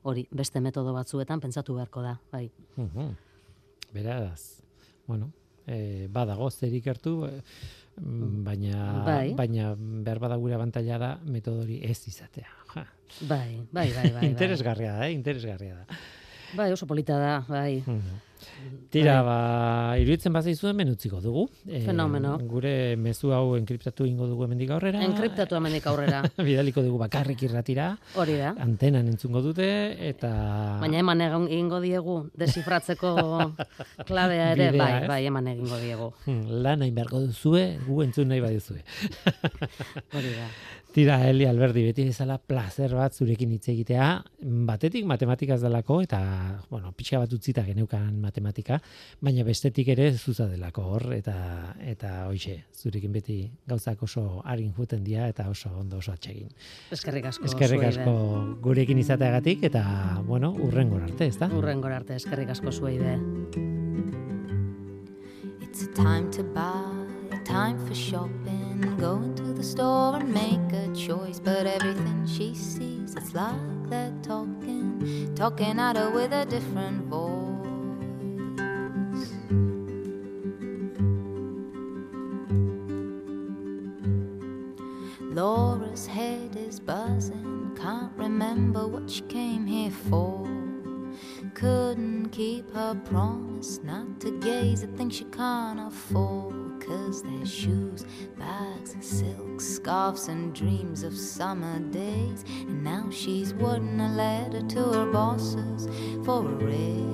hori, 0.06 0.28
beste 0.32 0.62
metodo 0.62 0.94
batzuetan 0.94 1.42
pentsatu 1.42 1.74
beharko 1.80 2.02
da, 2.06 2.20
bai. 2.32 2.52
Mhm. 2.78 3.16
Beraz, 3.96 4.62
bueno, 5.08 5.32
eh, 5.66 6.08
badago 6.12 6.50
zer 6.52 6.74
ikertu, 6.74 7.26
eh, 7.26 7.42
mm, 7.42 7.85
baina, 7.96 9.04
Bai. 9.06 9.34
baina 9.38 9.74
behar 9.78 10.20
bada 10.20 10.38
gure 10.42 10.56
abantaila 10.58 10.98
da 11.00 11.12
metodori 11.26 11.80
ez 11.84 12.00
izatea. 12.08 12.52
Ja. 12.76 12.86
Bai, 13.22 13.62
bai, 13.72 13.88
bai, 13.94 13.94
bai. 13.96 14.12
bai. 14.20 14.30
interesgarria 14.34 14.98
da, 14.98 15.08
eh? 15.08 15.14
interesgarria 15.14 15.76
da. 15.82 16.00
Bai, 16.56 16.72
oso 16.72 16.88
polita 16.88 17.18
da, 17.20 17.44
bai. 17.48 17.84
Mhm. 17.86 18.22
Tira, 18.92 19.16
ba, 19.26 19.36
iruditzen 20.00 20.34
bazaizu 20.34 20.68
hemen 20.70 20.92
utziko 20.94 21.20
dugu. 21.22 21.46
Eh, 21.68 21.82
Fenomeno. 21.86 22.36
Gure 22.48 22.96
mezu 22.96 23.32
hau 23.36 23.56
enkriptatu 23.58 24.06
ingo 24.08 24.28
dugu 24.30 24.46
hemendik 24.46 24.70
aurrera. 24.76 25.02
Enkriptatu 25.04 25.58
hemendik 25.58 25.88
aurrera, 25.90 26.22
Bidaliko 26.48 26.84
dugu 26.86 27.00
bakarrik 27.02 27.42
irratira, 27.48 27.90
hori 28.16 28.38
da. 28.40 28.54
antenan 28.62 29.10
entzungo 29.12 29.42
dute, 29.44 29.68
eta... 30.10 30.32
Baina 30.84 31.02
eman 31.02 31.26
egingo 31.26 31.82
diegu 31.84 32.18
desifratzeko 32.38 33.16
klabea 34.08 34.52
ere, 34.54 34.72
Bidea, 34.76 34.84
bai, 34.84 35.08
bai, 35.12 35.22
eman 35.32 35.52
egingo 35.56 35.82
diegu. 35.82 36.12
Hmm, 36.28 36.62
lan 36.64 36.86
hain 36.86 36.96
beharko 36.96 37.26
duzue, 37.26 37.66
gu 37.88 38.02
entzun 38.06 38.32
nahi 38.32 38.44
baduzue. 38.46 38.84
Hori 40.14 40.36
da. 40.38 40.50
Tira, 40.96 41.18
Eli 41.28 41.44
Alberdi, 41.44 41.82
beti 41.90 42.06
bezala 42.08 42.38
placer 42.40 42.94
bat 42.96 43.12
zurekin 43.12 43.52
hitz 43.52 43.66
egitea, 43.74 44.06
batetik 44.64 45.04
matematikaz 45.04 45.58
delako, 45.60 45.98
eta, 46.06 46.22
bueno, 46.70 46.94
pixka 46.96 47.20
bat 47.20 47.34
utzita 47.36 47.66
geneukan 47.68 48.14
matematika, 48.24 48.78
baina 49.20 49.44
bestetik 49.44 49.92
ere 49.92 50.06
zuza 50.16 50.48
delako 50.48 50.86
hor, 50.94 51.10
eta, 51.18 51.36
eta 51.84 52.14
hoxe, 52.30 52.62
zurekin 52.80 53.12
beti 53.12 53.42
gauzak 53.68 54.08
oso 54.08 54.40
harin 54.46 54.72
juten 54.78 55.04
dira, 55.04 55.28
eta 55.28 55.50
oso 55.52 55.74
ondo 55.76 56.00
oso 56.00 56.16
atsegin. 56.16 56.56
Eskerrik 56.96 57.28
asko. 57.28 57.50
Eskerrik 57.52 57.84
asko 57.90 58.16
gurekin 58.64 59.04
izateagatik, 59.04 59.68
eta, 59.68 59.84
bueno, 60.24 60.54
urrengor 60.64 61.04
arte, 61.10 61.28
ezta? 61.28 61.52
Urrengor 61.60 61.92
arte, 61.92 62.16
eskerrik 62.24 62.56
asko 62.56 62.72
zuei 62.72 62.96
be. 63.04 63.18
It's 65.60 65.84
a 65.84 65.92
time 65.92 66.32
to 66.32 66.48
buy, 66.56 67.05
time 67.56 67.88
for 67.88 67.96
shopping. 67.96 68.98
Go 69.00 69.16
into 69.16 69.54
the 69.54 69.64
store 69.64 70.18
and 70.18 70.34
make 70.34 70.74
a 70.74 70.94
choice. 70.94 71.40
But 71.40 71.66
everything 71.66 72.28
she 72.28 72.54
sees, 72.54 73.16
it's 73.16 73.34
like 73.34 73.90
they're 73.90 74.14
talking, 74.22 75.34
talking 75.36 75.80
at 75.80 75.96
her 75.96 76.10
with 76.10 76.34
a 76.34 76.46
different 76.46 77.06
voice. 77.06 77.32
Laura's 85.22 86.06
head 86.08 86.58
is 86.58 86.82
buzzing, 86.82 87.72
can't 87.82 88.12
remember 88.18 88.86
what 88.86 89.10
she 89.10 89.22
came 89.22 89.66
here 89.66 89.92
for. 90.10 90.65
Couldn't 91.56 92.30
keep 92.32 92.70
her 92.74 92.94
promise 93.06 93.80
not 93.82 94.20
to 94.20 94.38
gaze 94.42 94.84
at 94.84 94.98
things 94.98 95.16
she 95.16 95.24
can't 95.24 95.80
afford. 95.80 96.84
Cause 96.86 97.24
there's 97.24 97.50
shoes, 97.50 98.06
bags, 98.38 98.94
and 98.94 99.02
silk 99.02 99.62
scarves, 99.62 100.28
and 100.28 100.54
dreams 100.54 101.04
of 101.04 101.18
summer 101.18 101.80
days. 101.80 102.44
And 102.60 102.84
now 102.84 103.10
she's 103.10 103.54
wording 103.54 104.02
a 104.02 104.10
letter 104.10 104.64
to 104.68 104.84
her 104.84 105.06
bosses 105.06 105.88
for 106.26 106.46
a 106.46 106.56
raise. 106.56 107.06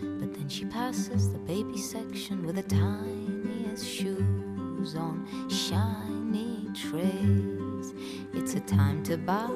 But 0.00 0.32
then 0.32 0.48
she 0.48 0.64
passes 0.66 1.32
the 1.32 1.40
baby 1.40 1.76
section 1.76 2.46
with 2.46 2.54
the 2.54 2.62
tiniest 2.62 3.84
shoes 3.84 4.94
on 4.94 5.26
shiny 5.50 6.68
trays. 6.72 7.92
It's 8.36 8.54
a 8.54 8.60
time 8.60 9.02
to 9.04 9.16
buy, 9.16 9.48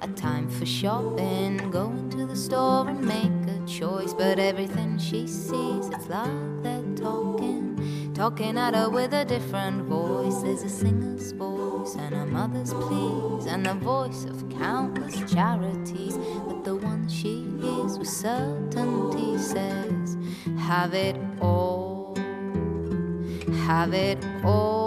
a 0.00 0.08
time 0.08 0.48
for 0.48 0.66
shopping. 0.66 1.58
Go 1.70 1.90
into 1.90 2.26
the 2.26 2.36
store 2.36 2.88
and 2.88 3.00
make 3.04 3.54
a 3.54 3.66
choice. 3.66 4.14
But 4.14 4.38
everything 4.38 4.98
she 4.98 5.26
sees, 5.26 5.88
it's 5.88 6.08
like 6.08 6.62
they're 6.62 6.94
talking, 6.96 8.12
talking 8.14 8.56
at 8.58 8.74
her 8.74 8.88
with 8.88 9.12
a 9.12 9.24
different 9.24 9.84
voice. 9.84 10.36
There's 10.42 10.62
a 10.62 10.68
singer's 10.68 11.32
voice 11.32 11.94
and 11.94 12.14
a 12.14 12.26
mother's 12.26 12.72
pleas, 12.72 13.46
and 13.46 13.66
the 13.66 13.74
voice 13.74 14.24
of 14.24 14.48
countless 14.50 15.32
charities. 15.32 16.16
But 16.46 16.64
the 16.64 16.76
one 16.76 17.08
she 17.08 17.46
hears 17.60 17.98
with 17.98 18.08
certainty 18.08 19.38
says, 19.38 20.16
Have 20.58 20.94
it 20.94 21.16
all, 21.40 22.16
have 23.66 23.92
it 23.94 24.18
all, 24.44 24.81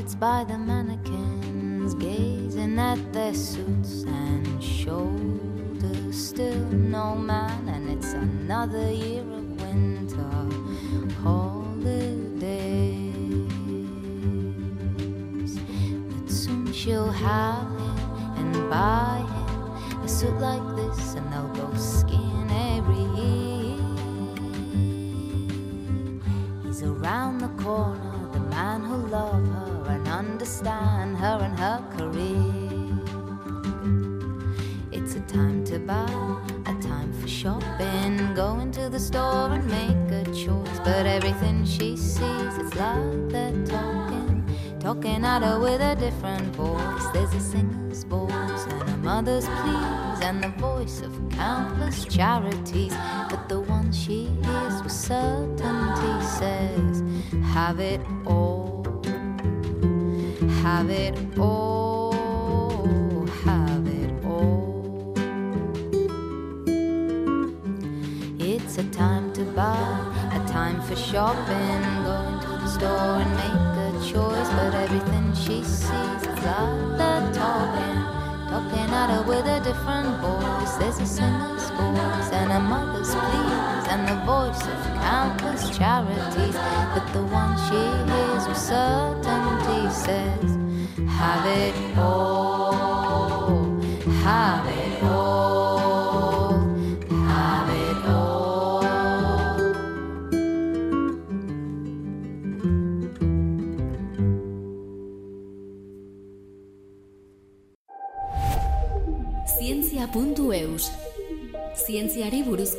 Margaret's 0.00 0.14
by 0.14 0.44
the 0.44 0.56
mannequins, 0.56 1.94
gazing 1.94 2.78
at 2.78 3.12
their 3.12 3.34
suits 3.34 4.04
and 4.04 4.62
shoulders. 4.62 6.16
Still 6.16 6.64
no 6.70 7.14
man, 7.16 7.68
and 7.68 7.90
it's 7.90 8.14
another 8.14 8.90
year 8.90 9.20
of 9.20 9.60
winter 9.60 10.22
holidays. 11.22 12.40
But 16.08 16.30
soon 16.30 16.72
she'll 16.72 17.12
have 17.12 17.68
him 17.68 17.98
and 18.38 18.70
buy 18.70 19.22
him 19.28 20.00
a 20.02 20.08
suit 20.08 20.38
like 20.40 20.69
to 35.70 35.78
buy, 35.78 36.04
a 36.66 36.74
time 36.82 37.12
for 37.12 37.28
shopping. 37.28 38.34
going 38.34 38.72
to 38.72 38.88
the 38.88 38.98
store 38.98 39.52
and 39.52 39.64
make 39.68 40.10
a 40.10 40.24
choice. 40.32 40.78
But 40.82 41.06
everything 41.06 41.64
she 41.64 41.96
sees, 41.96 42.58
it's 42.58 42.74
like 42.74 43.28
they're 43.28 43.64
talking, 43.66 44.44
talking 44.80 45.24
at 45.24 45.42
her 45.42 45.60
with 45.60 45.80
a 45.80 45.94
different 45.94 46.56
voice. 46.56 47.06
There's 47.12 47.32
a 47.34 47.40
singer's 47.40 48.02
voice 48.02 48.64
and 48.68 48.82
a 48.82 48.96
mother's 48.96 49.46
pleas, 49.46 50.20
and 50.22 50.42
the 50.42 50.52
voice 50.58 51.02
of 51.02 51.12
countless 51.30 52.04
charities. 52.04 52.92
But 53.28 53.48
the 53.48 53.60
one 53.60 53.92
she 53.92 54.24
hears 54.42 54.82
with 54.82 54.90
certainty 54.90 56.26
says, 56.38 57.04
Have 57.54 57.78
it 57.78 58.00
all, 58.26 58.84
have 59.04 59.46
it 59.46 59.84
all, 59.84 60.48
have 60.64 60.90
it 60.90 61.38
all. 61.38 61.79
Going 71.20 72.40
to 72.40 72.48
the 72.62 72.68
store 72.68 73.20
and 73.20 73.32
make 73.40 73.76
a 73.76 74.12
choice. 74.12 74.48
But 74.56 74.74
everything 74.74 75.34
she 75.34 75.62
sees 75.62 76.22
is 76.30 76.40
like 76.44 77.32
talking, 77.34 77.98
talking 78.48 78.90
at 79.00 79.10
her 79.10 79.22
with 79.28 79.46
a 79.46 79.60
different 79.60 80.10
voice. 80.20 80.72
There's 80.80 80.98
a 80.98 81.06
singer's 81.06 81.68
voice 81.70 82.30
and 82.32 82.50
a 82.52 82.60
mother's 82.60 83.14
pleas 83.14 83.84
and 83.92 84.02
the 84.08 84.18
voice 84.24 84.62
of 84.72 84.80
countless 85.04 85.76
charities. 85.76 86.56
But 86.94 87.06
the 87.12 87.24
one 87.40 87.52
she 87.66 87.82
hears 88.10 88.44
with 88.48 88.56
certainty 88.56 89.82
says, 90.06 90.50
Have 91.18 91.44
it 91.46 91.98
all, 91.98 93.78
have 94.24 94.66
it 94.66 95.02
all, 95.02 95.29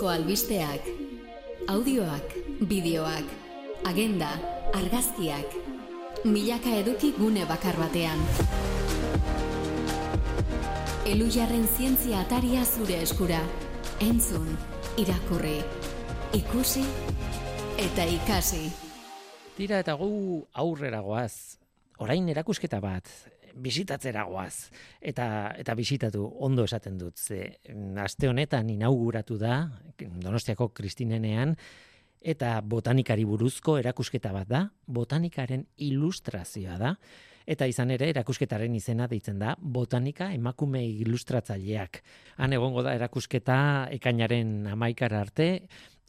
buruzko 0.01 0.09
albisteak 0.09 0.81
Audioak, 1.69 2.33
bideoak, 2.65 3.25
agenda, 3.85 4.31
argazkiak 4.73 5.45
Milaka 6.25 6.73
eduki 6.81 7.11
gune 7.17 7.45
bakar 7.45 7.77
batean. 7.77 8.19
Elujarren 11.05 11.65
zientzia 11.65 12.21
ataria 12.21 12.63
zure 12.65 12.99
eskura. 13.01 13.39
Entzun, 14.01 14.45
irakurri, 15.01 15.57
ikusi 16.37 16.83
eta 17.81 18.05
ikasi. 18.05 18.69
Tira 19.57 19.81
eta 19.81 19.97
gu 19.97 20.45
aurrera 20.53 21.01
goaz. 21.01 21.57
Orain 21.97 22.29
erakusketa 22.29 22.79
bat, 22.81 23.09
bisitatzera 23.55 24.23
goaz. 24.29 24.71
Eta, 25.01 25.53
eta 25.57 25.75
bisitatu 25.75 26.25
ondo 26.45 26.65
esaten 26.67 26.97
dut. 26.97 27.17
Ze, 27.17 27.57
mm, 27.69 27.97
aste 28.03 28.29
honetan 28.29 28.69
inauguratu 28.69 29.37
da, 29.37 29.63
Donostiako 29.97 30.69
Kristinenean, 30.73 31.55
eta 32.21 32.61
botanikari 32.61 33.25
buruzko 33.25 33.77
erakusketa 33.81 34.31
bat 34.33 34.47
da, 34.47 34.63
botanikaren 34.85 35.65
ilustrazioa 35.77 36.77
da, 36.77 36.95
eta 37.49 37.65
izan 37.65 37.91
ere 37.91 38.09
erakusketaren 38.11 38.75
izena 38.77 39.07
deitzen 39.09 39.39
da 39.41 39.55
botanika 39.57 40.29
emakume 40.33 40.83
ilustratzaileak. 40.85 42.01
Han 42.37 42.53
egongo 42.53 42.83
da 42.85 42.93
erakusketa 42.95 43.57
ekainaren 43.97 44.67
amaikara 44.71 45.21
arte, 45.25 45.49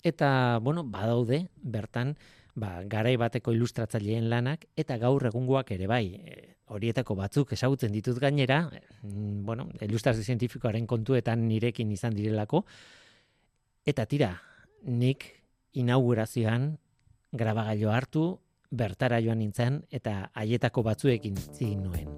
eta, 0.05 0.59
bueno, 0.63 0.85
badaude, 0.85 1.47
bertan, 1.63 2.17
ba, 2.55 2.83
garai 2.85 3.17
bateko 3.17 3.53
ilustratzaileen 3.57 4.29
lanak, 4.31 4.67
eta 4.77 4.99
gaur 5.01 5.27
egungoak 5.31 5.73
ere 5.77 5.89
bai, 5.91 6.05
e, 6.17 6.43
horietako 6.73 7.17
batzuk 7.17 7.53
ezagutzen 7.57 7.93
ditut 7.93 8.19
gainera, 8.21 8.65
mm, 9.03 9.45
bueno, 9.45 9.69
ilustrazio 9.81 10.25
zientifikoaren 10.25 10.87
kontuetan 10.87 11.47
nirekin 11.49 11.91
izan 11.93 12.15
direlako, 12.17 12.65
eta 13.87 14.07
tira, 14.07 14.35
nik 14.85 15.27
inaugurazioan 15.73 16.77
grabagailo 17.33 17.91
hartu, 17.91 18.39
bertara 18.71 19.21
joan 19.21 19.39
nintzen, 19.39 19.83
eta 19.91 20.31
haietako 20.35 20.83
batzuekin 20.83 21.37
zin 21.37 21.83
nuen. 21.85 22.09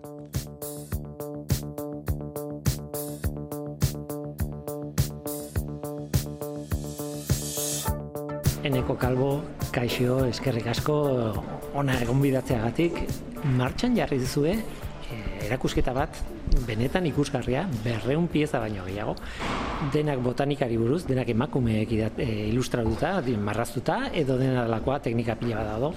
Eneko 8.64 8.94
Kalbo, 8.96 9.42
kaixo, 9.74 10.20
eskerrik 10.30 10.68
asko, 10.70 10.96
ona 11.74 11.96
egon 12.04 12.20
bidatzeagatik, 12.22 13.00
martxan 13.58 13.96
jarri 13.98 14.20
dizue, 14.22 14.54
e, 14.54 15.16
erakusketa 15.48 15.94
bat, 15.96 16.20
benetan 16.68 17.08
ikusgarria, 17.10 17.64
berreun 17.82 18.28
pieza 18.30 18.60
baino 18.62 18.84
gehiago, 18.86 19.16
denak 19.94 20.22
botanikari 20.22 20.78
buruz, 20.78 21.02
denak 21.08 21.32
emakumeek 21.34 21.96
idat, 21.98 22.22
e, 22.22 22.48
ilustratuta, 22.52 23.16
marraztuta, 23.48 23.98
edo 24.14 24.38
dena 24.38 24.68
delakoa 24.68 25.00
teknika 25.02 25.36
pila 25.40 25.60
bat 25.62 25.72
dago. 25.72 25.92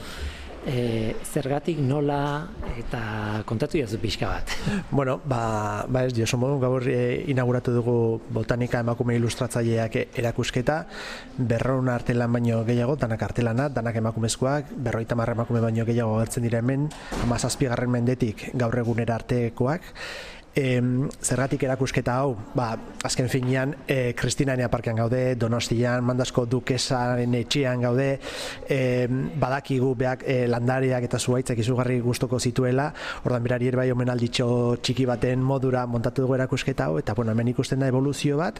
E, 0.67 1.15
zergatik 1.23 1.77
nola 1.79 2.47
eta 2.77 3.43
kontatu 3.47 3.79
jazu 3.79 3.99
pixka 4.01 4.27
bat. 4.27 4.55
Bueno, 4.97 5.19
ba, 5.25 5.85
ba 5.87 6.05
ez 6.07 6.13
dioso 6.15 6.37
modu, 6.37 6.57
gaur 6.59 6.83
e, 6.89 7.23
inauguratu 7.29 7.73
dugu 7.75 7.97
botanika 8.33 8.81
emakume 8.83 9.15
ilustratzaileak 9.19 9.95
erakusketa, 10.17 10.79
berroun 11.37 11.89
artelan 11.93 12.33
baino 12.33 12.63
gehiago, 12.65 12.95
danak 12.99 13.23
artelana, 13.29 13.69
danak 13.69 13.99
emakumezkoak, 14.01 14.73
berroita 14.87 15.15
marra 15.15 15.35
emakume 15.37 15.61
baino 15.61 15.85
gehiago 15.85 16.17
agertzen 16.17 16.47
dira 16.47 16.63
hemen, 16.63 16.89
amazazpigarren 17.23 17.91
mendetik 17.91 18.49
gaur 18.57 18.79
egunera 18.81 19.19
artekoak, 19.21 19.93
Em, 20.57 21.05
zergatik 21.21 21.61
erakusketa 21.67 22.15
hau, 22.17 22.31
ba, 22.57 22.71
azken 23.05 23.27
finean, 23.29 23.75
e, 23.85 24.15
Kristinania 24.17 24.71
parkean 24.73 24.97
gaude, 24.97 25.35
Donostian, 25.37 26.01
Mandasko 26.01 26.47
Dukesaren 26.49 27.35
etxean 27.37 27.83
gaude, 27.85 28.07
em, 28.67 29.19
badakigu 29.37 29.91
beak 29.93 30.23
e, 30.25 30.47
landariak 30.49 31.05
eta 31.05 31.19
zuaitzak 31.19 31.61
izugarri 31.61 31.99
gustoko 32.01 32.39
zituela, 32.39 32.87
ordan 33.23 33.45
berari 33.45 33.69
bai 33.69 33.91
omenalditxo 33.93 34.79
txiki 34.81 35.05
baten 35.05 35.43
modura 35.45 35.85
montatu 35.85 36.25
dugu 36.25 36.39
erakusketa 36.39 36.89
hau, 36.89 36.97
eta 36.97 37.13
bueno, 37.13 37.37
hemen 37.37 37.53
ikusten 37.53 37.85
da 37.85 37.91
evoluzio 37.93 38.41
bat, 38.41 38.57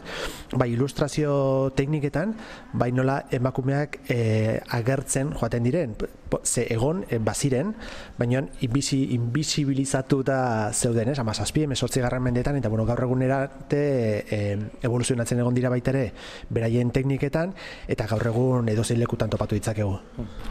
bai 0.54 0.70
ilustrazio 0.76 1.72
tekniketan, 1.74 2.36
bai 2.78 2.92
nola 2.92 3.24
emakumeak 3.32 4.04
e, 4.06 4.60
agertzen 4.70 5.34
joaten 5.34 5.66
diren, 5.66 5.98
ze 6.44 6.66
egon 6.72 7.04
e, 7.08 7.18
baziren, 7.18 7.74
baina 8.18 8.44
inbizi, 8.60 9.02
invisibilizatuta 9.16 10.70
zeuden, 10.72 11.10
ez, 11.10 11.18
amazazpi, 11.18 11.66
emezortzi 11.88 12.00
garran 12.00 12.22
mendetan, 12.22 12.56
eta 12.56 12.68
bueno, 12.68 12.84
gaur 12.84 13.00
egunera 13.02 13.42
arte 13.46 14.24
e, 14.28 14.58
evoluzionatzen 14.84 15.40
egon 15.40 15.54
dira 15.54 15.70
baita 15.72 15.90
ere 15.90 16.12
beraien 16.50 16.90
tekniketan, 16.92 17.54
eta 17.88 18.06
gaur 18.10 18.26
egun 18.28 18.68
edozein 18.68 19.00
lekutan 19.00 19.30
topatu 19.30 19.56
ditzakegu. 19.56 19.96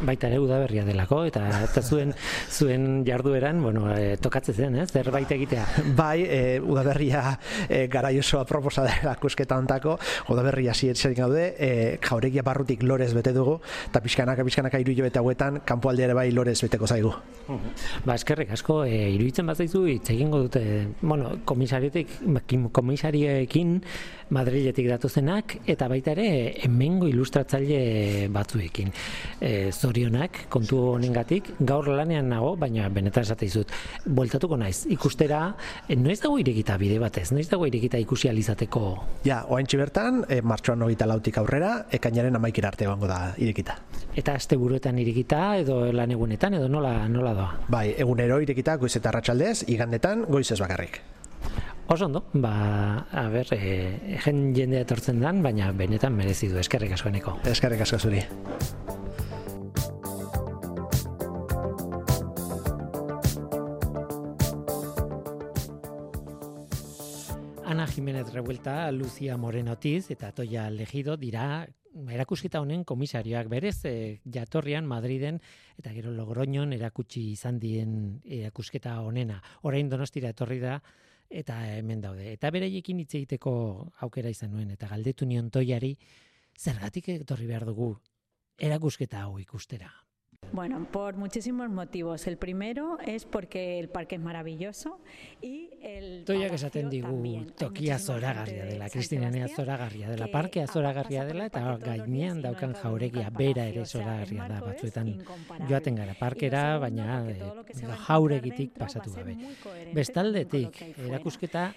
Baita 0.08 0.28
ere 0.28 0.40
udaberria 0.42 0.84
delako, 0.86 1.24
eta, 1.30 1.44
eta 1.64 1.82
zuen, 1.82 2.14
zuen 2.50 3.04
jardueran, 3.06 3.62
bueno, 3.62 3.92
e, 3.94 4.18
tokatzen 4.18 4.56
zen, 4.56 4.80
ez? 4.82 4.90
Zerbait 4.92 5.32
egitea. 5.32 5.66
Bai, 5.98 6.26
e, 6.26 6.42
udaberria 6.60 7.38
e, 7.70 7.86
garai 7.88 8.18
osoa 8.20 8.46
proposa 8.46 8.88
da 8.88 8.96
erakusketa 9.04 9.58
ontako, 9.58 9.98
udaberria 10.34 10.74
ziren 10.74 11.16
gaude, 11.18 11.54
e, 11.60 12.00
jauregia 12.02 12.44
barrutik 12.44 12.84
lorez 12.84 13.14
bete 13.14 13.34
dugu, 13.36 13.60
eta 13.92 14.02
pixkanaka, 14.02 14.46
pixkanaka 14.48 14.82
iru 14.82 14.96
hilabete 14.96 15.22
hauetan, 15.22 15.62
kanpoalde 15.66 16.08
ere 16.08 16.18
bai 16.18 16.32
lorez 16.32 16.58
beteko 16.64 16.88
zaigu. 16.90 17.14
Ba, 18.06 18.16
eskerrik 18.16 18.52
asko, 18.58 18.82
e, 18.90 19.06
iruditzen 19.14 19.48
bat 19.48 19.62
zaizu, 19.62 19.86
hitz 19.92 20.10
egingo 20.16 20.42
dute, 20.48 20.64
bueno, 21.02 21.27
komisarietik, 21.46 22.08
kim- 22.48 22.70
komisariekin 22.72 23.82
Madriletik 24.30 24.90
datozenak, 24.92 25.54
eta 25.72 25.88
baita 25.88 26.12
ere, 26.12 26.26
hemengo 26.66 27.08
ilustratzaile 27.08 28.28
batzuekin. 28.36 28.90
E, 29.40 29.72
zorionak, 29.72 30.42
kontu 30.52 30.82
honengatik, 30.98 31.54
gaur 31.64 31.88
lanean 31.88 32.28
nago, 32.34 32.58
baina 32.60 32.90
benetan 32.92 33.24
esate 33.24 33.48
dizut, 33.48 33.72
bueltatuko 34.04 34.58
naiz, 34.60 34.82
ikustera, 34.92 35.56
noiz 35.96 36.20
dago 36.20 36.36
irekita 36.44 36.76
bide 36.78 37.00
batez, 37.00 37.30
noiz 37.32 37.48
dago 37.48 37.70
irekita 37.72 37.98
ikusi 38.04 38.28
alizateko 38.28 38.84
Ja, 39.24 39.46
oaintxe 39.48 39.78
bertan, 39.80 40.26
e, 40.28 40.42
martxoan 40.42 40.84
hogeita 40.84 41.08
lautik 41.08 41.38
aurrera, 41.40 41.86
ekainaren 41.92 42.36
amaikera 42.36 42.68
arte 42.76 42.84
egongo 42.84 43.08
da 43.08 43.34
irekita. 43.38 43.80
eta 44.18 44.34
aste 44.36 44.58
buruetan 44.58 44.98
irekita, 45.00 45.58
edo 45.58 45.92
lan 45.94 46.12
egunetan, 46.12 46.54
edo 46.60 46.68
nola, 46.68 47.08
nola 47.08 47.34
doa. 47.34 47.52
Bai, 47.70 47.94
egunero 47.98 48.42
irekita 48.42 48.76
goiz 48.76 48.96
eta 48.98 49.10
arratsaldez, 49.10 49.64
igandetan 49.70 50.26
goizez 50.28 50.60
bakarrik. 50.60 51.00
Oso 51.88 52.06
ondo, 52.06 52.26
ba, 52.34 53.08
a 53.12 53.30
ber, 53.32 53.48
e, 53.56 54.18
jen 54.20 54.52
jendea 54.52 54.84
etortzen 54.84 55.22
dan, 55.24 55.40
baina 55.40 55.72
benetan 55.72 56.12
merezi 56.18 56.50
du, 56.52 56.60
eskerrik 56.60 56.92
asko 56.98 57.08
eneko. 57.08 57.38
Eskerrik 57.48 57.86
asko 57.86 58.00
zuri. 58.04 58.26
Ana 67.68 67.88
Jiménez 67.88 68.34
Revuelta, 68.34 68.92
Lucia 68.92 69.38
Moreno 69.38 69.78
Tiz 69.78 70.12
eta 70.12 70.34
Toya 70.36 70.70
Legido 70.70 71.16
dira 71.16 71.66
erakusketa 72.12 72.60
honen 72.60 72.84
komisarioak 72.84 73.50
berez 73.52 73.80
e, 73.86 73.96
jatorrian 74.24 74.86
Madriden 74.86 75.40
eta 75.80 75.92
gero 75.96 76.12
Logroñon 76.12 76.76
erakutsi 76.76 77.30
izan 77.32 77.60
dien 77.60 78.22
erakusketa 78.24 79.00
honena. 79.02 79.42
Orain 79.64 79.90
Donostira 79.90 80.36
etorri 80.36 80.60
da 80.60 80.82
eta 81.30 81.60
hemen 81.76 82.02
daude. 82.02 82.32
Eta 82.34 82.52
beraiekin 82.52 83.00
hitz 83.04 83.14
egiteko 83.16 83.54
aukera 84.02 84.30
izan 84.30 84.52
nuen 84.52 84.72
eta 84.72 84.88
galdetu 84.88 85.26
nion 85.26 85.50
Toyari 85.52 85.96
zergatik 86.58 87.10
etorri 87.10 87.48
behar 87.48 87.66
dugu 87.66 87.94
erakusketa 88.58 89.24
hau 89.26 89.38
ikustera. 89.40 89.92
Bueno, 90.58 90.88
por 90.92 91.18
muchísimos 91.18 91.70
motivos. 91.70 92.26
El 92.26 92.38
primero 92.38 92.98
es 93.06 93.26
porque 93.26 93.80
el 93.80 93.90
parque 93.90 94.16
es 94.16 94.22
maravilloso 94.22 95.00
y 95.42 95.70
el 95.82 96.24
Toiak 96.26 96.54
esaten 96.54 96.90
digu 96.90 97.14
tokia 97.56 98.00
zoragarria 98.00 98.66
dela, 98.66 98.90
Kristinenea 98.90 99.48
zoragarria 99.50 100.10
dela, 100.10 100.28
parkea 100.32 100.66
zoragarria 100.68 101.26
dela, 101.26 101.46
eta 101.46 101.78
gainean 101.78 102.42
daukan 102.42 102.74
jauregia 102.74 103.30
bera 103.30 103.68
ere 103.70 103.86
zoragarria 103.86 104.48
da 104.50 104.58
batzuetan 104.64 105.12
joaten 105.70 105.96
gara 105.96 106.16
parkera, 106.18 106.80
baina 106.80 107.20
jauregitik 108.08 108.74
pasatu 108.78 109.14
gabe. 109.14 109.38
Bestaldetik, 109.94 110.82
erakusketa 111.06 111.68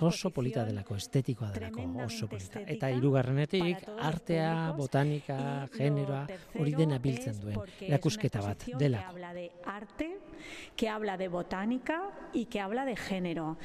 oso 0.00 0.30
polita 0.30 0.66
delako, 0.66 0.98
estetikoa 1.00 1.52
delako, 1.56 1.86
oso 2.04 2.28
polita. 2.28 2.60
Eta 2.66 2.90
hirugarrenetik 2.92 3.88
artea, 3.96 4.74
botanika, 4.76 5.68
generoa, 5.72 6.26
hori 6.58 6.76
dena 6.76 7.00
biltzen 7.00 7.40
duen, 7.40 7.62
erakusketa 7.80 8.05
bat 8.32 8.64
delako. 8.78 9.08
habla 9.08 9.34
de 9.34 9.52
arte, 9.64 10.18
que 10.76 10.88
habla 10.88 11.16
de 11.16 11.28
botánica 11.28 12.10
y 12.32 12.46
que 12.46 12.60
habla 12.60 12.84
de 12.84 12.96
género. 12.96 13.58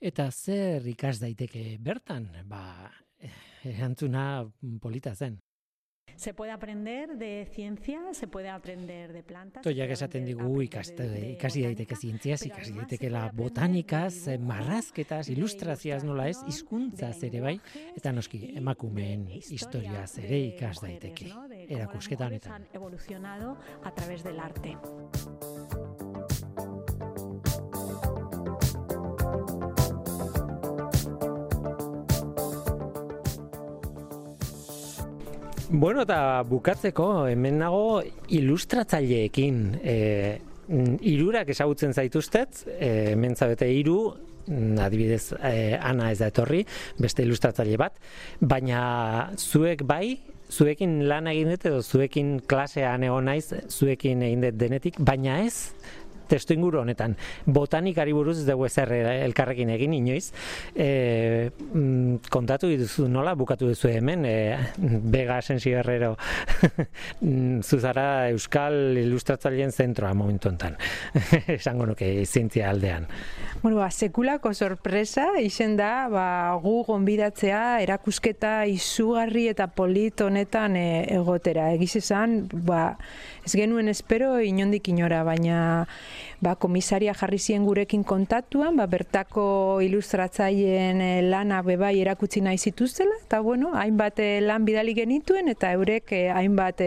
Eta 0.00 0.30
zer 0.32 0.86
ikas 0.88 1.20
daiteke 1.20 1.78
bertan? 1.78 2.28
Ba, 2.44 2.90
eh, 3.18 3.30
erantzuna 3.64 4.44
polita 4.80 5.14
zen. 5.14 5.38
Se 6.16 6.34
puede 6.34 6.52
aprender 6.52 7.16
de 7.16 7.48
ciencia, 7.52 8.00
se 8.12 8.28
puede 8.28 8.48
aprender 8.48 9.12
de 9.12 9.22
plantas. 9.22 9.62
Toiak 9.62 9.88
se 9.88 9.92
esaten 9.94 10.24
puede 10.24 10.26
digu 10.26 10.42
aprender 10.42 10.64
ikaste, 10.66 11.02
de- 11.08 11.20
de 11.20 11.30
ikasi 11.32 11.62
daiteke 11.62 11.96
zientziaz, 11.96 12.44
ikasi 12.46 12.72
se 12.72 12.76
daiteke 12.78 13.10
la 13.10 13.30
botanikaz, 13.32 14.28
marrazketaz, 14.38 15.28
ilustrazioaz 15.30 16.04
nola 16.04 16.28
ez, 16.28 16.38
hizkuntzaz 16.46 17.22
de 17.22 17.26
ere 17.26 17.40
bai, 17.40 17.60
eta 17.96 18.12
noski 18.12 18.52
emakumeen 18.56 19.26
historiaz 19.50 19.50
historia 19.50 20.04
ere 20.18 20.38
ikas 20.52 20.80
daiteke 20.82 21.32
erakusketa 21.68 22.26
honetan. 22.26 22.52
han 22.52 22.66
evolucionado 22.72 23.56
a 23.82 23.90
través 23.94 24.22
del 24.22 24.38
arte. 24.38 24.76
Bueno, 35.72 36.02
eta 36.04 36.42
bukatzeko 36.44 37.04
hemen 37.32 37.54
nago 37.62 38.02
ilustratzaileekin. 38.36 39.60
E, 39.80 39.94
hirurak 41.08 41.48
ezagutzen 41.54 41.96
zaituztet, 41.96 42.60
e, 42.74 42.90
hemen 43.14 43.32
zabete 43.32 43.70
hiru, 43.72 43.96
mm, 44.44 44.76
adibidez 44.84 45.22
e, 45.40 45.78
Ana 45.80 46.10
ez 46.12 46.18
da 46.20 46.28
etorri, 46.28 46.60
beste 47.00 47.24
ilustratzaile 47.24 47.78
bat, 47.80 47.96
baina 48.40 48.82
zuek 49.38 49.86
bai, 49.88 50.18
zuekin 50.52 51.06
lan 51.08 51.32
egin 51.32 51.54
dut 51.54 51.64
edo 51.70 51.80
zuekin 51.80 52.34
klasean 52.44 53.08
egon 53.08 53.30
naiz, 53.32 53.48
zuekin 53.72 54.28
egin 54.28 54.44
dut 54.44 54.60
denetik, 54.60 55.00
baina 55.00 55.40
ez 55.46 55.72
testu 56.32 56.56
inguru 56.56 56.80
honetan. 56.80 57.16
Botanikari 57.44 58.14
buruz 58.16 58.38
ez 58.40 58.46
dugu 58.48 58.66
ezer 58.68 58.92
eh, 58.96 59.02
elkarrekin 59.26 59.72
egin 59.74 59.96
inoiz. 59.98 60.32
E, 60.72 61.50
kontatu 62.32 62.70
duzu 62.80 63.08
nola 63.12 63.34
bukatu 63.38 63.68
duzu 63.68 63.90
hemen, 63.92 64.24
e, 64.24 64.56
Bega 65.12 65.38
Asensio 65.42 65.78
Herrero 65.78 66.14
mm, 67.20 67.60
zuzara 67.62 68.30
Euskal 68.32 68.96
Ilustratzaileen 69.02 69.72
zentroa 69.72 70.14
momentu 70.16 70.48
honetan. 70.48 70.78
Esango 71.58 71.86
nuke 71.90 72.08
zientzia 72.24 72.70
aldean. 72.70 73.08
Bueno, 73.62 73.78
ba, 73.82 73.90
sekulako 73.90 74.54
sorpresa 74.54 75.28
izen 75.42 75.76
da, 75.76 76.08
ba, 76.12 76.26
gu 76.62 76.78
gonbidatzea 76.88 77.82
erakusketa 77.84 78.62
izugarri 78.70 79.48
eta 79.52 79.68
polit 79.76 80.24
honetan 80.24 80.78
e, 80.80 80.86
egotera. 81.12 81.68
Egiz 81.76 81.96
esan, 82.00 82.40
ba, 82.52 82.96
ez 83.44 83.52
genuen 83.58 83.90
espero 83.92 84.34
inondik 84.40 84.88
inora, 84.92 85.22
baina 85.26 85.60
ba, 86.40 86.54
komisaria 86.56 87.14
jarri 87.14 87.38
zien 87.38 87.64
gurekin 87.64 88.04
kontatuan, 88.04 88.76
ba, 88.76 88.86
bertako 88.86 89.44
ilustratzaileen 89.84 91.00
e, 91.00 91.10
lana 91.26 91.62
bebai 91.66 91.94
erakutsi 92.00 92.42
nahi 92.44 92.58
zituztela, 92.58 93.18
eta 93.24 93.40
bueno, 93.40 93.72
hainbat 93.78 94.22
e, 94.22 94.30
lan 94.44 94.66
bidali 94.68 94.94
genituen, 94.98 95.48
eta 95.52 95.72
eurek 95.76 96.12
e, 96.16 96.22
hainbat 96.32 96.82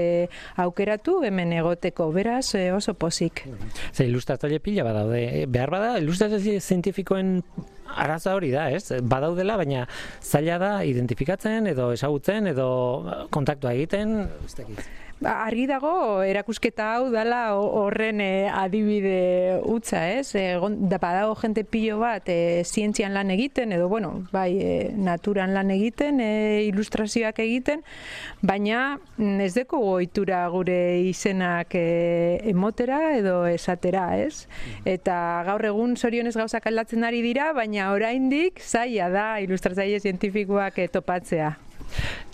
aukeratu 0.61 1.21
hemen 1.27 1.53
egoteko, 1.53 2.09
beraz 2.15 2.55
oso 2.75 2.93
pozik. 2.93 3.45
Ze 3.93 4.05
ilustratzaile 4.09 4.59
pila 4.59 4.83
badaude. 4.87 5.45
Behar 5.51 5.71
bada, 5.71 5.95
ilustratzaile 6.01 6.59
zientifikoen 6.59 7.39
araza 7.95 8.35
hori 8.35 8.51
da, 8.51 8.67
ez? 8.73 9.01
Badaudela, 9.03 9.57
baina 9.61 9.85
zaila 10.23 10.59
da 10.61 10.71
identifikatzen 10.87 11.71
edo 11.71 11.91
ezagutzen 11.95 12.51
edo 12.51 12.67
kontaktua 13.33 13.75
egiten, 13.77 14.21
ez. 14.45 14.55
Ba, 15.15 15.31
argi 15.45 15.63
dago 15.65 16.19
erakusketa 16.27 16.85
hau 16.97 17.05
dala 17.13 17.53
ho- 17.55 17.69
horren 17.79 18.19
e, 18.19 18.49
adibide 18.51 19.61
utza, 19.63 20.01
ez? 20.11 20.35
Egon 20.35 20.75
da 20.91 20.97
badago 20.99 21.37
jente 21.39 21.63
pilo 21.63 22.01
bat 22.01 22.27
e, 22.27 22.63
zientzian 22.67 23.13
lan 23.15 23.31
egiten 23.31 23.71
edo 23.71 23.87
bueno, 23.87 24.25
bai 24.35 24.49
e, 24.59 24.73
naturan 24.91 25.53
lan 25.55 25.71
egiten, 25.71 26.19
e, 26.19 26.65
ilustrazioak 26.67 27.39
egiten, 27.39 27.81
baina 28.43 28.99
mm, 29.15 29.39
ez 29.47 29.53
deko 29.55 29.79
goitura 29.85 30.43
gure 30.51 30.77
izenak 31.07 31.71
e, 31.79 31.85
emotera 32.51 33.15
edo 33.15 33.45
esatera, 33.47 34.09
ez? 34.19 34.49
Eta 34.83 35.15
gaur 35.47 35.63
egun 35.71 35.95
zorionez 35.95 36.35
gauzak 36.35 36.67
aldatzen 36.67 37.07
ari 37.07 37.23
dira, 37.23 37.53
baina 37.55 37.93
oraindik 37.95 38.59
zaila 38.59 39.07
da 39.15 39.27
ilustratzaile 39.47 40.03
zientifikoak 40.03 40.83
e, 40.83 40.89
topatzea. 40.91 41.55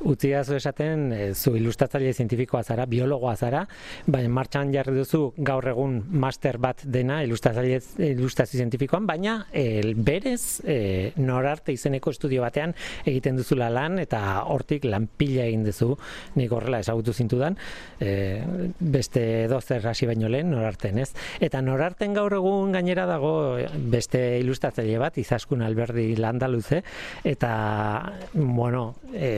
Utziazu 0.01 0.55
esaten, 0.57 1.11
e, 1.13 1.33
zu 1.35 1.53
ilustratzaile 1.55 2.13
zientifikoa 2.13 2.63
zara, 2.63 2.87
biologoa 2.89 3.35
zara, 3.35 3.61
baina 4.09 4.31
martxan 4.33 4.71
jarri 4.73 4.95
duzu 4.95 5.21
gaur 5.37 5.67
egun 5.69 5.99
master 6.23 6.57
bat 6.61 6.81
dena 6.85 7.19
ilustratzaile 7.25 7.79
ilustrazio 8.09 8.57
zientifikoan, 8.63 9.05
baina 9.05 9.35
e, 9.53 9.93
berez 9.95 10.61
e, 10.65 10.77
norarte 11.21 11.75
izeneko 11.75 12.13
estudio 12.15 12.41
batean 12.41 12.73
egiten 13.05 13.37
duzula 13.37 13.69
lan 13.69 13.99
eta 14.01 14.41
hortik 14.49 14.87
lan 14.89 15.05
pila 15.05 15.45
egin 15.45 15.67
duzu, 15.67 15.91
nik 16.39 16.51
horrela 16.55 16.81
ezagutu 16.81 17.13
zintudan, 17.13 17.57
e, 17.99 18.41
beste 18.79 19.47
dozer 19.51 19.85
hasi 19.87 20.09
baino 20.09 20.31
lehen 20.33 20.49
norarten, 20.55 20.97
ez? 21.03 21.11
Eta 21.39 21.61
norarten 21.61 22.17
gaur 22.17 22.33
egun 22.39 22.73
gainera 22.73 23.05
dago 23.09 23.33
beste 23.93 24.23
ilustratzaile 24.41 24.97
bat, 25.01 25.21
izaskun 25.21 25.61
alberdi 25.61 26.15
landaluze, 26.17 26.81
eta, 27.23 27.53
bueno, 28.33 28.95
e, 29.13 29.31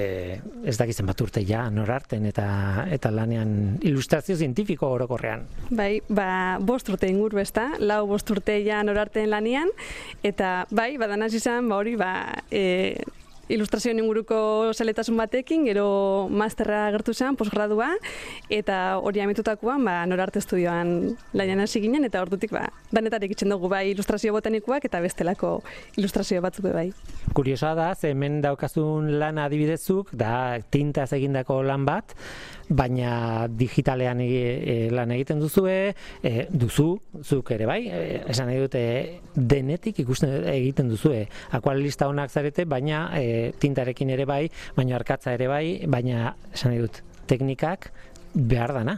ez 0.66 0.76
dakizen 0.80 1.08
bat 1.10 1.22
urte 1.24 1.44
ja, 1.48 1.66
norarten 1.74 2.26
eta 2.30 2.46
eta 2.94 3.12
lanean 3.14 3.80
ilustrazio 3.82 4.36
zientifiko 4.36 4.90
orokorrean. 4.98 5.48
Bai, 5.70 6.02
ba, 6.10 6.60
bost 6.62 6.90
urte 6.94 7.10
ingur 7.12 7.36
besta, 7.38 7.70
lau 7.80 8.04
bost 8.10 8.30
urte 8.34 8.60
ja 8.64 8.84
norarteen 8.86 9.30
lanian, 9.32 9.72
eta 10.24 10.64
bai, 10.72 10.94
badan 11.02 11.26
hasi 11.28 11.42
izan, 11.42 11.70
ba 11.70 11.82
hori, 11.82 11.98
ba, 12.00 12.14
e, 12.52 12.96
ilustrazioen 13.52 14.00
inguruko 14.00 14.72
zeletasun 14.74 15.18
batekin, 15.20 15.66
gero 15.68 16.28
masterra 16.32 16.86
agertu 16.88 17.14
zen, 17.14 17.36
posgradua, 17.40 17.90
eta 18.54 18.98
hori 19.04 19.24
amitutakoan, 19.24 19.84
ba, 19.84 19.98
norarte 20.08 20.40
estudioan 20.40 21.14
lanian 21.36 21.64
hasi 21.64 21.82
ginen, 21.84 22.08
eta 22.08 22.22
ordutik, 22.24 22.54
ba, 22.56 22.70
danetarik 22.96 23.36
itxen 23.36 23.52
dugu, 23.52 23.70
bai, 23.72 23.90
ilustrazio 23.92 24.34
botanikoak, 24.36 24.88
eta 24.88 25.02
bestelako 25.04 25.58
ilustrazio 25.98 26.42
batzuk 26.46 26.72
bai. 26.72 26.90
Kuriosoa 27.36 27.74
da, 27.76 27.92
hemen 28.08 28.42
daukazun 28.44 29.12
lan 29.20 29.42
adibidezuk, 29.44 30.14
da 30.16 30.60
tintaz 30.72 31.12
egindako 31.18 31.62
lan 31.68 31.88
bat, 31.90 32.16
baina 32.74 33.48
digitalean 33.48 34.22
e, 34.24 34.90
lan 34.94 35.14
egiten 35.16 35.42
duzue, 35.44 35.94
e, 36.24 36.34
duzu, 36.50 36.90
zuk 37.22 37.54
ere 37.56 37.68
bai, 37.70 37.80
e, 37.88 38.02
esan 38.34 38.50
nahi 38.50 38.62
dute 38.64 38.84
denetik 39.36 40.04
ikusten 40.04 40.48
egiten 40.54 40.90
duzue. 40.92 41.26
Akuarelista 41.54 42.10
onak 42.12 42.34
zarete, 42.34 42.66
baina 42.66 43.06
e, 43.20 43.52
tintarekin 43.60 44.14
ere 44.16 44.28
bai, 44.30 44.44
baina 44.78 44.98
arkatza 45.00 45.34
ere 45.38 45.50
bai, 45.52 45.66
baina 45.88 46.34
esan 46.54 46.74
nahi 46.74 46.86
dut 46.86 47.04
teknikak 47.30 47.92
behar 48.34 48.74
dana. 48.74 48.98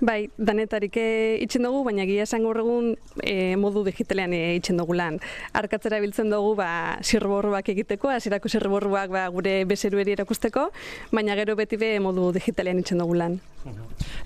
Bai, 0.00 0.30
danetarik 0.38 0.96
e, 0.96 1.06
itxen 1.44 1.66
dugu, 1.66 1.82
baina 1.84 2.06
egia 2.06 2.24
esan 2.24 2.46
gaur 2.46 2.62
egun 2.62 2.94
e, 3.20 3.56
modu 3.60 3.82
digitalean 3.84 4.32
e, 4.32 4.56
itxen 4.56 4.80
dugu 4.80 4.96
lan. 4.96 5.18
Arkatzera 5.52 6.00
biltzen 6.00 6.32
dugu 6.32 6.54
ba, 6.56 6.70
zirborruak 7.04 7.68
egiteko, 7.74 8.08
hasierako 8.14 8.48
zirborruak 8.48 9.12
ba, 9.12 9.26
gure 9.34 9.58
bezerueri 9.68 10.16
erakusteko, 10.16 10.70
baina 11.12 11.36
gero 11.36 11.56
beti 11.60 11.76
be 11.80 11.92
modu 12.00 12.30
digitalean 12.36 12.80
itxen 12.80 13.04
dugu 13.04 13.18
lan. 13.20 13.40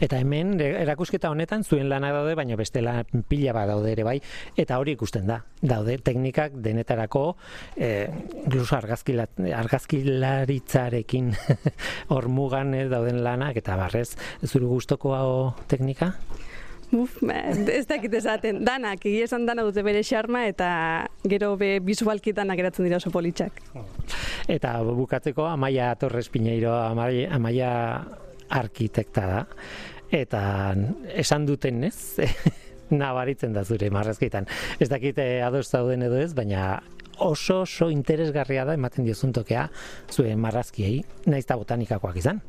Eta 0.03 0.19
hemen 0.23 0.61
erakusketa 0.63 1.31
honetan 1.33 1.65
zuen 1.67 1.89
lanak 1.91 2.13
daude, 2.15 2.37
baina 2.39 2.55
beste 2.59 2.83
lan 2.85 3.25
pila 3.27 3.55
bat 3.57 3.67
daude 3.71 3.91
ere 3.91 4.05
bai, 4.07 4.21
eta 4.57 4.79
hori 4.79 4.95
ikusten 4.95 5.27
da. 5.27 5.41
Daude 5.65 5.97
teknikak 6.07 6.55
denetarako, 6.63 7.25
e, 7.75 8.07
argazkila, 8.79 9.27
argazkilaritzarekin 9.59 11.33
hormugan 12.15 12.75
eh, 12.79 12.87
dauden 12.91 13.23
lanak, 13.25 13.59
eta 13.59 13.79
barrez, 13.81 14.15
zuru 14.47 14.71
gustoko 14.77 15.15
hau 15.17 15.44
teknika? 15.71 16.15
Ba, 16.95 17.39
ez 17.73 17.87
dakit 17.91 18.13
esaten, 18.15 18.61
danak, 18.65 19.03
egia 19.09 19.27
esan 19.27 19.47
dana 19.49 19.65
dute 19.67 19.83
bere 19.83 20.03
xarma, 20.07 20.45
eta 20.47 20.69
gero 21.27 21.55
be 21.59 21.79
visualki 21.83 22.35
danak 22.37 22.61
geratzen 22.61 22.87
dira 22.87 23.01
oso 23.01 23.11
politxak. 23.15 23.59
Eta 24.51 24.77
bukatzeko 24.85 25.49
Amaia 25.49 25.95
Torres 25.99 26.29
Piñeiro, 26.31 26.75
Amaia, 26.77 27.33
Amaia 27.35 27.73
arkitekta 28.55 29.27
da, 29.27 29.41
eta 30.15 30.43
esan 31.17 31.49
duten 31.49 31.83
ez, 31.89 32.21
nabaritzen 32.95 33.55
da 33.57 33.65
zure 33.65 33.91
marrazkitan. 33.91 34.47
Ez 34.79 34.91
dakite 34.93 35.43
ados 35.43 35.67
zauden 35.71 36.05
edo 36.07 36.21
ez, 36.21 36.33
baina 36.37 36.83
oso 37.19 37.63
oso 37.63 37.91
interesgarria 37.91 38.65
da 38.67 38.75
ematen 38.75 39.07
diozun 39.07 39.33
tokea 39.33 39.69
zuen 40.13 40.39
marrazkiei, 40.43 41.01
naiz 41.27 41.45
eta 41.47 41.59
botanikakoak 41.59 42.21
izan. 42.23 42.43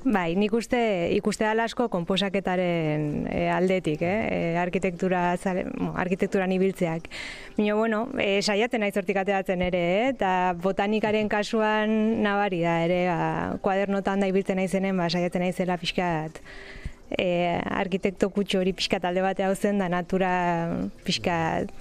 Bai, 0.00 0.32
nik 0.32 0.54
uste 0.56 0.78
ikuste 1.12 1.44
dala 1.44 1.66
asko 1.68 1.90
konposaketaren 1.92 3.26
e, 3.28 3.42
aldetik, 3.52 4.00
eh? 4.00 4.20
E, 4.32 4.38
arkitektura 4.56 5.36
zale, 5.36 5.66
mo, 5.76 5.92
arkitekturan 6.00 6.54
ibiltzeak. 6.56 7.10
Bino, 7.58 7.76
bueno, 7.76 8.06
e, 8.16 8.40
saiatzen 8.40 8.80
naiz 8.80 8.94
hortik 8.96 9.20
ateratzen 9.20 9.60
ere, 9.66 9.82
eh? 9.98 10.06
eta 10.14 10.54
botanikaren 10.56 11.28
kasuan 11.28 11.92
nabari 12.24 12.62
da 12.64 12.78
ere, 12.86 13.02
ba, 13.10 13.58
kuadernotan 13.60 14.24
da 14.24 14.30
ibiltzen 14.32 14.56
naizenen, 14.62 14.96
ba, 14.96 15.10
saiatzen 15.12 15.44
naizela 15.44 15.76
pixkat 15.76 16.40
e, 17.18 17.60
arkitekto 17.60 18.30
kutxo 18.32 18.64
hori 18.64 18.72
pixkat 18.72 19.04
alde 19.04 19.20
batea 19.20 19.50
hau 19.50 19.56
zen, 19.58 19.84
da 19.84 19.92
natura 19.92 20.32
pixkat 21.04 21.76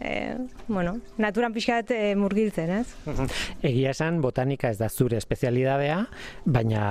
e, 0.00 0.36
bueno, 0.68 0.98
naturan 1.18 1.52
pixkat 1.54 1.90
e, 1.94 2.14
murgiltzen, 2.18 2.70
ez? 2.80 2.86
Egia 3.70 3.92
esan, 3.94 4.20
botanika 4.24 4.70
ez 4.72 4.78
da 4.80 4.88
zure 4.88 5.18
espezialidadea, 5.20 6.00
baina, 6.44 6.84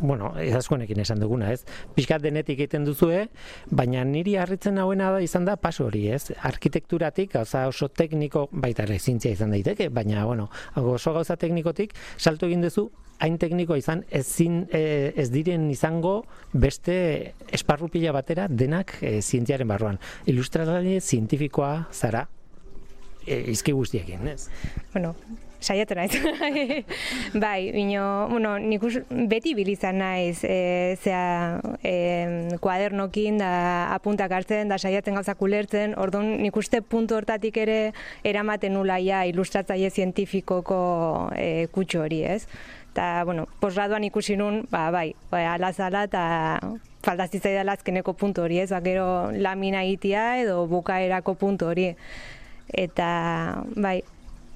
bueno, 0.00 0.32
ez 0.40 0.54
askonekin 0.58 1.02
esan 1.04 1.22
duguna, 1.22 1.52
ez? 1.52 1.62
Pixkat 1.96 2.24
denetik 2.24 2.60
egiten 2.60 2.86
duzue, 2.88 3.26
baina 3.70 4.04
niri 4.08 4.36
harritzen 4.40 4.80
hauena 4.82 5.12
da 5.14 5.22
izan 5.24 5.46
da 5.48 5.56
paso 5.56 5.86
hori, 5.88 6.06
ez? 6.12 6.32
Arkitekturatik, 6.48 7.32
gauza 7.36 7.66
oso 7.70 7.88
tekniko, 7.88 8.48
baita 8.52 8.86
ere 8.88 8.98
zintzia 8.98 9.32
izan 9.32 9.54
daiteke, 9.54 9.88
baina, 9.88 10.26
bueno, 10.28 10.50
oso 10.76 11.14
gauza 11.16 11.38
teknikotik, 11.40 11.96
salto 12.18 12.50
egin 12.50 12.66
duzu, 12.66 12.90
hain 13.22 13.38
teknikoa 13.38 13.78
izan 13.78 14.02
ezin 14.10 14.62
e, 14.74 15.12
ez 15.16 15.28
diren 15.30 15.68
izango 15.70 16.22
beste 16.52 16.96
esparru 17.54 17.88
pila 17.92 18.14
batera 18.16 18.48
denak 18.50 18.96
e, 19.00 19.20
zientziaren 19.22 19.68
barruan. 19.70 20.00
Ilustratzaile 20.30 20.98
zientifikoa 21.00 21.74
zara 21.92 22.26
e, 23.26 23.40
izki 23.52 23.72
guztiekin, 23.72 24.26
ez? 24.28 24.48
Bueno, 24.92 25.14
saiatu 25.62 25.94
naiz. 25.94 26.12
bai, 27.44 27.70
bino, 27.72 28.26
bueno, 28.28 28.56
nik 28.58 28.82
beti 29.30 29.54
bilizan 29.54 30.00
naiz, 30.02 30.42
e, 30.44 30.96
zea, 31.00 31.60
e, 31.82 32.58
kuadernokin 32.60 33.38
da 33.40 33.52
apuntak 33.94 34.34
hartzen, 34.34 34.68
da 34.72 34.78
saiatzen 34.78 35.16
gauzak 35.18 35.42
ulertzen, 35.42 35.96
orduan 35.98 36.34
nik 36.42 36.56
uste 36.58 36.82
puntu 36.82 37.16
hortatik 37.16 37.56
ere 37.62 37.80
eramaten 38.26 38.74
nula 38.76 38.98
ja 39.02 39.22
ilustratzaile 39.30 39.90
zientifikoko 39.90 40.78
e, 41.38 41.66
kutxo 41.72 42.04
hori, 42.04 42.22
ez? 42.26 42.44
Eta, 42.92 43.22
bueno, 43.24 43.46
posgraduan 43.62 44.04
ikusi 44.04 44.36
nun, 44.36 44.66
ba, 44.70 44.90
bai, 44.92 45.12
bai 45.30 45.46
alazala 45.48 46.04
eta 46.10 46.24
faltazitza 47.02 47.50
da 47.56 47.72
azkeneko 47.72 48.12
puntu 48.18 48.44
hori, 48.44 48.60
ez? 48.60 48.68
Ba, 48.74 48.82
gero 48.84 49.06
lamina 49.32 49.80
egitea 49.86 50.42
edo 50.42 50.66
bukaerako 50.70 51.38
puntu 51.40 51.70
hori 51.72 51.92
eta 52.72 53.62
bai, 53.76 54.00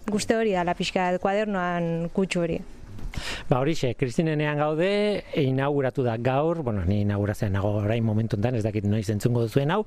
guzti 0.09 0.35
hori 0.35 0.55
da, 0.57 0.75
pixka 0.75 1.12
kuadernoan 1.23 2.09
kutsu 2.14 2.43
hori. 2.45 2.61
Ba 3.49 3.61
hori 3.62 3.75
xe, 3.79 3.95
Kristinenean 3.97 4.59
gaude, 4.61 5.25
inauguratu 5.41 6.05
da 6.05 6.17
gaur, 6.21 6.62
bueno, 6.62 6.85
ni 6.85 7.01
inaugurazioan 7.05 7.55
nago 7.57 7.73
orain 7.81 8.05
momentu 8.05 8.37
ez 8.37 8.62
dakit 8.62 8.85
noiz 8.85 9.09
entzungo 9.11 9.43
duzuen 9.43 9.71
hau, 9.71 9.85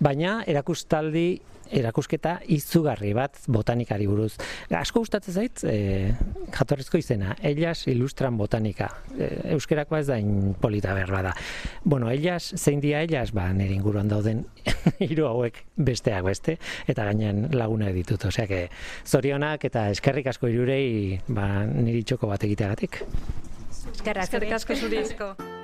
baina 0.00 0.42
erakustaldi 0.46 1.40
erakusketa 1.70 2.38
izugarri 2.52 3.12
bat 3.16 3.38
botanikari 3.50 4.06
buruz. 4.10 4.34
Asko 4.74 5.02
gustatzen 5.04 5.34
zait, 5.34 5.64
e, 5.64 6.12
jatorrizko 6.56 6.98
izena, 7.00 7.36
Ellas 7.42 7.86
ilustran 7.90 8.36
botanika. 8.38 8.90
E, 9.16 9.30
euskerakoa 9.56 10.00
ez 10.02 10.08
da 10.10 10.18
polita 10.60 10.94
berba 10.94 11.22
da. 11.30 11.34
Bueno, 11.84 12.10
Ellas, 12.10 12.54
zein 12.56 12.80
dia 12.80 13.02
Ellas, 13.02 13.32
ba, 13.36 13.50
nire 13.52 13.74
inguruan 13.74 14.08
dauden 14.08 14.44
hiru 15.10 15.28
hauek 15.30 15.64
besteak 15.76 16.24
beste, 16.26 16.58
eta 16.88 17.06
gainean 17.08 17.48
laguna 17.54 17.92
ditut. 17.94 18.24
Osea, 18.30 18.46
que 18.50 18.68
zorionak 19.06 19.64
eta 19.70 19.88
eskerrik 19.94 20.32
asko 20.32 20.50
irurei, 20.50 21.20
ba, 21.28 21.64
niri 21.66 22.02
txoko 22.04 22.30
bat 22.30 22.44
egiteagatik. 22.48 23.02
Eskerrik 24.00 24.58
asko 24.58 24.76
zuri. 24.76 25.06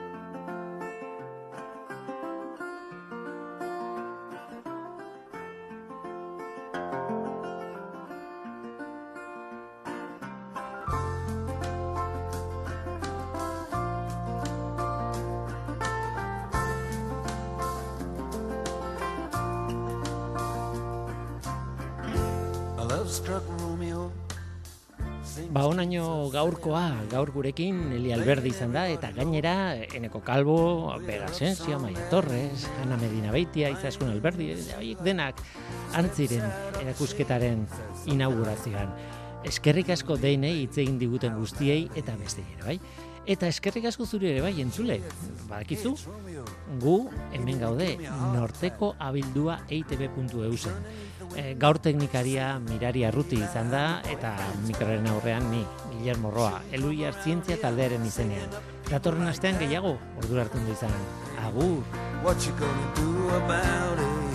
Ba, 25.55 25.63
onaino 25.69 26.29
gaurkoa, 26.33 26.83
gaur 27.11 27.31
gurekin, 27.31 27.93
Eli 27.95 28.11
Alberdi 28.15 28.51
izan 28.51 28.73
da, 28.75 28.87
eta 28.91 29.13
gainera, 29.15 29.77
Eneko 29.95 30.23
Kalbo, 30.27 30.57
Bega 31.07 31.29
Asensio, 31.29 31.79
Maia 31.79 32.09
Torres, 32.11 32.67
Ana 32.83 32.99
Medina 32.99 33.31
Beitia, 33.35 33.71
Izaskun 33.71 34.11
Alberdi, 34.11 34.49
horiek 34.79 35.03
denak 35.07 35.39
antziren 35.95 36.47
erakusketaren 36.83 37.67
inaugurazioan. 38.11 38.91
Eskerrik 39.47 39.93
asko 39.95 40.17
deinei 40.19 40.57
hitz 40.65 40.75
egin 40.83 40.99
diguten 40.99 41.37
guztiei 41.39 41.85
eta 41.95 42.17
beste 42.19 42.43
bai? 42.65 42.81
Eta 43.27 43.49
eskerrik 43.51 43.89
asko 43.91 44.07
zuri 44.07 44.31
ere 44.31 44.43
bai, 44.45 44.53
entzule, 44.63 45.01
badakizu, 45.49 45.97
gu 46.83 46.97
hemen 47.35 47.59
gaude, 47.59 47.89
norteko 48.37 48.93
abildua 49.03 49.59
eitb.eu 49.67 50.53
zen. 50.57 50.79
E, 51.35 51.55
gaur 51.59 51.81
teknikaria 51.83 52.53
mirari 52.63 53.03
arruti 53.05 53.41
izan 53.43 53.73
da 53.73 54.01
eta 54.13 54.31
mikroaren 54.69 55.09
aurrean 55.11 55.51
ni 55.51 55.65
Guillermo 55.89 56.31
Roa 56.31 56.61
Eluiar 56.73 57.19
zientzia 57.25 57.59
taldearen 57.63 58.07
izenean. 58.07 58.55
Datorren 58.87 59.27
astean 59.27 59.59
gehiago 59.59 59.97
ordura 60.23 60.47
hartzen 60.47 60.63
du 60.69 60.77
izan. 60.79 60.95
Agur. 61.49 61.83
What 62.23 62.47
you 62.47 62.55
gonna 62.61 62.95
do 62.95 63.35
about 63.43 63.99
it 63.99 64.26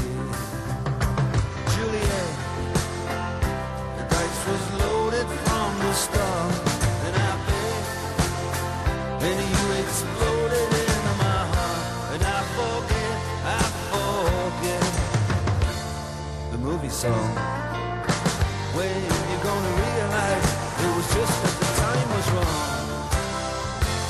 song. 17.02 17.36
When 18.76 19.02
you're 19.30 19.44
gonna 19.44 19.74
realize 19.86 20.48
it 20.86 20.92
was 20.98 21.08
just 21.16 21.36
that 21.42 21.56
the 21.62 21.70
time 21.82 22.08
was 22.16 22.28
wrong, 22.36 22.62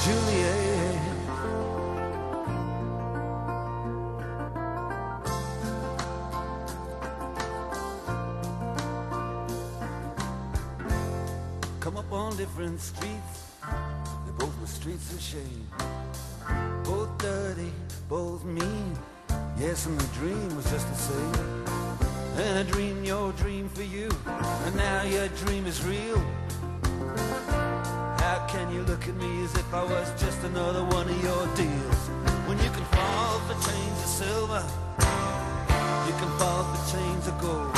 Juliet. 0.04 1.00
Come 11.80 11.96
up 11.96 12.12
on 12.12 12.36
different 12.36 12.82
streets, 12.82 13.41
both 14.42 14.60
were 14.60 14.66
streets 14.66 15.14
of 15.14 15.22
shame. 15.22 15.68
Both 16.84 17.16
dirty, 17.20 17.72
both 18.10 18.44
mean. 18.44 18.98
Yes, 19.56 19.86
and 19.86 20.00
the 20.00 20.08
dream 20.16 20.56
was 20.56 20.66
just 20.72 20.88
the 20.88 20.96
same. 20.96 21.66
And 22.38 22.58
I 22.58 22.64
dreamed 22.72 23.06
your 23.06 23.34
dream 23.34 23.70
for 23.70 23.84
you, 23.84 24.10
and 24.66 24.76
now 24.76 25.04
your 25.04 25.28
dream 25.44 25.68
is 25.68 25.84
real. 25.86 26.18
How 28.24 28.48
can 28.50 28.74
you 28.74 28.82
look 28.82 29.08
at 29.08 29.16
me 29.16 29.44
as 29.44 29.54
if 29.54 29.72
I 29.72 29.84
was 29.84 30.10
just 30.20 30.44
another 30.44 30.86
one 30.86 31.08
of 31.08 31.24
your 31.24 31.46
deals? 31.56 32.02
When 32.48 32.58
you 32.66 32.72
can 32.78 32.86
fall 32.96 33.38
for 33.46 33.58
chains 33.70 34.00
of 34.06 34.10
silver, 34.22 34.64
you 36.08 36.14
can 36.18 36.32
fall 36.40 36.64
for 36.72 36.82
chains 36.98 37.28
of 37.28 37.40
gold. 37.42 37.76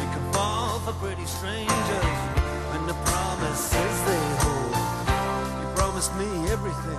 You 0.00 0.08
can 0.14 0.32
fall 0.32 0.78
for 0.80 0.94
pretty 1.04 1.26
strangers, 1.26 2.18
and 2.74 2.88
the 2.88 2.94
promises 3.04 3.96
they 4.06 4.24
hold. 4.40 4.49
Promised 6.00 6.32
me 6.32 6.48
everything. 6.48 6.98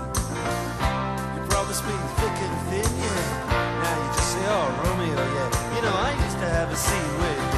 You 1.33 1.41
promised 1.49 1.83
me 1.85 1.93
thick 2.21 2.37
and 2.37 2.55
thin, 2.69 2.85
yeah. 3.01 3.81
Now 3.81 3.97
you 3.97 4.13
just 4.13 4.29
say, 4.31 4.45
oh, 4.45 4.69
Romeo, 4.85 5.17
yeah. 5.17 5.75
You 5.75 5.81
know, 5.81 5.95
I 5.97 6.13
used 6.23 6.37
to 6.37 6.47
have 6.47 6.69
a 6.69 6.75
scene 6.75 7.13
with 7.17 7.50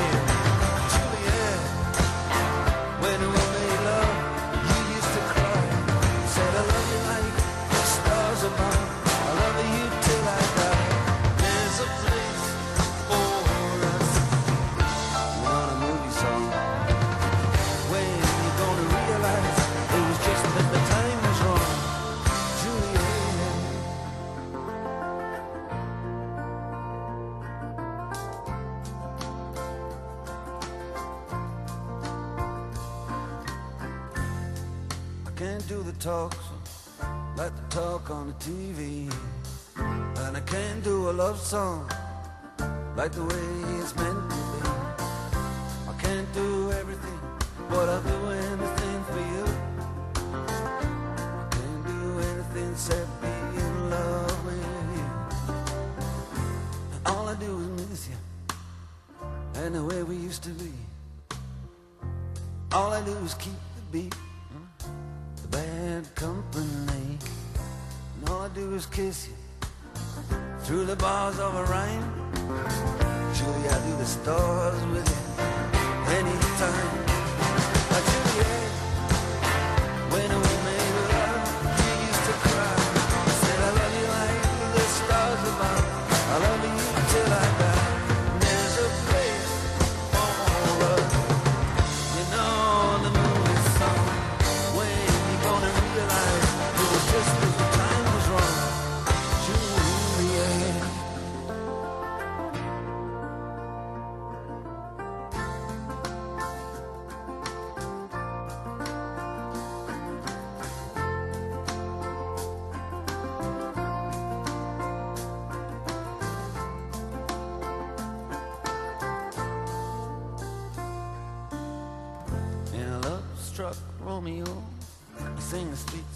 song. 41.44 41.90
Like 42.96 43.12
the 43.12 43.24
way 43.24 43.82
it's 43.82 43.94
meant 43.96 44.23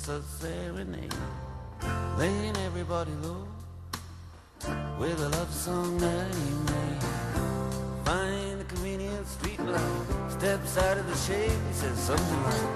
A 0.09 0.21
serenade, 0.21 1.13
laying 2.17 2.55
everybody 2.65 3.11
low 3.21 3.45
with 4.97 5.21
a 5.21 5.27
love 5.27 5.53
song 5.53 5.97
that 5.97 6.33
he 6.33 6.49
made. 6.71 7.03
Find 8.05 8.61
a 8.61 8.63
convenient 8.63 9.27
street 9.27 9.59
light, 9.59 10.31
steps 10.31 10.77
out 10.77 10.97
of 10.97 11.07
the 11.07 11.15
shade, 11.17 11.51
he 11.51 11.73
says 11.73 11.99
something 11.99 12.43
like. 12.43 12.66